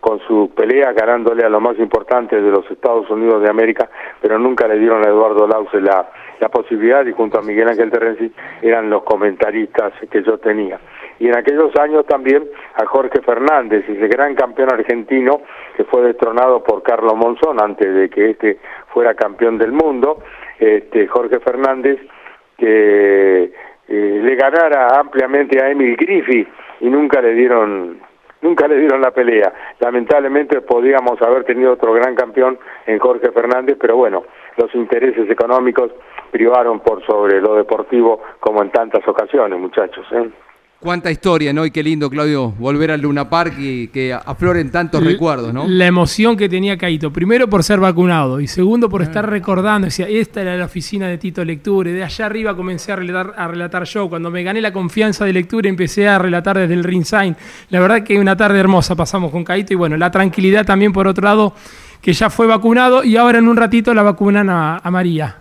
con 0.00 0.18
su 0.20 0.50
pelea 0.56 0.92
ganándole 0.92 1.44
a 1.44 1.50
lo 1.50 1.60
más 1.60 1.78
importante 1.78 2.40
de 2.40 2.50
los 2.50 2.68
Estados 2.70 3.10
Unidos 3.10 3.42
de 3.42 3.50
América, 3.50 3.90
pero 4.22 4.38
nunca 4.38 4.66
le 4.66 4.78
dieron 4.78 5.04
a 5.04 5.10
Eduardo 5.10 5.46
Lauce 5.46 5.78
la, 5.78 6.08
la 6.40 6.48
posibilidad 6.48 7.04
y 7.06 7.12
junto 7.12 7.38
a 7.38 7.42
Miguel 7.42 7.68
Ángel 7.68 7.90
Terrenci 7.90 8.32
eran 8.62 8.90
los 8.90 9.02
comentaristas 9.04 9.92
que 10.10 10.22
yo 10.22 10.38
tenía. 10.38 10.80
Y 11.18 11.28
en 11.28 11.36
aquellos 11.36 11.74
años 11.76 12.06
también 12.06 12.48
a 12.74 12.86
Jorge 12.86 13.20
Fernández, 13.20 13.84
ese 13.86 14.08
gran 14.08 14.34
campeón 14.34 14.72
argentino 14.72 15.42
que 15.76 15.84
fue 15.84 16.02
destronado 16.02 16.64
por 16.64 16.82
Carlos 16.82 17.14
Monzón 17.14 17.60
antes 17.62 17.94
de 17.94 18.08
que 18.08 18.30
este 18.30 18.58
fuera 18.88 19.14
campeón 19.14 19.58
del 19.58 19.72
mundo, 19.72 20.22
este 20.58 21.06
Jorge 21.06 21.40
Fernández 21.40 22.00
que 22.56 23.52
eh, 23.88 24.20
le 24.22 24.34
ganara 24.36 24.98
ampliamente 24.98 25.62
a 25.62 25.70
Emil 25.70 25.96
Griffith 25.96 26.48
y 26.80 26.88
nunca 26.88 27.20
le 27.20 27.34
dieron 27.34 28.00
nunca 28.42 28.68
le 28.68 28.76
dieron 28.76 29.00
la 29.00 29.10
pelea. 29.10 29.52
Lamentablemente 29.78 30.60
podíamos 30.60 31.20
haber 31.22 31.44
tenido 31.44 31.72
otro 31.72 31.92
gran 31.92 32.14
campeón 32.14 32.58
en 32.86 32.98
Jorge 32.98 33.30
Fernández, 33.30 33.76
pero 33.80 33.96
bueno, 33.96 34.24
los 34.56 34.74
intereses 34.74 35.28
económicos 35.30 35.90
privaron 36.30 36.80
por 36.80 37.04
sobre 37.04 37.40
lo 37.40 37.56
deportivo 37.56 38.20
como 38.38 38.62
en 38.62 38.70
tantas 38.70 39.06
ocasiones, 39.06 39.58
muchachos. 39.58 40.06
¿eh? 40.12 40.30
Cuánta 40.80 41.10
historia, 41.10 41.52
¿no? 41.52 41.66
Y 41.66 41.70
qué 41.70 41.82
lindo, 41.82 42.08
Claudio, 42.08 42.54
volver 42.58 42.90
al 42.90 43.02
Luna 43.02 43.28
Park 43.28 43.52
y 43.58 43.88
que 43.88 44.14
afloren 44.14 44.70
tantos 44.70 45.04
recuerdos, 45.04 45.52
¿no? 45.52 45.68
La 45.68 45.86
emoción 45.86 46.38
que 46.38 46.48
tenía 46.48 46.78
Caito, 46.78 47.12
primero 47.12 47.50
por 47.50 47.62
ser 47.62 47.80
vacunado 47.80 48.40
y 48.40 48.46
segundo 48.46 48.88
por 48.88 49.02
estar 49.02 49.28
recordando, 49.28 49.84
decía, 49.84 50.08
esta 50.08 50.40
era 50.40 50.56
la 50.56 50.64
oficina 50.64 51.06
de 51.06 51.18
Tito 51.18 51.44
Lecture, 51.44 51.92
de 51.92 52.02
allá 52.02 52.24
arriba 52.24 52.56
comencé 52.56 52.92
a 52.92 52.96
relatar, 52.96 53.34
a 53.36 53.46
relatar 53.46 53.84
yo, 53.84 54.08
cuando 54.08 54.30
me 54.30 54.42
gané 54.42 54.62
la 54.62 54.72
confianza 54.72 55.26
de 55.26 55.34
lectura 55.34 55.68
empecé 55.68 56.08
a 56.08 56.18
relatar 56.18 56.56
desde 56.56 56.72
el 56.72 56.82
ringside. 56.82 57.36
La 57.68 57.78
verdad 57.78 58.02
que 58.02 58.18
una 58.18 58.34
tarde 58.34 58.58
hermosa 58.58 58.96
pasamos 58.96 59.30
con 59.30 59.44
Caito 59.44 59.74
y 59.74 59.76
bueno, 59.76 59.98
la 59.98 60.10
tranquilidad 60.10 60.64
también 60.64 60.94
por 60.94 61.06
otro 61.06 61.24
lado, 61.24 61.54
que 62.00 62.14
ya 62.14 62.30
fue 62.30 62.46
vacunado 62.46 63.04
y 63.04 63.18
ahora 63.18 63.38
en 63.38 63.48
un 63.48 63.58
ratito 63.58 63.92
la 63.92 64.02
vacunan 64.02 64.48
a, 64.48 64.78
a 64.78 64.90
María. 64.90 65.36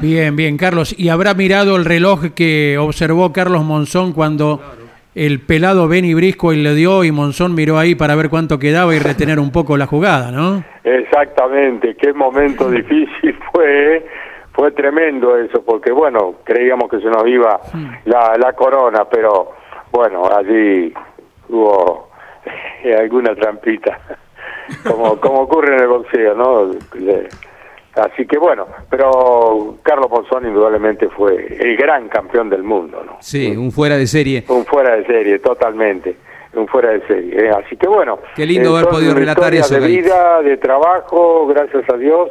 Bien, 0.00 0.36
bien, 0.36 0.58
Carlos. 0.58 0.94
¿Y 0.98 1.08
habrá 1.08 1.32
mirado 1.32 1.76
el 1.76 1.86
reloj 1.86 2.32
que 2.34 2.76
observó 2.78 3.32
Carlos 3.32 3.64
Monzón 3.64 4.12
cuando 4.12 4.60
el 5.14 5.40
pelado 5.40 5.88
Benny 5.88 6.14
Brisco 6.14 6.52
y 6.52 6.56
le 6.62 6.74
dio 6.74 7.04
y 7.04 7.12
Monzón 7.12 7.54
miró 7.54 7.78
ahí 7.78 7.94
para 7.94 8.14
ver 8.14 8.30
cuánto 8.30 8.58
quedaba 8.58 8.94
y 8.94 8.98
retener 8.98 9.38
un 9.38 9.52
poco 9.52 9.76
la 9.76 9.86
jugada, 9.86 10.30
¿no? 10.30 10.64
Exactamente, 10.84 11.94
qué 11.96 12.12
momento 12.12 12.70
difícil 12.70 13.38
fue, 13.52 14.06
fue 14.52 14.70
tremendo 14.72 15.36
eso, 15.36 15.62
porque 15.64 15.92
bueno, 15.92 16.36
creíamos 16.44 16.90
que 16.90 16.98
se 17.00 17.06
nos 17.10 17.26
iba 17.26 17.60
la, 18.06 18.36
la 18.38 18.52
corona, 18.54 19.04
pero 19.10 19.52
bueno, 19.92 20.22
allí 20.34 20.92
hubo 21.50 22.08
alguna 22.98 23.34
trampita, 23.34 23.98
como, 24.88 25.20
como 25.20 25.40
ocurre 25.42 25.76
en 25.76 25.82
el 25.82 25.88
boxeo, 25.88 26.34
¿no? 26.34 26.70
Le- 26.98 27.28
Así 27.94 28.26
que 28.26 28.38
bueno, 28.38 28.66
pero 28.88 29.76
Carlos 29.82 30.10
Monzón 30.10 30.46
indudablemente 30.46 31.08
fue 31.10 31.46
el 31.60 31.76
gran 31.76 32.08
campeón 32.08 32.48
del 32.48 32.62
mundo, 32.62 33.02
¿no? 33.04 33.18
Sí, 33.20 33.54
un 33.54 33.70
fuera 33.70 33.98
de 33.98 34.06
serie. 34.06 34.44
Un 34.48 34.64
fuera 34.64 34.96
de 34.96 35.04
serie, 35.04 35.38
totalmente. 35.40 36.16
Un 36.54 36.66
fuera 36.68 36.90
de 36.90 37.06
serie. 37.06 37.46
¿eh? 37.46 37.50
Así 37.50 37.76
que 37.76 37.86
bueno. 37.86 38.18
Qué 38.34 38.46
lindo 38.46 38.70
haber 38.70 38.84
son 38.84 38.94
podido 38.94 39.14
relatar 39.14 39.54
eso, 39.54 39.78
De 39.78 39.86
vida, 39.86 40.40
de 40.40 40.56
trabajo, 40.56 41.46
gracias 41.46 41.84
a 41.92 41.96
Dios, 41.98 42.30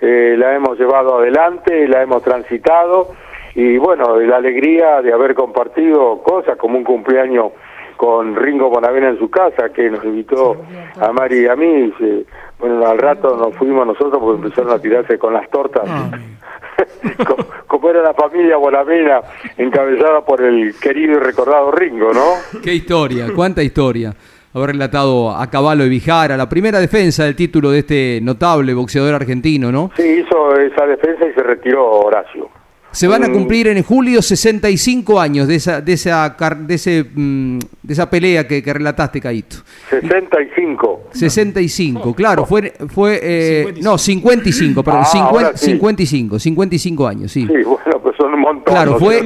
eh, 0.00 0.34
la 0.38 0.54
hemos 0.54 0.78
llevado 0.78 1.18
adelante, 1.18 1.86
la 1.88 2.02
hemos 2.02 2.22
transitado. 2.22 3.10
Y 3.54 3.76
bueno, 3.76 4.18
la 4.18 4.36
alegría 4.36 5.02
de 5.02 5.12
haber 5.12 5.34
compartido 5.34 6.22
cosas 6.22 6.56
como 6.56 6.78
un 6.78 6.84
cumpleaños 6.84 7.52
con 7.96 8.34
Ringo 8.36 8.68
Bonavena 8.70 9.10
en 9.10 9.18
su 9.18 9.30
casa, 9.30 9.70
que 9.70 9.90
nos 9.90 10.04
invitó 10.04 10.56
a 11.00 11.12
Mari 11.12 11.40
y 11.40 11.46
a 11.46 11.56
mí. 11.56 11.92
se- 11.98 12.24
bueno, 12.58 12.86
al 12.86 12.98
rato 12.98 13.36
nos 13.36 13.56
fuimos 13.56 13.84
nosotros 13.86 14.18
porque 14.22 14.42
empezaron 14.46 14.70
a 14.72 14.78
tirarse 14.78 15.18
con 15.18 15.32
las 15.32 15.50
tortas. 15.50 15.82
como, 17.26 17.44
como 17.66 17.90
era 17.90 18.02
la 18.02 18.14
familia 18.14 18.56
Bonavena, 18.56 19.20
encabezada 19.56 20.24
por 20.24 20.40
el 20.42 20.74
querido 20.80 21.14
y 21.14 21.18
recordado 21.18 21.70
Ringo, 21.72 22.12
¿no? 22.12 22.60
Qué 22.62 22.74
historia, 22.74 23.26
cuánta 23.34 23.62
historia. 23.62 24.14
Haber 24.54 24.70
relatado 24.72 25.30
a 25.30 25.48
Caballo 25.48 25.84
y 25.84 25.88
Vijara, 25.88 26.36
la 26.36 26.48
primera 26.48 26.78
defensa 26.78 27.24
del 27.24 27.34
título 27.34 27.70
de 27.70 27.78
este 27.80 28.20
notable 28.22 28.74
boxeador 28.74 29.14
argentino, 29.14 29.72
¿no? 29.72 29.90
Sí, 29.96 30.22
hizo 30.24 30.54
esa 30.58 30.86
defensa 30.86 31.26
y 31.26 31.32
se 31.32 31.42
retiró 31.42 31.88
Horacio. 31.90 32.48
Se 32.92 33.06
van 33.08 33.24
a 33.24 33.28
Mm. 33.28 33.32
cumplir 33.32 33.66
en 33.68 33.82
julio 33.82 34.20
65 34.22 35.20
años 35.20 35.48
de 35.48 35.54
esa, 35.56 35.80
de 35.80 35.92
esa, 35.94 36.36
de 36.60 36.74
ese, 36.74 37.04
mm, 37.14 37.58
de 37.82 37.92
esa 37.92 38.08
pelea 38.10 38.46
que, 38.46 38.62
que 38.62 38.72
relataste, 38.72 39.20
Caíto. 39.20 39.56
65. 39.90 41.04
65, 41.12 42.14
claro, 42.14 42.44
fue, 42.46 42.72
fue 42.88 43.18
eh, 43.22 43.74
no, 43.80 43.96
55, 43.98 44.82
perdón, 44.82 45.02
Ah, 45.02 45.06
50 45.06 45.30
ahora 45.30 45.56
sí. 45.56 45.66
55, 45.72 46.38
55 46.38 47.06
años, 47.08 47.32
sí. 47.32 47.42
Sí, 47.46 47.62
bueno, 47.64 48.01
son 48.22 48.34
un 48.34 48.40
montón. 48.40 48.72
Claro, 48.74 48.92
¿no 48.92 48.98
fue, 48.98 49.20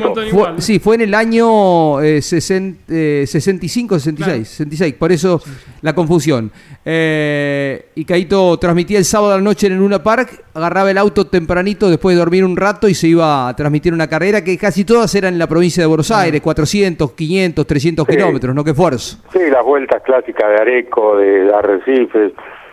sí, 0.59 0.79
fue 0.79 0.95
en 0.97 1.03
el 1.03 1.15
año 1.15 2.01
eh, 2.01 2.19
sesen- 2.23 2.77
eh, 2.89 3.25
65, 3.27 3.99
66, 3.99 4.49
66, 4.49 4.95
por 4.95 5.13
eso 5.13 5.41
la 5.83 5.95
confusión. 5.95 6.51
Eh, 6.85 7.87
y 7.95 8.05
Caito 8.05 8.57
transmitía 8.59 8.99
el 8.99 9.05
sábado 9.05 9.33
a 9.35 9.37
la 9.37 9.43
noche 9.43 9.67
en 9.67 9.75
el 9.75 9.79
Luna 9.81 10.03
Park, 10.03 10.45
agarraba 10.55 10.91
el 10.91 10.99
auto 10.99 11.27
tempranito 11.27 11.91
después 11.91 12.15
de 12.17 12.21
dormir 12.21 12.45
un 12.45 12.57
rato 12.57 12.89
y 12.89 12.95
se 12.95 13.09
iba 13.09 13.49
a 13.49 13.55
transmitir 13.57 13.93
una 13.93 14.07
carrera 14.09 14.43
que 14.43 14.57
casi 14.57 14.85
todas 14.85 15.15
eran 15.15 15.35
en 15.35 15.39
la 15.39 15.47
provincia 15.47 15.83
de 15.83 15.87
Buenos 15.87 16.11
Aires, 16.11 16.41
400, 16.41 17.13
500, 17.13 17.67
300 17.67 18.07
Sí. 18.09 18.13
kilómetros, 18.17 18.55
¿no? 18.55 18.65
Qué 18.65 18.71
esfuerzo. 18.71 19.19
Sí, 19.33 19.41
las 19.51 19.65
vueltas 19.65 20.03
clásicas 20.03 20.49
de 20.49 20.55
Areco, 20.57 21.17
de 21.17 21.53
Arrecifes, 21.55 22.33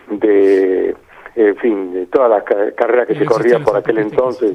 de, 0.09 0.95
en 1.35 1.55
fin, 1.57 1.93
de 1.93 2.05
todas 2.07 2.29
las 2.29 2.43
ca- 2.43 2.71
carreras 2.77 3.07
que 3.07 3.15
se 3.15 3.25
corrían 3.25 3.63
por 3.63 3.75
aquel 3.77 3.97
entonces. 3.97 4.53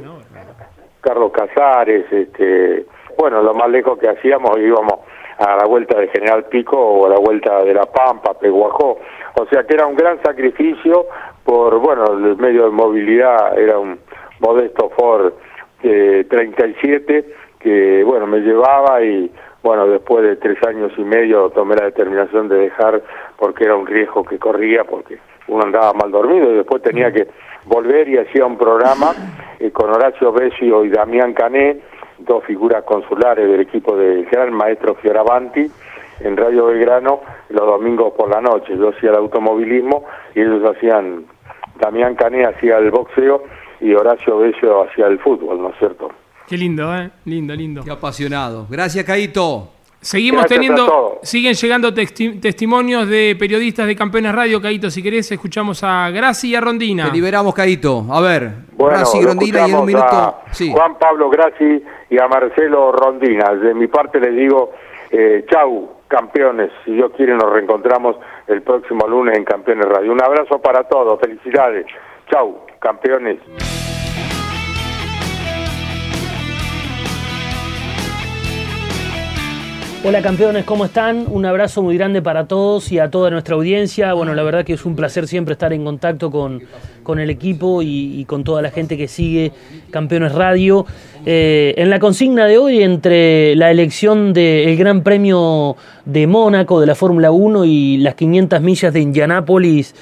Carlos 1.01 1.33
Casares, 1.33 2.05
este, 2.11 2.87
bueno, 3.17 3.43
lo 3.43 3.55
más 3.55 3.69
lejos 3.71 3.99
que 3.99 4.09
hacíamos 4.09 4.59
íbamos 4.59 5.01
a 5.39 5.57
la 5.57 5.67
vuelta 5.67 5.99
de 5.99 6.09
General 6.09 6.45
Pico 6.45 6.77
o 6.77 7.07
a 7.07 7.11
la 7.11 7.19
vuelta 7.19 7.63
de 7.63 7.73
La 7.73 7.87
Pampa, 7.87 8.35
Peguajó. 8.35 8.99
O 9.35 9.47
sea 9.47 9.65
que 9.65 9.75
era 9.75 9.87
un 9.87 9.95
gran 9.95 10.21
sacrificio 10.23 11.07
por, 11.45 11.79
bueno, 11.79 12.13
el 12.13 12.37
medio 12.37 12.65
de 12.65 12.71
movilidad 12.71 13.59
era 13.59 13.79
un 13.79 13.99
modesto 14.41 14.91
Ford 14.91 15.33
eh, 15.83 16.27
37 16.29 17.25
que, 17.61 18.03
bueno, 18.05 18.27
me 18.27 18.41
llevaba 18.41 19.03
y, 19.03 19.31
bueno, 19.63 19.87
después 19.87 20.25
de 20.25 20.37
tres 20.37 20.59
años 20.67 20.93
y 20.97 21.03
medio 21.03 21.51
tomé 21.51 21.77
la 21.77 21.87
determinación 21.87 22.49
de 22.49 22.57
dejar 22.57 23.03
porque 23.37 23.65
era 23.65 23.77
un 23.77 23.87
riesgo 23.87 24.25
que 24.25 24.39
corría, 24.39 24.85
porque 24.85 25.19
uno 25.49 25.65
andaba 25.65 25.93
mal 25.93 26.11
dormido 26.11 26.53
y 26.53 26.57
después 26.57 26.83
tenía 26.83 27.13
que 27.13 27.29
volver 27.69 28.09
y 28.09 28.19
hacía 28.19 28.47
un 28.47 28.57
programa 28.57 29.13
eh, 29.61 29.71
con 29.71 29.91
Horacio 29.91 30.33
Besio 30.33 30.85
y 30.85 30.89
Damián 30.89 31.35
Cané, 31.35 31.79
dos 32.19 32.45
figuras 32.45 32.83
consulares 32.85 33.49
del 33.49 33.61
equipo 33.61 33.97
del 33.97 34.25
gran 34.27 34.53
maestro 34.53 34.95
Fioravanti, 34.97 35.71
en 36.21 36.37
Radio 36.37 36.67
Belgrano 36.67 37.21
los 37.51 37.67
domingos 37.67 38.13
por 38.17 38.31
la 38.31 38.41
noche. 38.41 38.77
Yo 38.77 38.89
hacía 38.89 39.11
el 39.11 39.17
automovilismo 39.17 40.05
y 40.35 40.41
ellos 40.41 40.63
hacían, 40.75 41.27
Damián 41.81 42.15
Cané 42.17 42.45
hacía 42.45 42.79
el 42.79 42.91
boxeo 42.91 43.45
y 43.81 43.95
Horacio 43.95 44.39
Besio 44.39 44.83
hacía 44.83 45.07
el 45.07 45.19
fútbol, 45.21 45.63
¿no 45.63 45.69
es 45.71 45.79
cierto? 45.79 46.11
Qué 46.49 46.57
lindo, 46.57 46.95
¿eh? 46.97 47.11
Lindo, 47.27 47.55
lindo. 47.55 47.85
Qué 47.85 47.91
apasionado. 47.91 48.67
Gracias, 48.71 49.05
Caito. 49.05 49.78
Seguimos 50.01 50.43
Gracias 50.43 50.61
teniendo, 50.61 51.19
siguen 51.25 51.55
llegando 51.55 51.93
testi- 51.93 52.41
testimonios 52.41 53.09
de 53.09 53.35
periodistas 53.39 53.87
de 53.87 53.97
Campeones 53.97 54.33
Radio, 54.33 54.63
Caito, 54.63 54.91
si 54.91 55.03
querés, 55.03 55.31
escuchamos 55.33 55.83
a 55.83 56.09
Graci 56.11 56.51
y 56.51 56.55
a 56.55 56.61
Rondina. 56.61 57.07
Te 57.07 57.13
liberamos, 57.13 57.53
Caito. 57.53 58.05
A 58.11 58.21
ver, 58.21 58.49
Bueno, 58.73 58.97
Racing 58.99 59.19
lo 59.23 59.25
Grondina 59.27 59.59
y 59.67 59.71
en 59.71 59.77
un 59.77 59.89
escuchamos 59.91 60.13
minuto. 60.15 60.37
Sí. 60.53 60.71
Juan 60.73 60.99
Pablo 60.99 61.29
Grassi 61.29 61.83
y 62.11 62.19
a 62.21 62.29
Marcelo 62.29 62.93
Rondina. 62.93 63.53
De 63.55 63.75
mi 63.75 63.89
parte 63.89 64.21
les 64.21 64.37
digo, 64.37 64.71
eh, 65.11 65.45
chau, 65.51 65.91
campeones. 66.07 66.71
Si 66.85 66.93
Dios 66.93 67.11
quiere 67.17 67.35
nos 67.35 67.53
reencontramos 67.53 68.17
el 68.47 68.63
próximo 68.63 69.05
lunes 69.09 69.37
en 69.37 69.45
Campeones 69.45 69.87
Radio. 69.87 70.13
Un 70.13 70.23
abrazo 70.23 70.61
para 70.61 70.85
todos, 70.85 71.19
felicidades. 71.21 71.87
Chau, 72.31 72.67
campeones. 72.79 73.39
Hola 80.05 80.23
campeones, 80.23 80.65
¿cómo 80.65 80.85
están? 80.85 81.27
Un 81.29 81.45
abrazo 81.45 81.83
muy 81.83 81.97
grande 81.97 82.23
para 82.23 82.47
todos 82.47 82.93
y 82.93 83.01
a 83.01 83.11
toda 83.11 83.31
nuestra 83.31 83.57
audiencia. 83.57 84.13
Bueno, 84.13 84.33
la 84.33 84.45
verdad 84.45 84.65
que 84.65 84.75
es 84.75 84.85
un 84.85 84.95
placer 84.95 85.27
siempre 85.27 85.55
estar 85.55 85.73
en 85.73 85.85
contacto 85.85 86.31
con, 86.31 86.63
con 87.03 87.19
el 87.19 87.31
equipo 87.31 87.83
y, 87.83 88.25
con 88.27 88.45
toda 88.45 88.63
la 88.63 88.71
gente 88.71 88.97
que 88.97 89.09
sigue 89.09 89.51
Campeones 89.91 90.33
Radio. 90.33 90.87
Eh, 91.27 91.75
en 91.77 91.91
la 91.91 91.99
consigna 91.99 92.47
de 92.47 92.59
hoy, 92.59 92.81
entre 92.81 93.57
la 93.57 93.73
elección 93.73 94.33
del 94.33 94.77
Gran 94.77 95.03
Premio 95.03 95.77
de 96.05 96.29
Mónaco 96.29 96.81
de 96.81 96.87
la 96.87 96.95
Fórmula 96.95 97.33
1 97.33 97.65
y 97.65 97.97
las 97.97 98.15
500 98.15 98.61
millas 98.61 98.93
de 98.93 99.01
Indianápolis, 99.01 99.97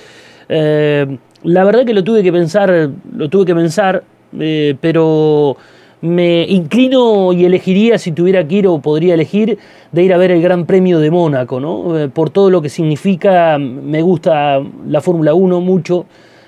eh, 0.51 1.17
la 1.43 1.65
verdad 1.65 1.87
que 1.87 1.95
lo 1.95 2.05
tuve 2.05 2.23
que 2.23 2.33
pensar, 2.33 2.91
lo 3.17 3.29
tuve 3.31 3.47
que 3.47 3.55
pensar, 3.55 4.05
eh, 4.39 4.77
pero 4.79 5.57
me 6.01 6.43
inclino 6.45 7.33
y 7.33 7.45
elegiría, 7.45 7.99
si 7.99 8.13
tuviera 8.13 8.47
que 8.47 8.57
ir 8.57 8.67
o 8.67 8.79
podría 8.81 9.15
elegir, 9.15 9.59
de 9.93 10.03
ir 10.03 10.13
a 10.13 10.19
ver 10.19 10.31
el 10.31 10.43
Gran 10.43 10.67
Premio 10.67 10.99
de 11.01 11.11
Mónaco, 11.11 11.61
¿no? 11.61 11.99
Eh, 11.99 12.09
por 12.09 12.31
todo 12.31 12.51
lo 12.51 12.61
que 12.61 12.69
significa, 12.69 13.59
me 13.59 14.03
gusta 14.03 14.61
la 14.87 15.01
Fórmula 15.01 15.35
1 15.35 15.61
mucho, 15.61 16.07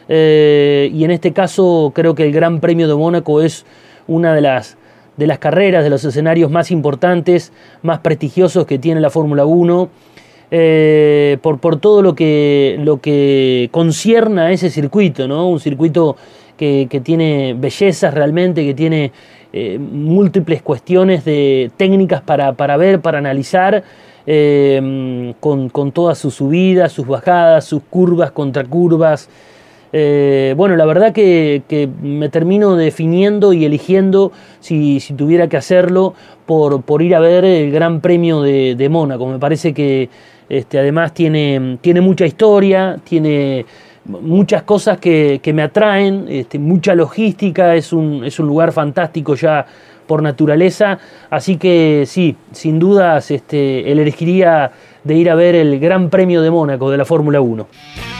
eh, 0.08 0.90
y 0.92 1.04
en 1.04 1.10
este 1.10 1.32
caso 1.32 1.92
creo 1.94 2.14
que 2.14 2.24
el 2.24 2.32
Gran 2.32 2.60
Premio 2.60 2.88
de 2.88 2.94
Mónaco 2.94 3.40
es 3.40 3.64
una 4.06 4.34
de 4.34 4.40
las, 4.40 4.76
de 5.16 5.26
las 5.26 5.38
carreras, 5.38 5.84
de 5.84 5.90
los 5.90 6.04
escenarios 6.04 6.50
más 6.50 6.70
importantes, 6.70 7.52
más 7.82 8.00
prestigiosos 8.00 8.66
que 8.66 8.78
tiene 8.78 9.00
la 9.00 9.10
Fórmula 9.10 9.44
1. 9.44 9.88
Eh, 10.50 11.36
por, 11.42 11.58
por 11.58 11.78
todo 11.78 12.00
lo 12.00 12.14
que, 12.14 12.78
lo 12.80 13.02
que 13.02 13.68
concierna 13.70 14.46
a 14.46 14.50
ese 14.50 14.70
circuito, 14.70 15.28
¿no? 15.28 15.46
Un 15.46 15.60
circuito 15.60 16.16
que, 16.56 16.86
que 16.88 17.00
tiene 17.00 17.54
bellezas 17.54 18.14
realmente, 18.14 18.64
que 18.64 18.72
tiene 18.72 19.12
eh, 19.60 19.76
múltiples 19.76 20.62
cuestiones 20.62 21.24
de 21.24 21.72
técnicas 21.76 22.20
para, 22.20 22.52
para 22.52 22.76
ver, 22.76 23.00
para 23.00 23.18
analizar, 23.18 23.82
eh, 24.24 25.34
con, 25.40 25.68
con, 25.68 25.90
todas 25.90 26.16
sus 26.16 26.34
subidas, 26.34 26.92
sus 26.92 27.08
bajadas, 27.08 27.64
sus 27.64 27.82
curvas, 27.82 28.30
contracurvas. 28.30 29.28
Eh, 29.92 30.54
bueno, 30.56 30.76
la 30.76 30.84
verdad 30.84 31.12
que, 31.12 31.62
que, 31.66 31.88
me 31.88 32.28
termino 32.28 32.76
definiendo 32.76 33.52
y 33.52 33.64
eligiendo, 33.64 34.30
si, 34.60 35.00
si 35.00 35.14
tuviera 35.14 35.48
que 35.48 35.56
hacerlo, 35.56 36.14
por, 36.46 36.82
por, 36.82 37.02
ir 37.02 37.16
a 37.16 37.20
ver 37.20 37.44
el 37.44 37.72
Gran 37.72 38.00
Premio 38.00 38.42
de, 38.42 38.76
de 38.76 38.88
Mónaco. 38.88 39.26
Me 39.26 39.40
parece 39.40 39.74
que 39.74 40.08
este, 40.48 40.78
además 40.78 41.14
tiene, 41.14 41.78
tiene 41.80 42.00
mucha 42.00 42.26
historia, 42.26 43.00
tiene 43.02 43.66
muchas 44.08 44.62
cosas 44.62 44.98
que, 44.98 45.40
que 45.42 45.52
me 45.52 45.62
atraen, 45.62 46.26
este, 46.28 46.58
mucha 46.58 46.94
logística, 46.94 47.74
es 47.74 47.92
un, 47.92 48.24
es 48.24 48.38
un 48.40 48.46
lugar 48.46 48.72
fantástico 48.72 49.34
ya 49.34 49.64
por 50.06 50.22
naturaleza, 50.22 50.98
así 51.30 51.56
que 51.56 52.04
sí, 52.06 52.34
sin 52.52 52.78
dudas 52.78 53.30
este, 53.30 53.92
elegiría 53.92 54.72
de 55.04 55.14
ir 55.14 55.30
a 55.30 55.34
ver 55.34 55.54
el 55.54 55.78
Gran 55.78 56.08
Premio 56.08 56.42
de 56.42 56.50
Mónaco 56.50 56.90
de 56.90 56.96
la 56.96 57.04
Fórmula 57.04 57.40
1 57.40 58.17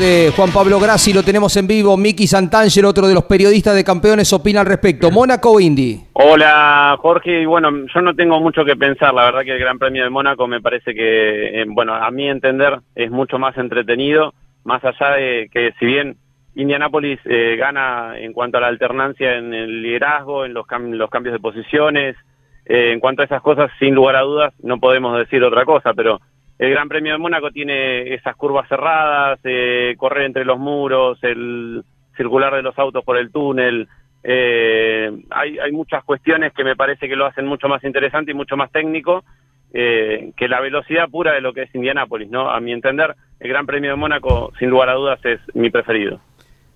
de 0.00 0.32
Juan 0.34 0.50
Pablo 0.50 0.80
Grassi, 0.80 1.12
lo 1.12 1.22
tenemos 1.22 1.54
en 1.58 1.66
vivo. 1.66 1.96
Miki 1.96 2.26
Santangelo, 2.26 2.88
otro 2.88 3.06
de 3.06 3.12
los 3.12 3.24
periodistas 3.24 3.74
de 3.74 3.84
campeones, 3.84 4.32
opina 4.32 4.60
al 4.60 4.66
respecto. 4.66 5.10
¿Mónaco 5.10 5.52
o 5.52 5.60
Indy? 5.60 6.00
Hola, 6.14 6.96
Jorge. 6.98 7.44
Bueno, 7.46 7.70
yo 7.94 8.00
no 8.00 8.14
tengo 8.14 8.40
mucho 8.40 8.64
que 8.64 8.76
pensar. 8.76 9.12
La 9.12 9.26
verdad 9.26 9.42
que 9.42 9.52
el 9.52 9.58
Gran 9.58 9.78
Premio 9.78 10.02
de 10.02 10.10
Mónaco 10.10 10.48
me 10.48 10.62
parece 10.62 10.94
que, 10.94 11.60
eh, 11.60 11.64
bueno, 11.68 11.94
a 11.94 12.10
mi 12.10 12.28
entender 12.28 12.80
es 12.94 13.10
mucho 13.10 13.38
más 13.38 13.56
entretenido, 13.58 14.32
más 14.64 14.82
allá 14.84 15.16
de 15.16 15.50
que 15.52 15.72
si 15.78 15.84
bien 15.84 16.16
Indianápolis 16.54 17.20
eh, 17.26 17.56
gana 17.58 18.18
en 18.18 18.32
cuanto 18.32 18.56
a 18.56 18.62
la 18.62 18.68
alternancia 18.68 19.36
en 19.36 19.52
el 19.52 19.82
liderazgo, 19.82 20.46
en 20.46 20.54
los, 20.54 20.66
cam 20.66 20.92
los 20.92 21.10
cambios 21.10 21.34
de 21.34 21.40
posiciones, 21.40 22.16
eh, 22.64 22.92
en 22.92 23.00
cuanto 23.00 23.20
a 23.20 23.26
esas 23.26 23.42
cosas, 23.42 23.70
sin 23.78 23.94
lugar 23.94 24.16
a 24.16 24.22
dudas, 24.22 24.54
no 24.62 24.80
podemos 24.80 25.16
decir 25.18 25.44
otra 25.44 25.66
cosa, 25.66 25.92
pero 25.92 26.20
el 26.60 26.70
Gran 26.70 26.90
Premio 26.90 27.14
de 27.14 27.18
Mónaco 27.18 27.50
tiene 27.50 28.12
esas 28.12 28.36
curvas 28.36 28.68
cerradas, 28.68 29.40
eh, 29.44 29.94
correr 29.96 30.26
entre 30.26 30.44
los 30.44 30.58
muros, 30.58 31.18
el 31.22 31.82
circular 32.14 32.54
de 32.54 32.60
los 32.60 32.78
autos 32.78 33.02
por 33.02 33.16
el 33.16 33.32
túnel. 33.32 33.88
Eh, 34.22 35.10
hay, 35.30 35.58
hay, 35.58 35.72
muchas 35.72 36.04
cuestiones 36.04 36.52
que 36.52 36.62
me 36.62 36.76
parece 36.76 37.08
que 37.08 37.16
lo 37.16 37.24
hacen 37.24 37.46
mucho 37.46 37.66
más 37.66 37.82
interesante 37.82 38.32
y 38.32 38.34
mucho 38.34 38.58
más 38.58 38.70
técnico 38.70 39.24
eh, 39.72 40.32
que 40.36 40.48
la 40.48 40.60
velocidad 40.60 41.08
pura 41.08 41.32
de 41.32 41.40
lo 41.40 41.54
que 41.54 41.62
es 41.62 41.74
Indianápolis, 41.74 42.28
¿no? 42.28 42.50
A 42.50 42.60
mi 42.60 42.72
entender, 42.72 43.16
el 43.38 43.48
Gran 43.48 43.64
Premio 43.64 43.92
de 43.92 43.96
Mónaco, 43.96 44.52
sin 44.58 44.68
lugar 44.68 44.90
a 44.90 44.94
dudas, 44.96 45.18
es 45.24 45.40
mi 45.54 45.70
preferido. 45.70 46.20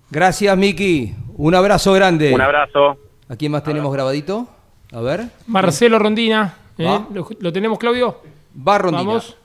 Gracias, 0.09 0.57
Miki. 0.57 1.13
Un 1.37 1.53
abrazo 1.53 1.93
grande. 1.93 2.33
Un 2.33 2.41
abrazo. 2.41 2.97
¿A 3.29 3.35
quién 3.35 3.51
más 3.51 3.63
tenemos 3.63 3.93
grabadito? 3.93 4.47
A 4.91 5.01
ver. 5.01 5.25
Marcelo 5.45 5.99
Rondina. 5.99 6.55
¿Lo, 6.75 7.07
¿Lo, 7.39 7.53
tenemos, 7.53 7.77
Claudio? 7.77 8.21
Va 8.67 8.79
Rondina. 8.79 9.03
Vamos. 9.03 9.37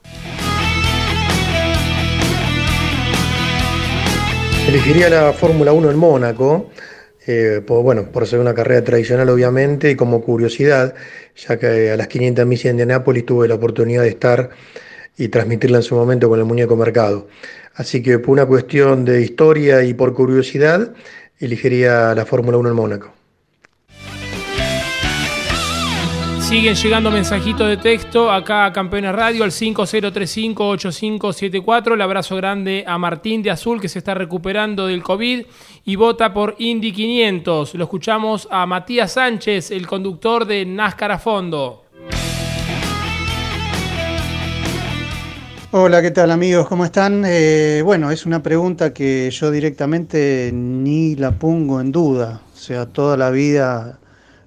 Elegiría 4.70 5.10
la 5.10 5.32
Fórmula 5.32 5.72
1 5.72 5.90
en 5.90 5.96
Mónaco, 5.96 6.70
eh, 7.26 7.60
por, 7.66 7.82
bueno, 7.82 8.12
por 8.12 8.24
ser 8.28 8.38
una 8.38 8.54
carrera 8.54 8.84
tradicional 8.84 9.28
obviamente 9.28 9.90
y 9.90 9.96
como 9.96 10.22
curiosidad, 10.22 10.94
ya 11.34 11.58
que 11.58 11.90
a 11.90 11.96
las 11.96 12.06
500 12.06 12.46
millas 12.46 12.62
de 12.62 12.70
Indianápolis 12.70 13.26
tuve 13.26 13.48
la 13.48 13.56
oportunidad 13.56 14.02
de 14.02 14.10
estar 14.10 14.50
y 15.18 15.26
transmitirla 15.26 15.78
en 15.78 15.82
su 15.82 15.96
momento 15.96 16.28
con 16.28 16.38
el 16.38 16.44
muñeco 16.44 16.76
mercado. 16.76 17.26
Así 17.74 18.00
que 18.00 18.20
por 18.20 18.30
una 18.30 18.46
cuestión 18.46 19.04
de 19.04 19.22
historia 19.22 19.82
y 19.82 19.92
por 19.92 20.14
curiosidad, 20.14 20.94
elegiría 21.40 22.14
la 22.14 22.24
Fórmula 22.24 22.56
1 22.56 22.68
en 22.68 22.76
Mónaco. 22.76 23.19
Siguen 26.51 26.74
llegando 26.74 27.11
mensajitos 27.12 27.68
de 27.68 27.76
texto 27.76 28.28
acá 28.28 28.64
a 28.64 28.72
Campeones 28.72 29.14
Radio 29.14 29.44
al 29.44 29.53
5035-8574. 29.53 31.94
El 31.94 32.03
abrazo 32.03 32.34
grande 32.34 32.82
a 32.88 32.98
Martín 32.98 33.40
de 33.40 33.53
Azul 33.53 33.80
que 33.80 33.88
se 33.88 34.01
está 34.01 34.14
recuperando 34.14 34.88
del 34.88 35.05
COVID 35.05 35.46
y 35.84 35.94
vota 35.94 36.34
por 36.34 36.57
Indy 36.59 36.90
500. 36.90 37.76
Lo 37.76 37.84
escuchamos 37.84 38.48
a 38.51 38.66
Matías 38.66 39.12
Sánchez, 39.12 39.70
el 39.70 39.86
conductor 39.86 40.44
de 40.44 40.66
NASCAR 40.66 41.12
a 41.12 41.20
fondo. 41.20 41.84
Hola, 45.70 46.03
¿qué 46.03 46.11
tal 46.11 46.32
amigos? 46.32 46.66
¿Cómo 46.66 46.84
están? 46.84 47.22
Eh, 47.28 47.80
bueno, 47.84 48.11
es 48.11 48.26
una 48.26 48.42
pregunta 48.42 48.92
que 48.92 49.30
yo 49.30 49.53
directamente 49.53 50.51
ni 50.53 51.14
la 51.14 51.30
pongo 51.30 51.80
en 51.80 51.92
duda. 51.92 52.40
O 52.53 52.57
sea, 52.57 52.86
toda 52.86 53.16
la 53.16 53.30
vida 53.30 54.01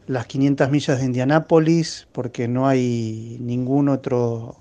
las 0.08 0.26
500 0.28 0.70
millas 0.70 0.99
de 0.99 1.06
Indianápolis, 1.06 2.08
porque 2.12 2.47
no 2.47 2.68
hay 2.68 3.38
ningún 3.39 3.89
otro 3.89 4.58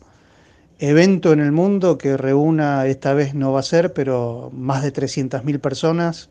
evento 0.79 1.33
en 1.33 1.41
el 1.41 1.53
mundo 1.53 1.99
que 1.99 2.17
reúna, 2.17 2.87
esta 2.87 3.15
vez 3.15 3.35
no 3.35 3.53
va 3.53 3.61
a 3.61 3.65
ser, 3.65 3.93
pero 3.93 4.51
más 4.53 4.83
de 4.83 4.93
300.000 4.93 5.61
personas 5.61 6.29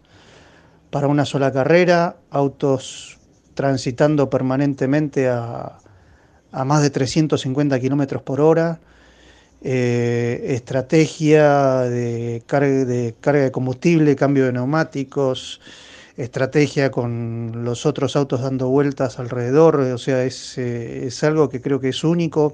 para 0.90 1.08
una 1.08 1.26
sola 1.26 1.52
carrera, 1.52 2.18
autos 2.30 3.18
transitando 3.54 4.30
permanentemente 4.30 5.30
a, 5.30 5.78
a 6.52 6.66
más 6.66 6.82
de 6.82 6.90
350 6.90 7.80
kilómetros 7.80 8.22
por 8.24 8.42
hora, 8.42 8.80
eh, 9.64 10.56
estrategia 10.56 11.82
de 11.82 12.44
de 12.50 13.16
carga 13.22 13.44
de 13.44 13.52
combustible, 13.52 14.16
cambio 14.16 14.46
de 14.46 14.54
neumáticos, 14.54 15.62
estrategia 16.18 16.92
con 16.92 17.64
los 17.64 17.86
otros 17.86 18.16
autos 18.16 18.42
dando 18.42 18.70
vueltas 18.70 19.20
alrededor, 19.20 19.80
o 19.80 19.98
sea, 19.98 20.24
es, 20.24 20.58
eh, 20.58 21.08
es 21.08 21.24
algo 21.24 21.50
que 21.50 21.62
creo 21.62 21.80
que 21.80 21.90
es 21.90 22.04
único, 22.04 22.54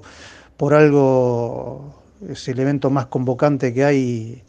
por 0.56 0.74
algo 0.74 1.94
es 2.28 2.48
el 2.48 2.58
evento 2.58 2.90
más 2.90 3.06
convocante 3.06 3.72
que 3.72 3.84
hay 3.84 4.42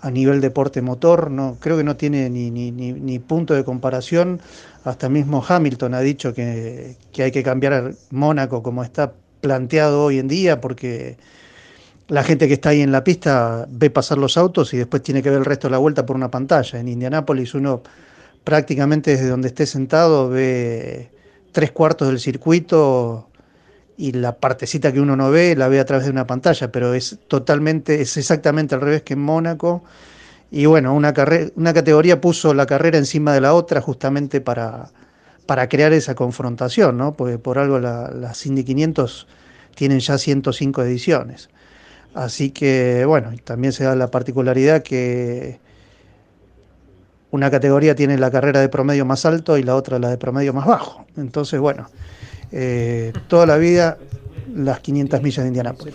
a 0.00 0.10
nivel 0.10 0.40
deporte 0.40 0.82
motor, 0.82 1.30
no, 1.30 1.56
creo 1.60 1.76
que 1.76 1.84
no 1.84 1.96
tiene 1.96 2.30
ni, 2.30 2.50
ni, 2.50 2.70
ni, 2.70 2.92
ni 2.92 3.18
punto 3.18 3.54
de 3.54 3.64
comparación, 3.64 4.40
hasta 4.84 5.08
mismo 5.08 5.44
Hamilton 5.46 5.94
ha 5.94 6.00
dicho 6.00 6.34
que, 6.34 6.96
que 7.12 7.24
hay 7.24 7.32
que 7.32 7.42
cambiar 7.42 7.94
Mónaco 8.10 8.62
como 8.62 8.84
está 8.84 9.12
planteado 9.40 10.04
hoy 10.04 10.18
en 10.18 10.28
día, 10.28 10.60
porque 10.60 11.16
la 12.08 12.22
gente 12.22 12.46
que 12.46 12.54
está 12.54 12.68
ahí 12.70 12.82
en 12.82 12.92
la 12.92 13.02
pista 13.02 13.66
ve 13.68 13.90
pasar 13.90 14.18
los 14.18 14.36
autos 14.36 14.72
y 14.74 14.76
después 14.76 15.02
tiene 15.02 15.22
que 15.22 15.30
ver 15.30 15.40
el 15.40 15.44
resto 15.44 15.66
de 15.66 15.72
la 15.72 15.78
vuelta 15.78 16.06
por 16.06 16.14
una 16.16 16.30
pantalla. 16.30 16.78
En 16.78 16.88
Indianápolis 16.88 17.54
uno 17.54 17.82
prácticamente 18.46 19.10
desde 19.10 19.26
donde 19.26 19.48
esté 19.48 19.66
sentado 19.66 20.28
ve 20.28 21.10
tres 21.50 21.72
cuartos 21.72 22.06
del 22.06 22.20
circuito 22.20 23.28
y 23.96 24.12
la 24.12 24.36
partecita 24.36 24.92
que 24.92 25.00
uno 25.00 25.16
no 25.16 25.32
ve 25.32 25.56
la 25.56 25.66
ve 25.66 25.80
a 25.80 25.84
través 25.84 26.04
de 26.04 26.12
una 26.12 26.28
pantalla, 26.28 26.70
pero 26.70 26.94
es 26.94 27.18
totalmente, 27.26 28.00
es 28.00 28.16
exactamente 28.16 28.76
al 28.76 28.82
revés 28.82 29.02
que 29.02 29.14
en 29.14 29.22
Mónaco. 29.22 29.82
Y 30.52 30.66
bueno, 30.66 30.94
una, 30.94 31.12
una 31.56 31.74
categoría 31.74 32.20
puso 32.20 32.54
la 32.54 32.66
carrera 32.66 32.98
encima 32.98 33.34
de 33.34 33.40
la 33.40 33.52
otra 33.52 33.80
justamente 33.80 34.40
para, 34.40 34.90
para 35.46 35.68
crear 35.68 35.92
esa 35.92 36.14
confrontación, 36.14 36.96
¿no? 36.96 37.14
Porque 37.14 37.38
por 37.38 37.58
algo 37.58 37.80
la, 37.80 38.12
las 38.12 38.46
Indy 38.46 38.62
500 38.62 39.26
tienen 39.74 39.98
ya 39.98 40.18
105 40.18 40.82
ediciones. 40.84 41.50
Así 42.14 42.50
que 42.50 43.06
bueno, 43.06 43.32
también 43.42 43.72
se 43.72 43.82
da 43.82 43.96
la 43.96 44.12
particularidad 44.12 44.84
que 44.84 45.58
una 47.36 47.50
categoría 47.50 47.94
tiene 47.94 48.16
la 48.18 48.30
carrera 48.30 48.60
de 48.60 48.68
promedio 48.68 49.04
más 49.04 49.24
alto 49.26 49.58
y 49.58 49.62
la 49.62 49.76
otra 49.76 49.98
la 49.98 50.08
de 50.08 50.16
promedio 50.16 50.52
más 50.52 50.66
bajo. 50.66 51.04
Entonces, 51.16 51.60
bueno, 51.60 51.88
eh, 52.50 53.12
toda 53.28 53.46
la 53.46 53.56
vida 53.58 53.98
las 54.54 54.80
500 54.80 55.22
millas 55.22 55.44
de 55.44 55.48
Indianápolis. 55.48 55.94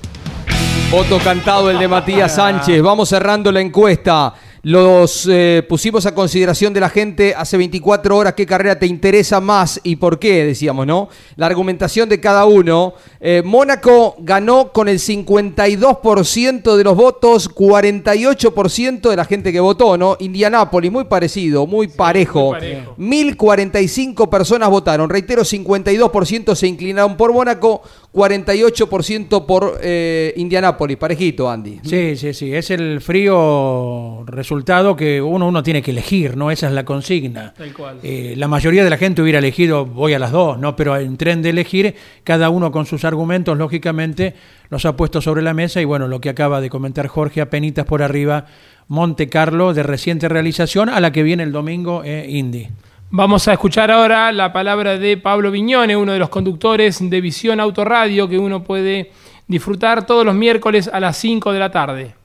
Voto 0.92 1.18
cantado 1.24 1.72
el 1.72 1.80
de 1.80 1.88
Matías 1.88 2.36
Sánchez. 2.36 2.82
Vamos 2.82 3.10
cerrando 3.10 3.52
la 3.52 3.62
encuesta. 3.62 4.34
Los 4.64 5.28
eh, 5.28 5.66
pusimos 5.68 6.06
a 6.06 6.14
consideración 6.14 6.72
de 6.72 6.80
la 6.80 6.90
gente 6.90 7.34
hace 7.36 7.58
24 7.58 8.16
horas 8.16 8.34
qué 8.34 8.46
carrera 8.46 8.78
te 8.78 8.86
interesa 8.86 9.42
más 9.42 9.80
y 9.84 9.96
por 9.96 10.20
qué, 10.20 10.46
decíamos, 10.46 10.86
¿no? 10.86 11.10
La 11.36 11.48
argumentación 11.48 12.08
de 12.08 12.20
cada 12.20 12.46
uno. 12.46 12.94
Eh, 13.20 13.42
Mónaco 13.44 14.16
ganó 14.20 14.72
con 14.72 14.88
el 14.88 15.00
52% 15.00 16.76
de 16.76 16.84
los 16.84 16.96
votos, 16.96 17.50
48% 17.50 19.10
de 19.10 19.16
la 19.16 19.26
gente 19.26 19.52
que 19.52 19.60
votó, 19.60 19.98
¿no? 19.98 20.16
Indianápolis, 20.20 20.92
muy 20.92 21.06
parecido, 21.06 21.66
muy 21.66 21.88
parejo. 21.88 22.54
1045 22.98 24.30
personas 24.30 24.70
votaron. 24.70 25.10
Reitero, 25.10 25.44
52% 25.44 26.54
se 26.54 26.68
inclinaron 26.68 27.18
por 27.18 27.34
Mónaco, 27.34 27.82
48% 28.14 29.46
por 29.46 29.80
eh, 29.82 30.34
Indianápolis. 30.36 30.98
Parejito, 30.98 31.50
Andy. 31.50 31.80
Sí, 31.84 32.18
sí, 32.18 32.34
sí. 32.34 32.54
Es 32.54 32.70
el 32.70 33.00
frío 33.00 34.26
resultado 34.26 34.98
que 34.98 35.22
uno, 35.22 35.48
uno 35.48 35.64
tiene 35.64 35.82
que 35.82 35.92
elegir, 35.92 36.36
¿no? 36.36 36.52
Esa 36.52 36.68
es 36.68 36.74
la 36.74 36.84
consigna. 36.84 37.54
Tal 37.54 37.74
cual. 37.74 38.00
Eh, 38.04 38.34
la 38.36 38.50
mayoría 38.50 38.84
de 38.84 38.90
la 38.90 38.98
gente 38.98 39.22
hubiera 39.22 39.40
elegido 39.40 39.86
voy 39.86 40.14
a 40.14 40.20
las 40.20 40.32
dos, 40.32 40.60
¿no? 40.60 40.76
Pero 40.76 40.98
en 40.98 41.16
tren 41.16 41.42
de 41.42 41.52
elegir, 41.52 41.96
cada 42.26 42.50
uno 42.50 42.72
con 42.72 42.86
sus 42.86 43.06
argumentos, 43.06 43.58
lógicamente, 43.58 44.36
los 44.70 44.86
ha 44.86 44.98
puesto 44.98 45.22
sobre 45.22 45.42
la 45.42 45.54
mesa 45.54 45.80
y 45.80 45.86
bueno, 45.86 46.10
lo 46.10 46.20
que 46.20 46.30
acaba 46.30 46.60
de 46.60 46.70
comentar 46.70 47.08
Jorge, 47.08 47.40
apenitas 47.40 47.86
por 47.86 48.04
arriba, 48.04 48.46
Monte 48.90 49.30
Carlo 49.30 49.74
de 49.74 49.84
reciente 49.84 50.28
realización, 50.28 50.90
a 50.90 51.00
la 51.00 51.14
que 51.14 51.24
viene 51.24 51.44
el 51.44 51.54
domingo 51.54 52.02
eh, 52.04 52.26
Indy. 52.28 52.68
Vamos 53.14 53.46
a 53.50 53.52
escuchar 53.52 53.92
ahora 53.92 54.32
la 54.32 54.54
palabra 54.54 54.98
de 54.98 55.18
Pablo 55.18 55.52
Viñone, 55.52 55.98
uno 55.98 56.14
de 56.14 56.20
los 56.20 56.30
conductores 56.30 56.98
de 57.10 57.20
Visión 57.20 57.60
Autoradio 57.60 58.30
que 58.30 58.40
uno 58.40 58.64
puede 58.64 59.12
disfrutar 59.48 60.06
todos 60.06 60.26
los 60.26 60.34
miércoles 60.34 60.90
a 60.92 60.98
las 61.02 61.18
5 61.18 61.52
de 61.52 61.60
la 61.60 61.70
tarde. 61.70 62.16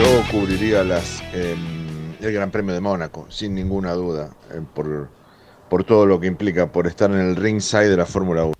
Yo 0.00 0.22
cubriría 0.32 0.82
las, 0.82 1.22
eh, 1.32 1.54
el 2.20 2.32
Gran 2.32 2.50
Premio 2.50 2.74
de 2.74 2.80
Mónaco, 2.80 3.26
sin 3.28 3.54
ninguna 3.54 3.92
duda, 3.92 4.30
eh, 4.50 4.60
por, 4.74 5.10
por 5.70 5.84
todo 5.84 6.06
lo 6.06 6.18
que 6.18 6.26
implica, 6.26 6.72
por 6.72 6.88
estar 6.88 7.08
en 7.12 7.20
el 7.20 7.36
ringside 7.36 7.90
de 7.90 7.96
la 7.96 8.06
Fórmula 8.06 8.46
1. 8.46 8.54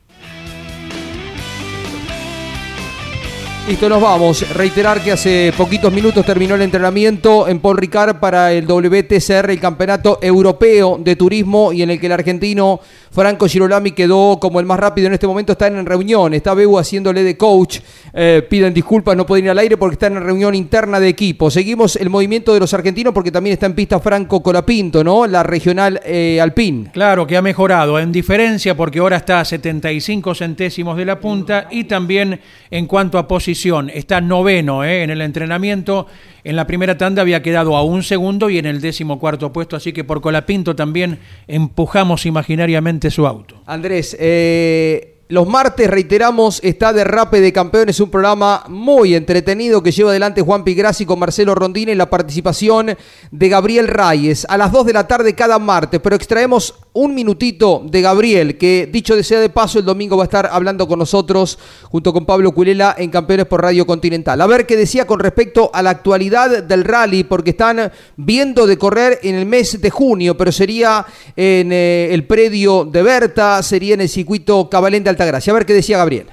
Listo, 3.67 3.89
nos 3.89 4.03
vamos. 4.03 4.47
Reiterar 4.55 5.03
que 5.03 5.13
hace 5.13 5.51
poquitos 5.57 5.91
minutos 5.91 6.27
terminó 6.27 6.55
el 6.55 6.61
entrenamiento 6.61 7.49
en 7.49 7.61
Paul 7.61 7.79
Ricard 7.79 8.17
para 8.17 8.53
el 8.53 8.67
WTCR, 8.67 9.51
el 9.51 9.59
Campeonato 9.59 10.19
Europeo 10.21 10.99
de 11.03 11.17
Turismo, 11.17 11.73
y 11.73 11.81
en 11.81 11.89
el 11.89 11.99
que 11.99 12.05
el 12.05 12.13
argentino 12.13 12.81
Franco 13.11 13.49
Girolami 13.49 13.93
quedó 13.93 14.39
como 14.39 14.61
el 14.61 14.67
más 14.67 14.79
rápido. 14.79 15.07
En 15.07 15.15
este 15.15 15.27
momento 15.27 15.53
está 15.53 15.69
en 15.69 15.87
reunión, 15.87 16.35
está 16.35 16.53
Beu 16.53 16.79
haciéndole 16.79 17.23
de 17.23 17.39
coach. 17.39 17.79
Eh, 18.13 18.47
piden 18.51 18.75
disculpas, 18.75 19.17
no 19.17 19.25
pueden 19.25 19.47
ir 19.47 19.51
al 19.53 19.59
aire 19.59 19.79
porque 19.79 19.95
está 19.95 20.09
en 20.09 20.23
reunión 20.23 20.55
interna 20.55 21.01
de 21.01 21.09
equipo. 21.09 21.51
Seguimos 21.51 21.97
el 21.97 22.11
movimiento 22.11 22.53
de 22.53 22.61
los 22.61 22.75
argentinos 22.75 23.15
porque 23.15 23.33
también 23.33 23.55
está 23.55 23.65
en 23.65 23.75
pista 23.75 23.99
Franco 23.99 24.43
Colapinto, 24.43 25.03
¿no? 25.03 25.27
La 25.27 25.43
regional 25.43 26.03
eh, 26.05 26.39
Alpine. 26.39 26.91
Claro 26.93 27.27
que 27.27 27.39
ha 27.39 27.43
mejorado 27.43 27.99
en 27.99 28.13
diferencia 28.13 28.77
porque 28.77 28.99
ahora 28.99 29.17
está 29.17 29.41
a 29.41 29.45
75 29.47 30.35
centésimos 30.35 30.99
de 30.99 31.07
la 31.07 31.19
punta 31.19 31.69
y 31.71 31.85
también 31.85 32.39
en 32.71 32.87
cuanto 32.87 33.17
a 33.17 33.27
posición 33.27 33.54
está 33.93 34.21
noveno 34.21 34.85
¿eh? 34.85 35.03
en 35.03 35.11
el 35.11 35.21
entrenamiento. 35.21 36.07
En 36.43 36.57
la 36.57 36.67
primera 36.67 36.99
tanda 36.99 37.23
había 37.23 37.43
quedado 37.43 37.77
a 37.77 37.83
un 37.83 38.03
segundo 38.03 38.51
y 38.51 38.59
en 38.59 38.67
el 38.67 38.81
décimo 38.81 39.19
cuarto 39.19 39.53
puesto, 39.53 39.77
así 39.77 39.93
que 39.93 40.05
por 40.05 40.21
Colapinto 40.21 40.77
también 40.77 41.19
empujamos 41.47 42.27
imaginariamente 42.27 43.11
su 43.11 43.27
auto. 43.27 43.63
Andrés, 43.67 44.17
eh, 44.21 45.15
los 45.29 45.49
martes, 45.49 45.89
reiteramos, 45.89 46.61
está 46.63 46.93
Derrape 46.93 47.41
de 47.41 47.53
Campeones, 47.53 47.99
un 47.99 48.11
programa 48.11 48.65
muy 48.69 49.15
entretenido 49.15 49.83
que 49.83 49.91
lleva 49.91 50.11
adelante 50.11 50.43
Juan 50.43 50.65
Pigrassi 50.65 51.07
con 51.07 51.19
Marcelo 51.19 51.55
Rondini 51.55 51.93
y 51.93 51.95
la 51.95 52.11
participación 52.11 52.95
de 53.31 53.49
Gabriel 53.49 53.89
Reyes. 53.89 54.47
A 54.51 54.59
las 54.59 54.71
2 54.71 54.87
de 54.87 54.93
la 54.93 55.09
tarde 55.09 55.35
cada 55.35 55.59
martes, 55.59 56.01
pero 56.01 56.15
extraemos 56.15 56.75
un 56.95 57.13
minutito 57.13 57.83
de 57.85 58.01
Gabriel, 58.01 58.57
que 58.57 58.89
dicho 58.91 59.17
de 59.17 59.25
sea 59.25 59.41
de 59.41 59.49
paso, 59.49 59.81
el 59.81 59.85
domingo 59.85 60.17
va 60.17 60.23
a 60.23 60.27
estar 60.27 60.49
hablando 60.51 60.87
con 60.87 61.01
nosotros 61.01 61.59
junto 61.91 62.13
con 62.13 62.25
Pablo 62.25 62.53
Culela 62.53 62.95
en 62.97 63.11
Campeones 63.11 63.47
por 63.47 63.63
Radio 63.63 63.85
Continental. 63.85 64.41
A 64.41 64.47
ver 64.47 64.65
qué 64.65 64.77
decía 64.77 65.05
con 65.05 65.19
respecto 65.19 65.71
a 65.75 65.83
la 65.83 65.91
actualidad 65.91 66.63
del 66.63 66.85
rally, 66.85 67.25
porque 67.25 67.51
están 67.51 67.91
viendo 68.17 68.67
de 68.67 68.79
correr 68.79 69.19
en 69.25 69.35
el 69.35 69.45
mes 69.45 69.81
de 69.81 69.91
junio, 69.91 70.37
pero 70.37 70.53
sería 70.53 71.05
en 71.35 71.73
eh, 71.73 72.15
el 72.15 72.27
predio 72.29 72.85
de 72.85 73.03
Berta, 73.03 73.61
sería 73.65 73.95
en 73.95 74.03
el 74.03 74.09
circuito 74.09 74.71
Cabalén 74.71 75.03
de 75.03 75.11
Altagracia. 75.11 75.53
A 75.53 75.55
ver 75.55 75.67
qué 75.67 75.75
decía 75.75 75.99
Gabriel. 75.99 76.29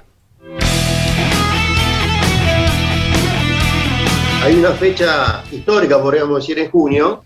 Hay 4.43 4.55
una 4.55 4.71
fecha 4.71 5.43
histórica, 5.51 6.01
podríamos 6.01 6.39
decir, 6.39 6.59
en 6.59 6.69
junio, 6.69 7.23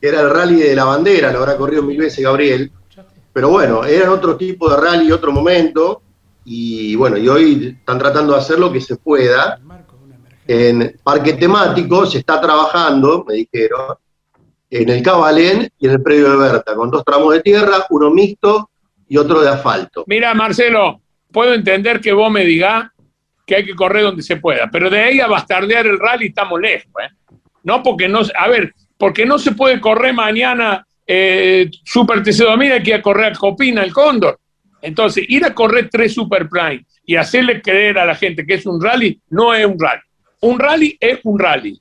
era 0.00 0.20
el 0.20 0.30
rally 0.30 0.56
de 0.56 0.74
la 0.74 0.84
bandera, 0.84 1.32
lo 1.32 1.40
habrá 1.40 1.56
corrido 1.56 1.82
mil 1.82 1.98
veces 1.98 2.24
Gabriel, 2.24 2.70
pero 3.32 3.48
bueno, 3.48 3.84
era 3.84 4.10
otro 4.10 4.36
tipo 4.36 4.68
de 4.68 4.76
rally, 4.76 5.12
otro 5.12 5.32
momento, 5.32 6.02
y 6.44 6.96
bueno, 6.96 7.16
y 7.16 7.28
hoy 7.28 7.76
están 7.78 7.98
tratando 7.98 8.32
de 8.32 8.38
hacer 8.38 8.58
lo 8.58 8.72
que 8.72 8.80
se 8.80 8.96
pueda. 8.96 9.60
En 10.46 10.98
parque 11.02 11.34
temático 11.34 12.06
se 12.06 12.18
está 12.18 12.40
trabajando, 12.40 13.24
me 13.26 13.34
dijeron, 13.34 13.94
en 14.68 14.88
el 14.88 15.02
Cabalén 15.02 15.68
y 15.78 15.86
en 15.86 15.92
el 15.92 16.02
predio 16.02 16.30
de 16.30 16.36
Berta, 16.36 16.74
con 16.74 16.90
dos 16.90 17.04
tramos 17.04 17.32
de 17.34 17.40
tierra, 17.40 17.86
uno 17.90 18.10
mixto 18.10 18.70
y 19.08 19.16
otro 19.16 19.40
de 19.40 19.48
asfalto. 19.48 20.04
Mira, 20.06 20.34
Marcelo, 20.34 21.00
puedo 21.30 21.54
entender 21.54 22.00
que 22.00 22.12
vos 22.12 22.32
me 22.32 22.44
digas 22.44 22.88
que 23.46 23.56
hay 23.56 23.64
que 23.64 23.74
correr 23.74 24.04
donde 24.04 24.22
se 24.22 24.36
pueda, 24.36 24.68
pero 24.72 24.90
de 24.90 25.00
ahí 25.00 25.20
a 25.20 25.26
bastardear 25.26 25.86
el 25.86 25.98
rally 25.98 26.28
estamos 26.28 26.60
lejos, 26.60 26.90
¿eh? 27.02 27.10
No 27.62 27.82
porque 27.82 28.08
no, 28.08 28.20
a 28.38 28.48
ver, 28.48 28.72
porque 29.00 29.24
no 29.24 29.38
se 29.38 29.52
puede 29.52 29.80
correr 29.80 30.12
mañana 30.12 30.86
eh, 31.06 31.70
Super 31.84 32.22
TC 32.22 32.44
2000, 32.44 32.72
hay 32.72 32.82
que 32.82 32.94
a 32.94 33.00
correr 33.00 33.32
a 33.32 33.36
Copina, 33.36 33.82
el 33.82 33.94
Cóndor. 33.94 34.38
Entonces, 34.82 35.24
ir 35.26 35.42
a 35.46 35.54
correr 35.54 35.88
tres 35.90 36.12
Super 36.12 36.46
Prime 36.50 36.84
y 37.06 37.16
hacerle 37.16 37.62
creer 37.62 37.98
a 37.98 38.04
la 38.04 38.14
gente 38.14 38.44
que 38.44 38.54
es 38.54 38.66
un 38.66 38.78
rally, 38.78 39.18
no 39.30 39.54
es 39.54 39.64
un 39.64 39.78
rally. 39.80 40.02
Un 40.42 40.58
rally 40.58 40.98
es 41.00 41.18
un 41.24 41.38
rally. 41.38 41.80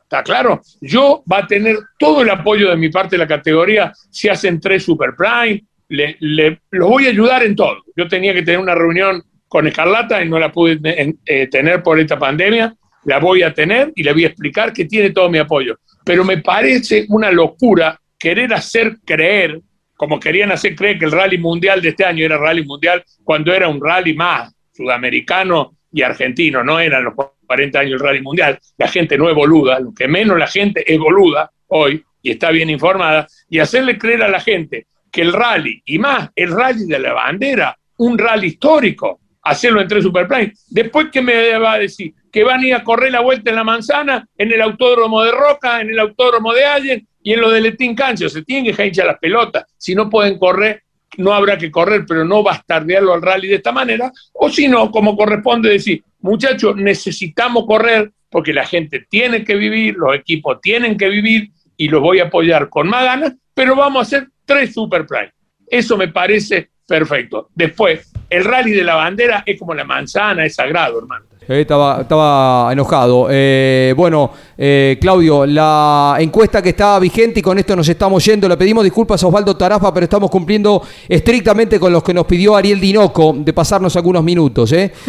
¿Está 0.00 0.22
claro? 0.22 0.60
Yo 0.80 1.24
va 1.30 1.38
a 1.38 1.46
tener 1.48 1.76
todo 1.98 2.22
el 2.22 2.30
apoyo 2.30 2.70
de 2.70 2.76
mi 2.76 2.88
parte 2.88 3.16
de 3.16 3.18
la 3.18 3.26
categoría 3.26 3.92
si 4.08 4.28
hacen 4.28 4.60
tres 4.60 4.84
Super 4.84 5.14
Prime. 5.16 5.64
Le, 5.88 6.16
le, 6.20 6.60
los 6.70 6.88
voy 6.88 7.06
a 7.06 7.10
ayudar 7.10 7.42
en 7.42 7.56
todo. 7.56 7.78
Yo 7.96 8.06
tenía 8.06 8.32
que 8.32 8.42
tener 8.42 8.60
una 8.60 8.76
reunión 8.76 9.24
con 9.48 9.66
Escarlata 9.66 10.22
y 10.22 10.28
no 10.28 10.38
la 10.38 10.52
pude 10.52 10.78
eh, 11.26 11.48
tener 11.48 11.82
por 11.82 11.98
esta 11.98 12.16
pandemia. 12.16 12.72
La 13.04 13.18
voy 13.18 13.42
a 13.42 13.52
tener 13.52 13.92
y 13.96 14.04
le 14.04 14.12
voy 14.12 14.24
a 14.24 14.28
explicar 14.28 14.72
que 14.72 14.84
tiene 14.84 15.10
todo 15.10 15.28
mi 15.28 15.38
apoyo. 15.38 15.76
Pero 16.04 16.24
me 16.24 16.38
parece 16.38 17.06
una 17.08 17.30
locura 17.30 18.00
querer 18.18 18.52
hacer 18.52 18.98
creer, 19.04 19.60
como 19.96 20.18
querían 20.18 20.52
hacer 20.52 20.74
creer 20.74 20.98
que 20.98 21.04
el 21.06 21.12
rally 21.12 21.38
mundial 21.38 21.80
de 21.80 21.90
este 21.90 22.04
año 22.04 22.24
era 22.24 22.38
rally 22.38 22.64
mundial, 22.64 23.04
cuando 23.24 23.52
era 23.52 23.68
un 23.68 23.80
rally 23.82 24.14
más 24.14 24.52
sudamericano 24.72 25.76
y 25.92 26.02
argentino, 26.02 26.62
no 26.62 26.78
eran 26.78 27.04
los 27.04 27.14
40 27.46 27.78
años 27.80 27.92
el 27.94 28.00
rally 28.00 28.22
mundial. 28.22 28.58
La 28.78 28.88
gente 28.88 29.18
no 29.18 29.28
es 29.28 29.34
boluda, 29.34 29.80
lo 29.80 29.92
que 29.92 30.08
menos 30.08 30.38
la 30.38 30.46
gente 30.46 30.84
es 30.86 30.98
boluda 30.98 31.50
hoy 31.68 32.04
y 32.22 32.32
está 32.32 32.50
bien 32.50 32.68
informada, 32.68 33.26
y 33.48 33.58
hacerle 33.58 33.96
creer 33.96 34.22
a 34.22 34.28
la 34.28 34.40
gente 34.40 34.86
que 35.10 35.22
el 35.22 35.32
rally, 35.32 35.82
y 35.84 35.98
más 35.98 36.30
el 36.36 36.50
rally 36.50 36.86
de 36.86 36.98
la 36.98 37.12
bandera, 37.12 37.76
un 37.96 38.18
rally 38.18 38.48
histórico, 38.48 39.20
hacerlo 39.42 39.80
en 39.80 39.88
tres 39.88 40.04
Superplane. 40.04 40.52
Después, 40.68 41.08
¿qué 41.12 41.22
me 41.22 41.56
va 41.58 41.74
a 41.74 41.78
decir? 41.78 42.14
Que 42.30 42.44
van 42.44 42.60
a 42.60 42.66
ir 42.66 42.74
a 42.74 42.84
correr 42.84 43.12
la 43.12 43.20
vuelta 43.20 43.50
en 43.50 43.56
la 43.56 43.64
manzana, 43.64 44.28
en 44.36 44.52
el 44.52 44.60
autódromo 44.60 45.22
de 45.22 45.32
Roca, 45.32 45.80
en 45.80 45.90
el 45.90 45.98
autódromo 45.98 46.52
de 46.52 46.64
Allen 46.64 47.08
y 47.22 47.32
en 47.32 47.40
lo 47.40 47.50
de 47.50 47.60
Letín 47.60 47.94
Cancio. 47.94 48.28
Se 48.28 48.42
tienen 48.42 48.74
que 48.74 48.86
hinchar 48.86 49.06
las 49.06 49.18
pelotas. 49.18 49.64
Si 49.76 49.94
no 49.94 50.08
pueden 50.08 50.38
correr, 50.38 50.82
no 51.16 51.32
habrá 51.32 51.58
que 51.58 51.70
correr, 51.70 52.04
pero 52.06 52.24
no 52.24 52.42
bastardearlo 52.42 53.12
al 53.12 53.22
rally 53.22 53.48
de 53.48 53.56
esta 53.56 53.72
manera. 53.72 54.12
O 54.32 54.48
si 54.48 54.68
no, 54.68 54.90
como 54.90 55.16
corresponde 55.16 55.70
decir, 55.70 56.02
muchachos, 56.20 56.76
necesitamos 56.76 57.64
correr 57.66 58.12
porque 58.28 58.52
la 58.52 58.64
gente 58.64 59.06
tiene 59.08 59.44
que 59.44 59.56
vivir, 59.56 59.96
los 59.96 60.14
equipos 60.14 60.60
tienen 60.60 60.96
que 60.96 61.08
vivir 61.08 61.50
y 61.76 61.88
los 61.88 62.00
voy 62.00 62.20
a 62.20 62.24
apoyar 62.24 62.68
con 62.68 62.88
más 62.88 63.04
ganas, 63.04 63.34
pero 63.54 63.74
vamos 63.74 64.00
a 64.00 64.02
hacer 64.02 64.28
tres 64.44 64.72
Super 64.72 65.04
Prime. 65.06 65.32
Eso 65.66 65.96
me 65.96 66.08
parece 66.08 66.70
perfecto. 66.86 67.48
Después, 67.54 68.09
el 68.30 68.44
rally 68.44 68.70
de 68.70 68.84
la 68.84 68.94
bandera 68.94 69.42
es 69.44 69.58
como 69.58 69.74
la 69.74 69.84
manzana, 69.84 70.46
es 70.46 70.54
sagrado, 70.54 71.00
hermano. 71.00 71.26
Eh, 71.50 71.62
estaba, 71.62 72.02
estaba 72.02 72.72
enojado. 72.72 73.26
Eh, 73.28 73.92
bueno, 73.96 74.30
eh, 74.56 74.96
Claudio, 75.00 75.44
la 75.44 76.14
encuesta 76.20 76.62
que 76.62 76.68
estaba 76.68 77.00
vigente 77.00 77.40
y 77.40 77.42
con 77.42 77.58
esto 77.58 77.74
nos 77.74 77.88
estamos 77.88 78.24
yendo. 78.24 78.48
Le 78.48 78.56
pedimos 78.56 78.84
disculpas 78.84 79.20
a 79.24 79.26
Osvaldo 79.26 79.56
Tarafa, 79.56 79.92
pero 79.92 80.04
estamos 80.04 80.30
cumpliendo 80.30 80.80
estrictamente 81.08 81.80
con 81.80 81.92
los 81.92 82.04
que 82.04 82.14
nos 82.14 82.24
pidió 82.26 82.54
Ariel 82.54 82.78
Dinoco 82.78 83.34
de 83.36 83.52
pasarnos 83.52 83.96
algunos 83.96 84.22
minutos. 84.22 84.70
¿eh? 84.72 84.92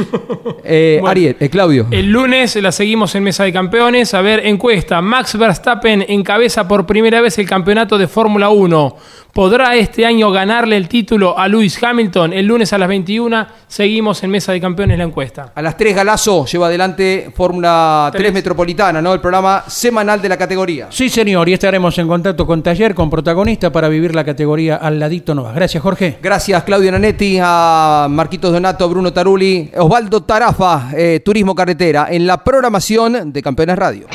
Bueno, 0.71 1.07
Ariel, 1.07 1.35
Claudio. 1.49 1.87
El 1.91 2.11
lunes 2.11 2.55
la 2.55 2.71
seguimos 2.71 3.13
en 3.15 3.23
Mesa 3.23 3.43
de 3.43 3.51
Campeones. 3.51 4.13
A 4.13 4.21
ver, 4.21 4.45
encuesta. 4.45 5.01
Max 5.01 5.37
Verstappen 5.37 6.05
encabeza 6.07 6.67
por 6.67 6.85
primera 6.85 7.19
vez 7.19 7.37
el 7.39 7.47
campeonato 7.47 7.97
de 7.97 8.07
Fórmula 8.07 8.49
1. 8.49 8.95
¿Podrá 9.33 9.75
este 9.75 10.05
año 10.05 10.31
ganarle 10.31 10.77
el 10.77 10.87
título 10.87 11.37
a 11.37 11.47
Lewis 11.47 11.81
Hamilton? 11.81 12.33
El 12.33 12.45
lunes 12.45 12.73
a 12.73 12.77
las 12.77 12.87
21 12.87 13.47
seguimos 13.67 14.23
en 14.23 14.31
Mesa 14.31 14.51
de 14.51 14.61
Campeones 14.61 14.97
la 14.97 15.05
encuesta. 15.05 15.51
A 15.55 15.61
las 15.61 15.77
3 15.77 15.95
Galazo 15.95 16.30
lleva 16.45 16.67
adelante 16.67 17.29
Fórmula 17.35 18.09
3 18.13 18.33
Metropolitana, 18.33 19.01
¿no? 19.01 19.13
El 19.13 19.19
programa 19.19 19.63
semanal 19.67 20.21
de 20.21 20.29
la 20.29 20.37
categoría. 20.37 20.87
Sí, 20.89 21.09
señor, 21.09 21.47
y 21.49 21.53
estaremos 21.53 21.97
en 21.97 22.07
contacto 22.07 22.45
con 22.45 22.63
Taller, 22.63 22.95
con 22.95 23.09
protagonista, 23.09 23.71
para 23.71 23.89
vivir 23.89 24.15
la 24.15 24.23
categoría 24.23 24.77
al 24.77 24.99
ladito 24.99 25.35
nomás. 25.35 25.53
Gracias, 25.55 25.83
Jorge. 25.83 26.17
Gracias, 26.21 26.63
Claudio 26.63 26.91
Nanetti, 26.91 27.39
a 27.41 28.07
Marquitos 28.09 28.51
Donato, 28.51 28.87
Bruno 28.89 29.11
Taruli, 29.11 29.69
Osvaldo 29.77 30.23
Tarafa, 30.23 30.89
eh, 30.95 31.21
Turismo 31.23 31.53
Carretera, 31.53 32.07
en 32.09 32.25
la 32.25 32.43
programación 32.43 33.31
de 33.31 33.41
Campeones 33.41 33.77
Radio. 33.77 34.07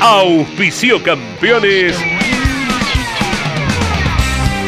Auspicio 0.00 1.02
Campeones. 1.02 1.96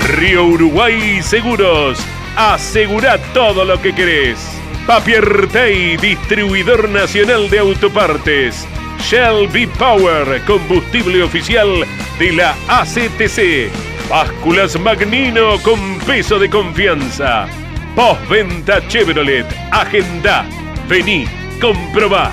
Río 0.08 0.46
Uruguay 0.46 1.20
Seguros. 1.22 1.98
Asegura 2.36 3.18
todo 3.32 3.64
lo 3.64 3.80
que 3.80 3.94
querés. 3.94 4.55
Papier 4.86 5.48
Tay, 5.48 5.96
distribuidor 5.96 6.88
nacional 6.88 7.50
de 7.50 7.58
autopartes. 7.58 8.64
Shell 9.00 9.48
V-Power, 9.48 10.40
combustible 10.46 11.24
oficial 11.24 11.84
de 12.20 12.32
la 12.32 12.54
ACTC. 12.68 13.68
Básculas 14.08 14.78
Magnino 14.78 15.58
con 15.62 15.98
peso 16.06 16.38
de 16.38 16.48
confianza. 16.48 17.48
Postventa 17.96 18.86
Chevrolet. 18.86 19.44
Agenda. 19.72 20.46
Vení, 20.88 21.26
comprobá. 21.60 22.30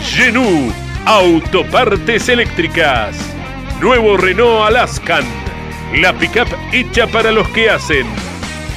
Genú, 0.00 0.72
autopartes 1.06 2.28
eléctricas. 2.28 3.16
Nuevo 3.80 4.16
Renault 4.16 4.68
Alaskan. 4.68 5.24
La 5.96 6.12
pickup 6.12 6.48
hecha 6.72 7.08
para 7.08 7.32
los 7.32 7.48
que 7.48 7.68
hacen. 7.68 8.06